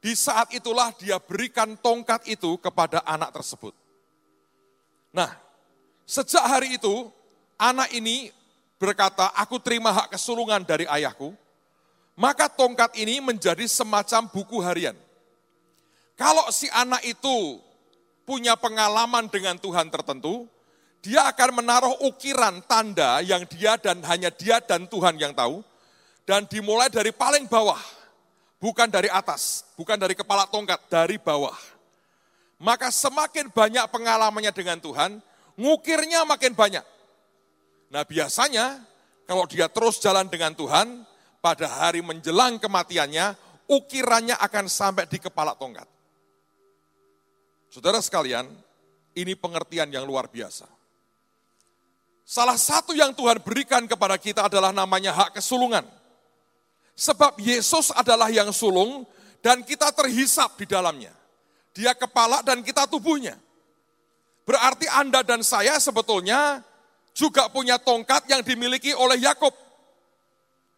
di 0.00 0.12
saat 0.12 0.52
itulah 0.52 0.92
dia 0.96 1.16
berikan 1.20 1.76
tongkat 1.76 2.28
itu 2.28 2.56
kepada 2.60 3.00
anak 3.04 3.32
tersebut. 3.32 3.72
Nah, 5.12 5.32
sejak 6.04 6.44
hari 6.44 6.76
itu, 6.76 7.08
anak 7.56 7.88
ini 7.96 8.28
berkata, 8.76 9.32
aku 9.32 9.56
terima 9.56 9.88
hak 9.88 10.12
kesulungan 10.12 10.60
dari 10.60 10.84
ayahku, 10.84 11.32
maka 12.16 12.48
tongkat 12.48 12.96
ini 12.96 13.20
menjadi 13.20 13.68
semacam 13.68 14.26
buku 14.32 14.58
harian. 14.64 14.96
Kalau 16.16 16.48
si 16.48 16.66
anak 16.72 17.04
itu 17.04 17.60
punya 18.24 18.56
pengalaman 18.56 19.28
dengan 19.28 19.60
Tuhan 19.60 19.92
tertentu, 19.92 20.48
dia 21.04 21.28
akan 21.28 21.62
menaruh 21.62 21.94
ukiran 22.08 22.64
tanda 22.64 23.20
yang 23.20 23.44
dia 23.46 23.76
dan 23.76 24.00
hanya 24.08 24.32
dia 24.32 24.58
dan 24.64 24.88
Tuhan 24.88 25.20
yang 25.20 25.36
tahu, 25.36 25.60
dan 26.24 26.48
dimulai 26.48 26.88
dari 26.88 27.12
paling 27.12 27.46
bawah, 27.46 27.78
bukan 28.58 28.88
dari 28.88 29.06
atas, 29.12 29.68
bukan 29.76 30.00
dari 30.00 30.16
kepala 30.16 30.48
tongkat, 30.48 30.80
dari 30.88 31.20
bawah. 31.20 31.54
Maka 32.56 32.88
semakin 32.88 33.52
banyak 33.52 33.84
pengalamannya 33.92 34.50
dengan 34.56 34.80
Tuhan, 34.80 35.20
ngukirnya 35.60 36.24
makin 36.24 36.56
banyak. 36.56 36.82
Nah 37.92 38.02
biasanya 38.02 38.80
kalau 39.28 39.44
dia 39.44 39.68
terus 39.68 40.00
jalan 40.00 40.26
dengan 40.26 40.56
Tuhan, 40.56 41.04
pada 41.46 41.70
hari 41.70 42.02
menjelang 42.02 42.58
kematiannya, 42.58 43.38
ukirannya 43.70 44.34
akan 44.34 44.66
sampai 44.66 45.06
di 45.06 45.22
kepala 45.22 45.54
tongkat. 45.54 45.86
Saudara 47.70 48.02
sekalian, 48.02 48.50
ini 49.14 49.38
pengertian 49.38 49.86
yang 49.94 50.02
luar 50.02 50.26
biasa. 50.26 50.66
Salah 52.26 52.58
satu 52.58 52.98
yang 52.98 53.14
Tuhan 53.14 53.38
berikan 53.38 53.86
kepada 53.86 54.18
kita 54.18 54.50
adalah 54.50 54.74
namanya 54.74 55.14
hak 55.14 55.38
kesulungan. 55.38 55.86
Sebab 56.98 57.38
Yesus 57.38 57.94
adalah 57.94 58.26
yang 58.26 58.50
sulung 58.50 59.06
dan 59.38 59.62
kita 59.62 59.94
terhisap 59.94 60.58
di 60.58 60.66
dalamnya. 60.66 61.14
Dia 61.70 61.94
kepala 61.94 62.42
dan 62.42 62.66
kita 62.66 62.90
tubuhnya. 62.90 63.38
Berarti 64.42 64.90
Anda 64.90 65.22
dan 65.22 65.46
saya 65.46 65.78
sebetulnya 65.78 66.66
juga 67.14 67.46
punya 67.54 67.78
tongkat 67.78 68.26
yang 68.26 68.42
dimiliki 68.42 68.90
oleh 68.98 69.22
Yakub. 69.22 69.65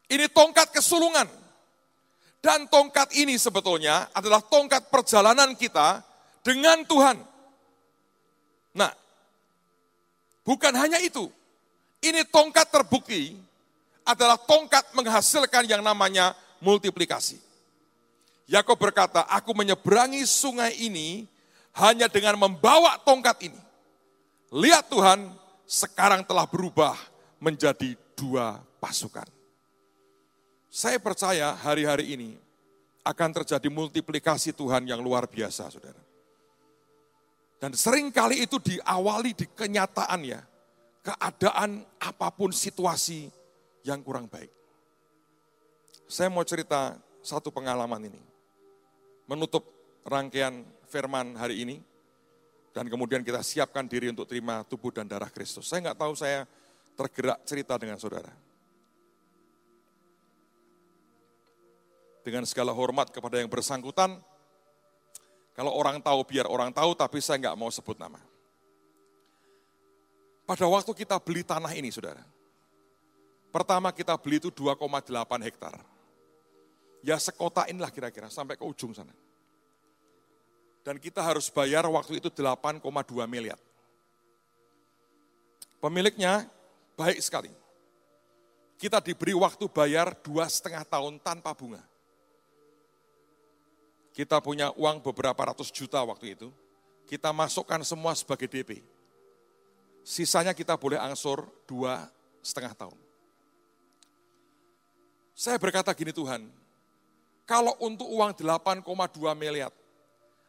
Ini 0.09 0.26
tongkat 0.32 0.72
kesulungan. 0.72 1.28
Dan 2.38 2.70
tongkat 2.70 3.12
ini 3.18 3.34
sebetulnya 3.36 4.09
adalah 4.14 4.38
tongkat 4.40 4.88
perjalanan 4.88 5.52
kita 5.59 6.00
dengan 6.40 6.86
Tuhan. 6.86 7.18
Nah, 8.78 8.94
bukan 10.46 10.72
hanya 10.78 11.02
itu. 11.02 11.26
Ini 11.98 12.22
tongkat 12.30 12.70
terbukti 12.70 13.34
adalah 14.06 14.38
tongkat 14.38 14.94
menghasilkan 14.94 15.66
yang 15.66 15.82
namanya 15.82 16.32
multiplikasi. 16.62 17.42
Yakob 18.48 18.80
berkata, 18.80 19.28
aku 19.28 19.52
menyeberangi 19.52 20.24
sungai 20.24 20.72
ini 20.78 21.28
hanya 21.76 22.09
dengan 22.09 22.38
membawa 22.40 22.96
tongkat 23.02 23.50
ini. 23.50 23.61
Lihat 24.48 24.88
Tuhan, 24.88 25.36
sekarang 25.68 26.24
telah 26.24 26.48
berubah 26.48 26.96
menjadi 27.36 27.92
dua 28.16 28.56
pasukan. 28.80 29.38
Saya 30.68 31.00
percaya 31.00 31.56
hari-hari 31.56 32.12
ini 32.12 32.30
akan 33.00 33.40
terjadi 33.40 33.68
multiplikasi 33.72 34.52
Tuhan 34.52 34.84
yang 34.84 35.00
luar 35.00 35.24
biasa, 35.24 35.72
saudara. 35.72 36.00
Dan 37.58 37.72
sering 37.74 38.12
kali 38.12 38.44
itu 38.44 38.60
diawali 38.60 39.32
di 39.34 39.48
kenyataan 39.48 40.20
ya, 40.28 40.40
keadaan 41.02 41.82
apa 41.98 42.28
pun 42.30 42.52
situasi 42.52 43.32
yang 43.82 44.04
kurang 44.04 44.28
baik. 44.28 44.52
Saya 46.06 46.28
mau 46.28 46.44
cerita 46.44 47.00
satu 47.24 47.48
pengalaman 47.48 48.12
ini. 48.12 48.22
Menutup 49.28 49.64
rangkaian 50.04 50.64
firman 50.88 51.36
hari 51.36 51.64
ini, 51.64 51.76
dan 52.72 52.86
kemudian 52.88 53.24
kita 53.24 53.42
siapkan 53.42 53.88
diri 53.88 54.12
untuk 54.12 54.28
terima 54.28 54.62
tubuh 54.64 54.92
dan 54.92 55.08
darah 55.08 55.28
Kristus. 55.32 55.68
Saya 55.68 55.90
nggak 55.90 55.98
tahu 55.98 56.12
saya 56.14 56.46
tergerak 56.94 57.42
cerita 57.44 57.74
dengan 57.76 57.98
saudara. 57.98 58.47
Dengan 62.29 62.45
segala 62.45 62.76
hormat 62.76 63.09
kepada 63.09 63.41
yang 63.41 63.49
bersangkutan, 63.49 64.20
kalau 65.57 65.72
orang 65.72 65.97
tahu 65.97 66.20
biar 66.29 66.45
orang 66.45 66.68
tahu, 66.76 66.93
tapi 66.93 67.24
saya 67.24 67.41
nggak 67.41 67.57
mau 67.57 67.72
sebut 67.72 67.97
nama. 67.97 68.20
Pada 70.45 70.68
waktu 70.68 70.93
kita 70.93 71.16
beli 71.24 71.41
tanah 71.41 71.72
ini, 71.72 71.89
saudara. 71.89 72.20
Pertama 73.49 73.89
kita 73.97 74.12
beli 74.20 74.45
itu 74.45 74.53
2,8 74.53 75.09
hektar. 75.41 75.81
Ya 77.01 77.16
sekota 77.16 77.64
inilah 77.64 77.89
kira-kira, 77.89 78.29
sampai 78.29 78.61
ke 78.61 78.64
ujung 78.68 78.93
sana. 78.93 79.16
Dan 80.85 81.01
kita 81.01 81.24
harus 81.24 81.49
bayar 81.49 81.89
waktu 81.89 82.20
itu 82.20 82.29
8,2 82.29 82.85
miliar. 83.24 83.57
Pemiliknya 85.81 86.45
baik 86.93 87.24
sekali. 87.24 87.49
Kita 88.76 89.01
diberi 89.01 89.33
waktu 89.33 89.64
bayar 89.72 90.12
dua 90.20 90.45
setengah 90.45 90.85
tahun 90.85 91.16
tanpa 91.24 91.57
bunga. 91.57 91.88
Kita 94.18 94.42
punya 94.42 94.74
uang 94.74 94.98
beberapa 94.98 95.38
ratus 95.46 95.70
juta 95.70 96.02
waktu 96.02 96.34
itu. 96.34 96.50
Kita 97.06 97.30
masukkan 97.30 97.78
semua 97.86 98.18
sebagai 98.18 98.50
DP. 98.50 98.82
Sisanya 100.02 100.50
kita 100.50 100.74
boleh 100.74 100.98
angsur 100.98 101.46
dua 101.70 102.10
setengah 102.42 102.74
tahun. 102.74 102.98
Saya 105.38 105.54
berkata 105.62 105.94
gini 105.94 106.10
Tuhan, 106.10 106.50
kalau 107.46 107.78
untuk 107.78 108.10
uang 108.10 108.34
8,2 108.34 108.82
miliar, 109.38 109.70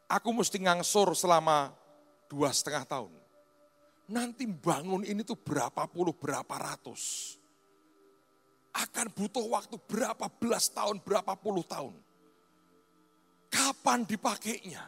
aku 0.09 0.29
mesti 0.33 0.57
ngangsur 0.65 1.13
selama 1.13 1.69
dua 2.25 2.49
setengah 2.49 2.89
tahun. 2.89 3.13
Nanti 4.09 4.49
bangun 4.49 5.05
ini 5.05 5.21
tuh 5.21 5.37
berapa 5.37 5.85
puluh, 5.85 6.17
berapa 6.17 6.57
ratus. 6.57 7.37
Akan 8.73 9.13
butuh 9.13 9.45
waktu 9.45 9.77
berapa 9.85 10.25
belas 10.41 10.73
tahun, 10.73 11.05
berapa 11.05 11.37
puluh 11.37 11.61
tahun 11.61 12.08
kapan 13.49 14.05
dipakainya? 14.05 14.85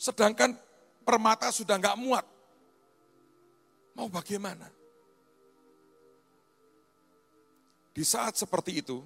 Sedangkan 0.00 0.56
permata 1.04 1.52
sudah 1.52 1.76
nggak 1.76 2.00
muat. 2.00 2.26
Mau 3.94 4.08
bagaimana? 4.08 4.64
Di 7.92 8.04
saat 8.06 8.38
seperti 8.38 8.80
itu, 8.80 9.04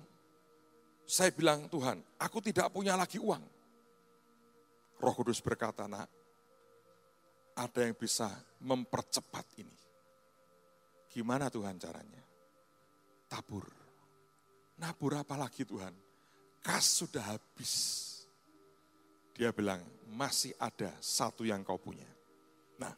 saya 1.02 1.34
bilang, 1.34 1.66
Tuhan, 1.66 1.98
aku 2.20 2.38
tidak 2.38 2.70
punya 2.70 2.94
lagi 2.94 3.18
uang. 3.18 3.42
Roh 5.02 5.14
Kudus 5.18 5.42
berkata, 5.42 5.90
nak, 5.90 6.06
ada 7.58 7.80
yang 7.82 7.96
bisa 7.98 8.30
mempercepat 8.62 9.46
ini. 9.58 9.76
Gimana 11.10 11.50
Tuhan 11.50 11.74
caranya? 11.78 12.22
Tabur. 13.26 13.66
Nabur 14.78 15.12
apa 15.18 15.34
lagi 15.38 15.62
Tuhan? 15.62 15.94
Kas 16.64 17.04
sudah 17.04 17.36
habis. 17.36 17.72
Dia 19.36 19.52
bilang, 19.52 19.84
masih 20.08 20.56
ada 20.56 20.88
satu 21.04 21.44
yang 21.44 21.60
kau 21.60 21.76
punya. 21.76 22.08
Nah, 22.80 22.96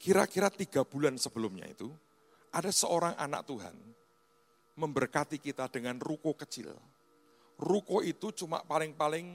kira-kira 0.00 0.48
tiga 0.48 0.86
bulan 0.88 1.20
sebelumnya 1.20 1.68
itu, 1.68 1.92
ada 2.48 2.72
seorang 2.72 3.12
anak 3.20 3.44
Tuhan 3.44 3.76
memberkati 4.78 5.36
kita 5.36 5.68
dengan 5.68 6.00
ruko 6.00 6.32
kecil. 6.32 6.72
Ruko 7.58 8.00
itu 8.06 8.30
cuma 8.32 8.62
paling-paling 8.62 9.34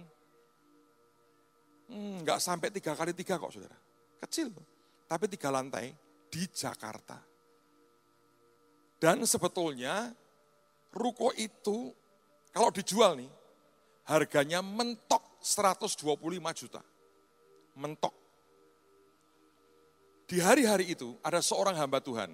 hmm, 1.91 2.23
nggak 2.23 2.39
hmm, 2.39 2.47
sampai 2.47 2.71
tiga 2.71 2.95
kali 2.95 3.11
tiga 3.11 3.35
kok 3.35 3.51
saudara. 3.51 3.75
Kecil, 4.23 4.55
tapi 5.05 5.27
tiga 5.27 5.51
lantai 5.51 5.91
di 6.31 6.47
Jakarta. 6.47 7.19
Dan 8.95 9.27
sebetulnya 9.27 10.15
ruko 10.95 11.35
itu 11.35 11.91
kalau 12.55 12.71
dijual 12.71 13.19
nih, 13.19 13.42
harganya 14.07 14.59
mentok 14.59 15.23
125 15.39 16.59
juta. 16.59 16.81
Mentok. 17.79 18.13
Di 20.27 20.39
hari-hari 20.39 20.95
itu 20.95 21.19
ada 21.19 21.43
seorang 21.43 21.75
hamba 21.75 21.99
Tuhan, 21.99 22.31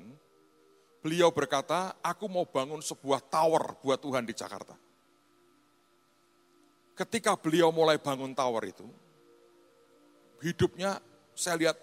beliau 1.01 1.33
berkata, 1.33 1.97
aku 2.05 2.29
mau 2.29 2.45
bangun 2.45 2.79
sebuah 2.79 3.23
tower 3.27 3.81
buat 3.81 3.99
Tuhan 3.99 4.23
di 4.23 4.33
Jakarta. 4.37 4.77
Ketika 6.93 7.39
beliau 7.39 7.71
mulai 7.71 7.97
bangun 7.97 8.35
tower 8.35 8.63
itu, 8.67 8.85
hidupnya 10.43 10.99
saya 11.31 11.55
lihat 11.55 11.77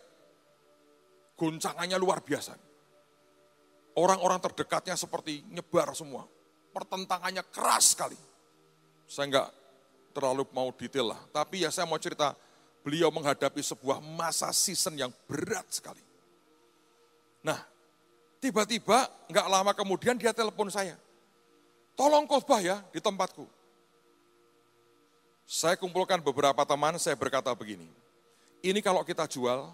goncangannya 1.36 1.96
luar 1.96 2.20
biasa. 2.20 2.54
Orang-orang 3.96 4.36
terdekatnya 4.44 4.92
seperti 4.92 5.40
nyebar 5.48 5.96
semua. 5.96 6.28
Pertentangannya 6.76 7.40
keras 7.48 7.96
sekali. 7.96 8.20
Saya 9.08 9.24
enggak 9.32 9.48
terlalu 10.16 10.48
mau 10.56 10.72
detail 10.72 11.12
lah. 11.12 11.20
Tapi 11.28 11.68
ya 11.68 11.70
saya 11.70 11.84
mau 11.84 12.00
cerita, 12.00 12.32
beliau 12.80 13.12
menghadapi 13.12 13.60
sebuah 13.60 14.00
masa 14.00 14.48
season 14.56 14.96
yang 14.96 15.12
berat 15.28 15.68
sekali. 15.68 16.00
Nah, 17.44 17.60
tiba-tiba 18.40 19.04
nggak 19.28 19.46
lama 19.52 19.76
kemudian 19.76 20.16
dia 20.16 20.32
telepon 20.32 20.72
saya. 20.72 20.96
Tolong 21.92 22.24
khotbah 22.24 22.64
ya 22.64 22.80
di 22.88 23.00
tempatku. 23.04 23.44
Saya 25.46 25.76
kumpulkan 25.78 26.18
beberapa 26.24 26.64
teman, 26.66 26.96
saya 26.98 27.14
berkata 27.14 27.52
begini. 27.54 27.86
Ini 28.64 28.82
kalau 28.82 29.06
kita 29.06 29.30
jual, 29.30 29.70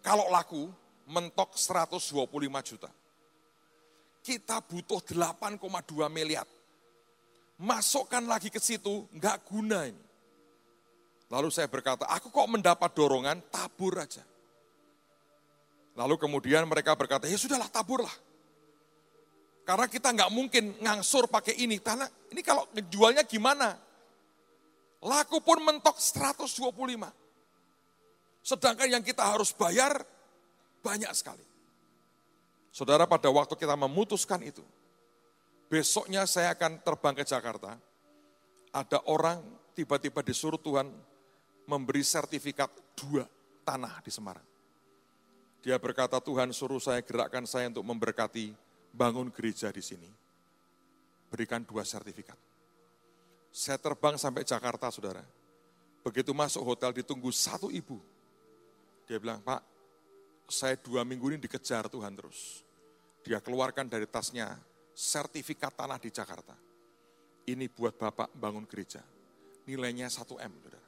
kalau 0.00 0.26
laku 0.32 0.72
mentok 1.04 1.52
125 1.52 2.16
juta. 2.64 2.90
Kita 4.24 4.58
butuh 4.58 4.98
8,2 4.98 5.60
miliar 6.10 6.48
masukkan 7.56 8.24
lagi 8.24 8.52
ke 8.52 8.60
situ, 8.60 9.08
nggak 9.16 9.48
guna 9.48 9.88
ini. 9.88 10.04
Lalu 11.26 11.48
saya 11.50 11.66
berkata, 11.66 12.06
aku 12.06 12.30
kok 12.30 12.46
mendapat 12.46 12.90
dorongan, 12.94 13.42
tabur 13.50 13.98
aja. 13.98 14.22
Lalu 15.96 16.14
kemudian 16.20 16.68
mereka 16.68 16.94
berkata, 16.94 17.26
ya 17.26 17.34
sudahlah 17.34 17.66
taburlah. 17.72 18.12
Karena 19.66 19.90
kita 19.90 20.14
nggak 20.14 20.30
mungkin 20.30 20.78
ngangsur 20.78 21.26
pakai 21.26 21.58
ini, 21.58 21.82
karena 21.82 22.06
ini 22.30 22.38
kalau 22.46 22.70
ngejualnya 22.70 23.26
gimana? 23.26 23.74
Laku 25.02 25.42
pun 25.42 25.58
mentok 25.66 25.98
125. 25.98 26.70
Sedangkan 28.46 28.86
yang 28.86 29.02
kita 29.02 29.26
harus 29.26 29.50
bayar 29.50 30.06
banyak 30.86 31.10
sekali. 31.10 31.42
Saudara 32.70 33.08
pada 33.10 33.26
waktu 33.26 33.58
kita 33.58 33.74
memutuskan 33.74 34.38
itu, 34.46 34.62
besoknya 35.66 36.24
saya 36.26 36.54
akan 36.54 36.82
terbang 36.82 37.14
ke 37.14 37.24
Jakarta, 37.26 37.78
ada 38.70 38.98
orang 39.08 39.42
tiba-tiba 39.74 40.22
disuruh 40.22 40.60
Tuhan 40.60 40.88
memberi 41.66 42.02
sertifikat 42.06 42.70
dua 42.94 43.26
tanah 43.66 44.00
di 44.00 44.10
Semarang. 44.14 44.46
Dia 45.66 45.82
berkata, 45.82 46.22
Tuhan 46.22 46.54
suruh 46.54 46.78
saya 46.78 47.02
gerakkan 47.02 47.42
saya 47.42 47.66
untuk 47.66 47.82
memberkati 47.82 48.54
bangun 48.94 49.34
gereja 49.34 49.66
di 49.74 49.82
sini. 49.82 50.06
Berikan 51.26 51.66
dua 51.66 51.82
sertifikat. 51.82 52.38
Saya 53.50 53.74
terbang 53.82 54.14
sampai 54.14 54.46
Jakarta, 54.46 54.86
saudara. 54.94 55.26
Begitu 56.06 56.30
masuk 56.30 56.62
hotel 56.62 56.94
ditunggu 56.94 57.34
satu 57.34 57.66
ibu. 57.66 57.98
Dia 59.10 59.18
bilang, 59.18 59.42
Pak, 59.42 59.58
saya 60.46 60.78
dua 60.78 61.02
minggu 61.02 61.34
ini 61.34 61.38
dikejar 61.42 61.90
Tuhan 61.90 62.14
terus. 62.14 62.62
Dia 63.26 63.42
keluarkan 63.42 63.90
dari 63.90 64.06
tasnya 64.06 64.54
sertifikat 64.96 65.76
tanah 65.76 66.00
di 66.00 66.08
Jakarta. 66.08 66.56
Ini 67.44 67.68
buat 67.68 68.00
Bapak 68.00 68.32
bangun 68.32 68.64
gereja. 68.64 69.04
Nilainya 69.68 70.08
1 70.08 70.24
M, 70.40 70.52
saudara. 70.64 70.80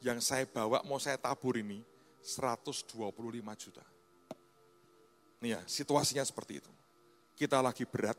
Yang 0.00 0.18
saya 0.24 0.44
bawa 0.48 0.80
mau 0.88 0.96
saya 0.96 1.20
tabur 1.20 1.60
ini 1.60 1.84
125 2.24 2.96
juta. 3.60 3.84
Nih 5.44 5.52
ya, 5.52 5.60
situasinya 5.68 6.24
seperti 6.24 6.64
itu. 6.64 6.72
kita 7.36 7.60
lagi 7.60 7.84
berat, 7.84 8.16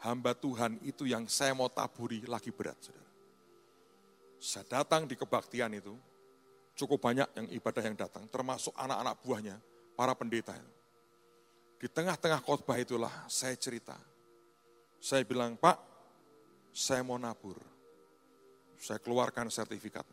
hamba 0.00 0.32
Tuhan 0.32 0.80
itu 0.80 1.04
yang 1.04 1.28
saya 1.28 1.52
mau 1.52 1.68
taburi 1.68 2.24
lagi 2.24 2.48
berat, 2.48 2.80
saudara. 2.80 3.12
Saya 4.40 4.64
datang 4.80 5.04
di 5.04 5.12
kebaktian 5.12 5.76
itu, 5.76 5.92
cukup 6.72 7.04
banyak 7.04 7.28
yang 7.36 7.46
ibadah 7.52 7.84
yang 7.84 7.96
datang, 8.00 8.24
termasuk 8.32 8.72
anak-anak 8.80 9.14
buahnya, 9.20 9.56
para 9.92 10.16
pendeta. 10.16 10.56
Di 11.76 11.84
tengah-tengah 11.84 12.40
khotbah 12.40 12.80
itulah 12.80 13.12
saya 13.28 13.52
cerita. 13.60 13.92
Saya 15.04 15.20
bilang, 15.28 15.52
Pak, 15.60 15.76
saya 16.72 17.04
mau 17.04 17.20
nabur. 17.20 17.60
Saya 18.80 18.96
keluarkan 18.96 19.52
sertifikat. 19.52 20.08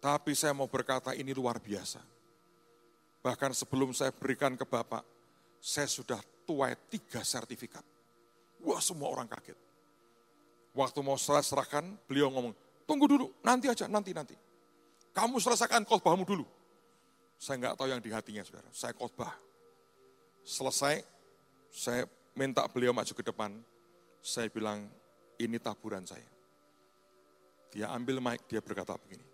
Tapi 0.00 0.32
saya 0.32 0.56
mau 0.56 0.64
berkata 0.64 1.12
ini 1.12 1.36
luar 1.36 1.60
biasa. 1.60 2.00
Bahkan 3.20 3.52
sebelum 3.52 3.92
saya 3.92 4.16
berikan 4.16 4.56
ke 4.56 4.64
Bapak, 4.64 5.04
saya 5.60 5.84
sudah 5.84 6.16
tuai 6.48 6.72
tiga 6.88 7.20
sertifikat. 7.20 7.84
Wah 8.64 8.80
semua 8.80 9.12
orang 9.12 9.28
kaget. 9.28 9.60
Waktu 10.72 10.98
mau 11.04 11.20
saya 11.20 11.44
serahkan, 11.44 11.84
beliau 12.08 12.32
ngomong, 12.32 12.56
tunggu 12.88 13.04
dulu, 13.04 13.28
nanti 13.44 13.68
aja, 13.68 13.84
nanti, 13.84 14.16
nanti. 14.16 14.32
Kamu 15.12 15.36
selesaikan 15.36 15.84
khotbahmu 15.84 16.24
dulu. 16.24 16.48
Saya 17.36 17.60
nggak 17.60 17.76
tahu 17.76 17.92
yang 17.92 18.00
di 18.00 18.08
hatinya, 18.08 18.40
saudara. 18.40 18.72
Saya 18.72 18.96
khotbah. 18.96 19.36
Selesai, 20.48 21.04
saya 21.68 22.08
minta 22.34 22.66
beliau 22.70 22.94
maju 22.94 23.12
ke 23.12 23.24
depan. 23.24 23.54
Saya 24.20 24.52
bilang, 24.52 24.84
ini 25.40 25.56
taburan 25.56 26.04
saya. 26.04 26.28
Dia 27.70 27.88
ambil 27.94 28.20
mic, 28.20 28.44
dia 28.50 28.60
berkata 28.60 28.98
begini. 28.98 29.24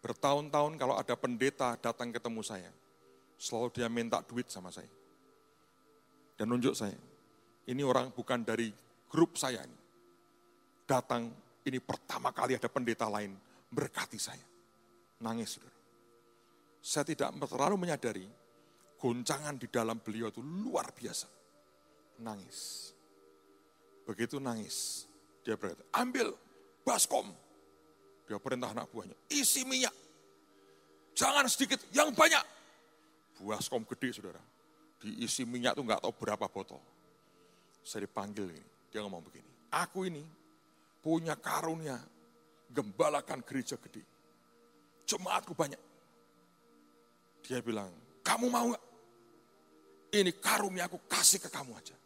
Bertahun-tahun 0.00 0.78
kalau 0.80 0.94
ada 0.96 1.14
pendeta 1.16 1.76
datang 1.76 2.12
ketemu 2.12 2.40
saya, 2.44 2.70
selalu 3.36 3.68
dia 3.74 3.88
minta 3.88 4.20
duit 4.24 4.48
sama 4.48 4.70
saya. 4.70 4.88
Dan 6.36 6.48
nunjuk 6.48 6.72
saya, 6.72 6.96
ini 7.68 7.82
orang 7.84 8.12
bukan 8.12 8.40
dari 8.44 8.72
grup 9.08 9.36
saya 9.36 9.60
ini. 9.64 9.78
Datang, 10.88 11.28
ini 11.68 11.78
pertama 11.80 12.32
kali 12.32 12.56
ada 12.56 12.68
pendeta 12.68 13.08
lain 13.08 13.36
berkati 13.68 14.16
saya. 14.16 14.44
Nangis, 15.20 15.56
saudara. 15.60 15.76
Saya 16.80 17.04
tidak 17.04 17.36
terlalu 17.44 17.76
menyadari, 17.76 18.24
goncangan 18.96 19.60
di 19.60 19.68
dalam 19.68 20.00
beliau 20.00 20.32
itu 20.32 20.40
luar 20.40 20.88
biasa. 20.96 21.39
Nangis. 22.20 22.92
Begitu 24.04 24.42
nangis, 24.42 25.06
dia 25.46 25.54
berkata, 25.54 25.86
ambil 25.94 26.34
baskom, 26.82 27.30
dia 28.26 28.42
perintah 28.42 28.74
anak 28.74 28.90
buahnya, 28.90 29.14
isi 29.30 29.62
minyak. 29.62 29.94
Jangan 31.14 31.46
sedikit, 31.46 31.78
yang 31.94 32.10
banyak. 32.10 32.42
Buah 33.38 33.62
skom 33.62 33.86
gede, 33.86 34.18
saudara. 34.18 34.42
Diisi 34.98 35.46
minyak 35.46 35.78
tuh 35.78 35.84
nggak 35.86 36.02
tahu 36.02 36.12
berapa 36.18 36.46
botol. 36.50 36.82
Saya 37.86 38.04
dipanggil 38.04 38.50
ini, 38.50 38.64
dia 38.90 39.00
ngomong 39.00 39.22
begini. 39.22 39.46
Aku 39.70 40.04
ini 40.04 40.26
punya 41.00 41.38
karunia 41.38 41.96
gembalakan 42.66 43.46
gereja 43.46 43.78
gede. 43.78 44.02
Jemaatku 45.06 45.54
banyak. 45.54 45.80
Dia 47.46 47.62
bilang, 47.62 47.94
kamu 48.26 48.46
mau 48.50 48.74
nggak? 48.74 48.84
Ini 50.18 50.32
karunia 50.42 50.90
aku 50.90 50.98
kasih 51.06 51.38
ke 51.38 51.46
kamu 51.46 51.78
aja. 51.78 51.99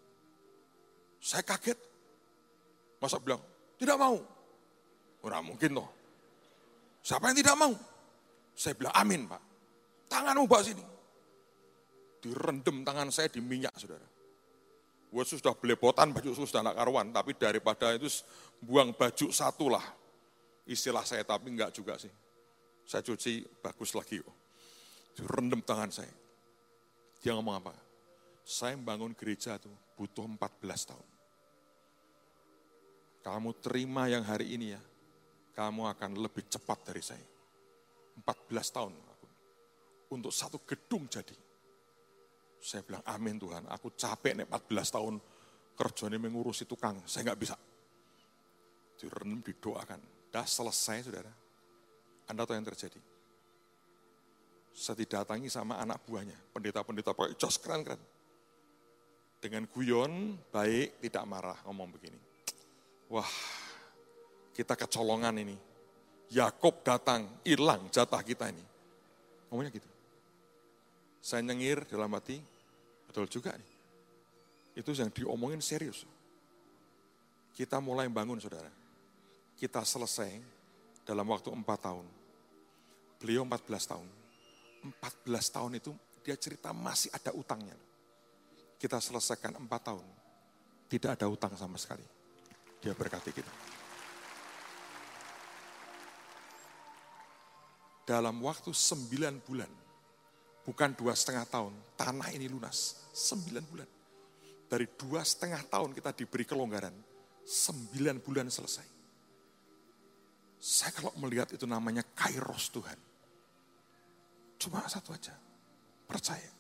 Saya 1.25 1.41
kaget. 1.41 1.81
Masa 3.01 3.17
bilang, 3.17 3.41
tidak 3.81 3.97
mau. 3.97 4.21
Orang 5.25 5.57
mungkin 5.57 5.81
toh. 5.81 5.89
Siapa 7.01 7.33
yang 7.33 7.37
tidak 7.41 7.57
mau? 7.57 7.73
Saya 8.53 8.77
bilang, 8.77 8.93
amin 8.93 9.25
Pak. 9.25 9.43
Tanganmu 10.13 10.45
Pak 10.45 10.63
sini. 10.69 10.85
Direndam 12.21 12.85
tangan 12.85 13.09
saya 13.09 13.33
di 13.33 13.41
minyak, 13.41 13.73
saudara. 13.81 14.05
Gue 15.09 15.25
sudah 15.25 15.57
belepotan 15.57 16.13
baju 16.13 16.37
sudah 16.37 16.61
anak 16.61 16.77
karuan, 16.77 17.09
tapi 17.09 17.33
daripada 17.41 17.97
itu 17.97 18.09
buang 18.61 18.93
baju 18.93 19.33
satu 19.33 19.73
lah. 19.73 19.85
Istilah 20.69 21.09
saya, 21.09 21.25
tapi 21.25 21.57
enggak 21.57 21.73
juga 21.73 21.97
sih. 21.97 22.13
Saya 22.85 23.01
cuci, 23.01 23.65
bagus 23.65 23.97
lagi 23.97 24.21
kok. 24.21 24.37
Direndam 25.17 25.65
tangan 25.65 25.89
saya. 25.89 26.13
Dia 27.25 27.33
ngomong 27.33 27.57
apa? 27.65 27.73
Saya 28.45 28.77
membangun 28.77 29.17
gereja 29.17 29.57
tuh 29.57 29.73
butuh 29.97 30.29
14 30.29 30.91
tahun. 30.93 31.14
Kamu 33.25 33.57
terima 33.57 34.05
yang 34.05 34.21
hari 34.21 34.53
ini 34.53 34.77
ya, 34.77 34.83
kamu 35.57 35.89
akan 35.97 36.21
lebih 36.21 36.45
cepat 36.45 36.93
dari 36.93 37.01
saya. 37.01 37.25
14 38.21 38.29
tahun 38.69 38.93
aku. 38.93 39.29
Untuk 40.13 40.29
satu 40.29 40.61
gedung 40.69 41.09
jadi. 41.09 41.33
Saya 42.61 42.85
bilang, 42.85 43.01
amin 43.09 43.41
Tuhan, 43.41 43.65
aku 43.73 43.97
capek 43.97 44.37
nih 44.37 44.47
14 44.49 44.97
tahun 44.97 45.15
kerjanya 45.73 46.21
mengurusi 46.21 46.69
tukang, 46.69 47.01
saya 47.09 47.33
nggak 47.33 47.41
bisa. 47.41 47.57
Direnem, 49.01 49.41
didoakan. 49.41 50.01
Dah 50.29 50.45
selesai, 50.45 51.09
saudara. 51.09 51.33
Anda 52.29 52.45
tahu 52.45 52.57
yang 52.57 52.69
terjadi? 52.69 53.01
Saya 54.75 55.01
didatangi 55.01 55.49
sama 55.49 55.81
anak 55.81 56.05
buahnya, 56.05 56.37
pendeta-pendeta 56.53 57.17
pakai 57.17 57.41
jas 57.41 57.57
keren-keren. 57.57 58.01
Dengan 59.41 59.65
guyon, 59.69 60.37
baik, 60.53 61.05
tidak 61.05 61.25
marah, 61.25 61.57
ngomong 61.69 61.89
begini. 61.89 62.34
Wah, 63.13 63.29
kita 64.55 64.79
kecolongan 64.79 65.37
ini. 65.41 65.57
Yakob 66.33 66.81
datang, 66.81 67.29
hilang 67.45 67.87
jatah 67.93 68.23
kita 68.25 68.49
ini. 68.49 68.65
Ngomongnya 69.51 69.71
gitu. 69.71 69.91
Saya 71.21 71.41
nyengir 71.45 71.85
dalam 71.89 72.11
hati, 72.17 72.41
betul 73.07 73.29
juga 73.29 73.55
nih. 73.55 73.71
Itu 74.75 74.91
yang 74.97 75.13
diomongin 75.15 75.63
serius. 75.63 76.03
Kita 77.55 77.79
mulai 77.79 78.11
bangun 78.11 78.43
saudara. 78.43 78.71
Kita 79.55 79.87
selesai 79.87 80.43
dalam 81.07 81.25
waktu 81.31 81.55
empat 81.55 81.79
tahun. 81.87 82.07
Beliau 83.23 83.47
14 83.47 83.93
tahun. 83.95 84.09
14 85.01 85.55
tahun 85.55 85.73
itu 85.79 85.95
dia 86.27 86.35
cerita 86.35 86.75
masih 86.75 87.15
ada 87.15 87.31
utangnya. 87.31 87.77
Kita 88.77 88.99
selesaikan 88.99 89.55
empat 89.55 89.81
tahun. 89.87 90.07
Tidak 90.91 91.15
ada 91.15 91.31
utang 91.31 91.55
sama 91.55 91.79
sekali. 91.79 92.14
Dia 92.85 92.93
berkati 92.93 93.33
kita. 93.33 93.75
dalam 98.05 98.37
waktu 98.45 98.71
sembilan 98.71 99.41
bulan, 99.41 99.73
bukan 100.63 100.91
dua 100.93 101.17
setengah 101.17 101.49
tahun, 101.49 101.73
tanah 101.97 102.29
ini 102.37 102.47
lunas, 102.53 103.09
sembilan 103.11 103.65
bulan. 103.65 103.89
Dari 104.69 104.87
dua 104.97 105.25
setengah 105.25 105.65
tahun 105.65 105.97
kita 105.97 106.13
diberi 106.13 106.45
kelonggaran, 106.45 106.93
sembilan 107.45 108.17
bulan 108.21 108.49
selesai. 108.53 108.89
Saya 110.61 110.93
kalau 110.97 111.13
melihat 111.21 111.53
itu 111.53 111.65
namanya 111.69 112.05
kairos 112.17 112.73
Tuhan. 112.73 112.99
Cuma 114.61 114.85
satu 114.89 115.13
aja, 115.13 115.37
percaya. 116.09 116.53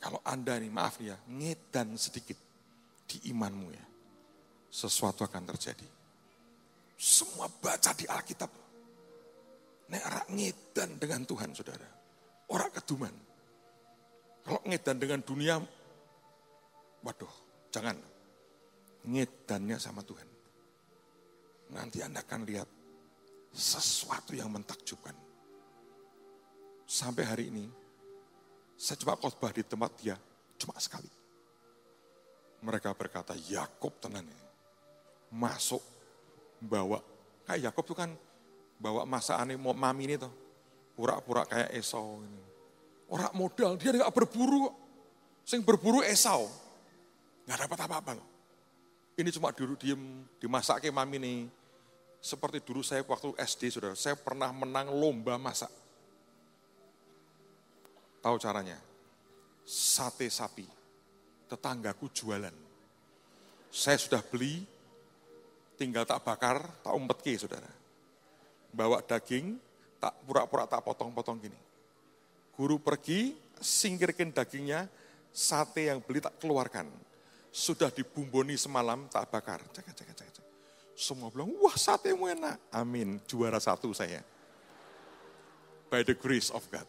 Kalau 0.00 0.20
Anda 0.24 0.60
nih, 0.60 0.72
maaf 0.72 1.00
ya, 1.00 1.16
ngedan 1.28 1.96
sedikit 1.96 2.36
di 3.08 3.32
imanmu 3.32 3.68
ya, 3.72 3.84
sesuatu 4.74 5.22
akan 5.22 5.46
terjadi. 5.54 5.86
Semua 6.98 7.46
baca 7.46 7.94
di 7.94 8.06
Alkitab, 8.10 8.50
Nek 9.84 10.02
rak 10.02 10.26
ngedan 10.32 10.90
dengan 10.98 11.22
Tuhan, 11.22 11.54
saudara. 11.54 11.86
Orang 12.50 12.72
keduman. 12.74 13.14
Kalau 14.44 14.60
ngedan 14.66 14.96
dengan 14.98 15.20
dunia, 15.22 15.60
waduh, 17.04 17.34
jangan. 17.70 17.96
Ngedannya 19.04 19.76
sama 19.76 20.00
Tuhan. 20.00 20.28
Nanti 21.76 22.00
Anda 22.00 22.24
akan 22.24 22.42
lihat 22.48 22.68
sesuatu 23.52 24.32
yang 24.32 24.48
mentakjubkan. 24.48 25.14
Sampai 26.84 27.24
hari 27.28 27.52
ini, 27.52 27.64
saya 28.76 28.96
coba 29.04 29.20
khotbah 29.20 29.52
di 29.52 29.64
tempat 29.64 29.92
dia 30.00 30.16
cuma 30.56 30.76
sekali. 30.80 31.08
Mereka 32.64 32.96
berkata, 32.96 33.36
Yakob 33.36 34.00
tenan 34.00 34.24
ya. 34.24 34.43
Masuk, 35.34 35.82
bawa. 36.62 37.02
Kayak 37.44 37.70
Yakob 37.70 37.84
itu 37.90 37.94
kan 37.98 38.10
bawa 38.78 39.02
masaan 39.02 39.58
mami 39.58 40.06
ini 40.06 40.16
tuh. 40.16 40.32
Pura-pura 40.94 41.42
kayak 41.42 41.74
Esau 41.74 42.22
ini. 42.22 42.42
Orang 43.10 43.34
modal, 43.34 43.74
dia 43.74 43.90
nggak 43.90 44.14
berburu. 44.14 44.70
Sing 45.42 45.60
berburu 45.60 46.00
Esau. 46.06 46.46
Nggak 47.44 47.66
dapat 47.66 47.78
apa-apa 47.84 48.10
loh. 48.16 48.28
Ini 49.14 49.30
cuma 49.30 49.54
dulu 49.54 49.78
diem, 49.78 50.26
dimasak 50.38 50.82
ke 50.82 50.90
mami 50.90 51.18
nih. 51.18 51.38
Seperti 52.24 52.64
dulu 52.64 52.80
saya 52.80 53.04
waktu 53.04 53.36
SD, 53.36 53.68
saudara, 53.68 53.92
saya 53.94 54.16
pernah 54.16 54.48
menang 54.48 54.88
lomba 54.90 55.36
masak. 55.36 55.68
Tahu 58.24 58.36
caranya? 58.40 58.80
Sate 59.68 60.32
sapi. 60.32 60.64
Tetanggaku 61.44 62.08
jualan. 62.08 62.56
Saya 63.68 64.00
sudah 64.00 64.24
beli, 64.24 64.64
tinggal 65.74 66.06
tak 66.06 66.22
bakar, 66.22 66.62
tak 66.82 66.94
umpet 66.94 67.18
ke 67.22 67.34
saudara 67.38 67.84
bawa 68.74 68.98
daging, 69.06 69.54
tak 70.02 70.12
pura-pura 70.26 70.66
tak 70.66 70.82
potong-potong 70.82 71.38
gini. 71.38 71.60
Guru 72.58 72.82
pergi, 72.82 73.38
singkirkan 73.62 74.34
dagingnya, 74.34 74.90
Sate 75.34 75.90
yang 75.90 75.98
beli 75.98 76.22
tak 76.22 76.38
keluarkan. 76.38 76.86
Sudah 77.50 77.90
dibumboni 77.90 78.54
semalam, 78.54 79.10
tak 79.10 79.26
bakar. 79.34 79.58
Cek, 79.74 79.90
cek, 79.90 80.10
cek, 80.14 80.30
cek. 80.30 80.46
Semua 80.94 81.26
bilang, 81.26 81.50
wah 81.58 81.74
satemu 81.74 82.30
enak. 82.30 82.70
Amin, 82.70 83.18
juara 83.26 83.58
satu 83.58 83.90
saya. 83.90 84.22
By 85.90 86.06
the 86.06 86.14
grace 86.14 86.54
of 86.54 86.62
God. 86.70 86.86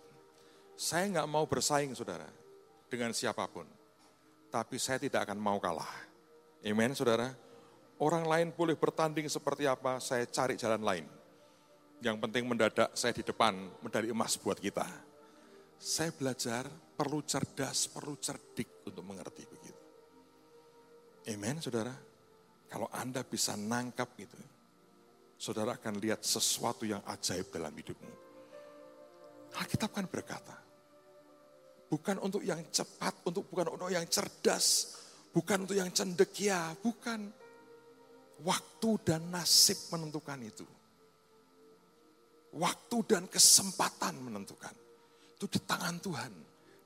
Saya 0.78 1.10
nggak 1.10 1.26
mau 1.26 1.50
bersaing, 1.50 1.98
saudara, 1.98 2.30
dengan 2.86 3.18
siapa 3.18 3.50
pun. 3.50 3.66
Tapi 4.54 4.78
saya 4.78 5.02
tidak 5.02 5.26
akan 5.26 5.42
mau 5.42 5.58
kalah. 5.58 5.90
Amen, 6.62 6.94
saudara. 6.94 7.34
Orang 7.96 8.28
lain 8.28 8.52
boleh 8.52 8.76
bertanding 8.76 9.32
seperti 9.32 9.64
apa, 9.72 10.04
saya 10.04 10.28
cari 10.28 10.60
jalan 10.60 10.84
lain. 10.84 11.06
Yang 12.04 12.18
penting 12.28 12.44
mendadak 12.44 12.92
saya 12.92 13.16
di 13.16 13.24
depan, 13.24 13.56
medali 13.80 14.12
emas 14.12 14.36
buat 14.36 14.60
kita. 14.60 14.84
Saya 15.80 16.12
belajar 16.12 16.68
perlu 16.68 17.24
cerdas, 17.24 17.88
perlu 17.88 18.20
cerdik 18.20 18.84
untuk 18.84 19.04
mengerti 19.04 19.48
begitu. 19.48 19.84
Amen, 21.32 21.64
saudara. 21.64 21.96
Kalau 22.68 22.92
Anda 22.92 23.24
bisa 23.24 23.56
nangkap 23.56 24.12
itu, 24.20 24.40
saudara 25.40 25.80
akan 25.80 25.96
lihat 25.96 26.20
sesuatu 26.20 26.84
yang 26.84 27.00
ajaib 27.08 27.48
dalam 27.48 27.72
hidupmu. 27.72 28.14
Alkitab 29.56 29.96
kan 29.96 30.04
berkata, 30.12 30.56
bukan 31.88 32.20
untuk 32.20 32.44
yang 32.44 32.60
cepat, 32.68 33.24
untuk 33.24 33.48
bukan 33.48 33.72
untuk 33.72 33.88
yang 33.88 34.04
cerdas, 34.12 35.00
bukan 35.32 35.64
untuk 35.64 35.80
yang 35.80 35.88
cendekia, 35.96 36.76
bukan. 36.84 37.45
Waktu 38.44 38.90
dan 39.06 39.32
nasib 39.32 39.78
menentukan 39.96 40.40
itu. 40.44 40.68
Waktu 42.56 42.98
dan 43.08 43.24
kesempatan 43.32 44.20
menentukan. 44.20 44.76
Itu 45.36 45.48
di 45.48 45.60
tangan 45.64 46.00
Tuhan. 46.04 46.34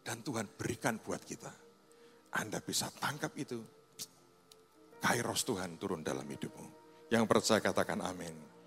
Dan 0.05 0.21
Tuhan 0.25 0.45
berikan 0.57 0.97
buat 1.01 1.21
kita. 1.21 1.53
Anda 2.37 2.61
bisa 2.61 2.89
tangkap 2.97 3.33
itu. 3.37 3.57
Kairos 4.99 5.41
Tuhan 5.47 5.79
turun 5.79 6.05
dalam 6.05 6.25
hidupmu. 6.25 6.67
Yang 7.09 7.25
percaya 7.25 7.61
katakan 7.63 8.01
amin. 8.05 8.48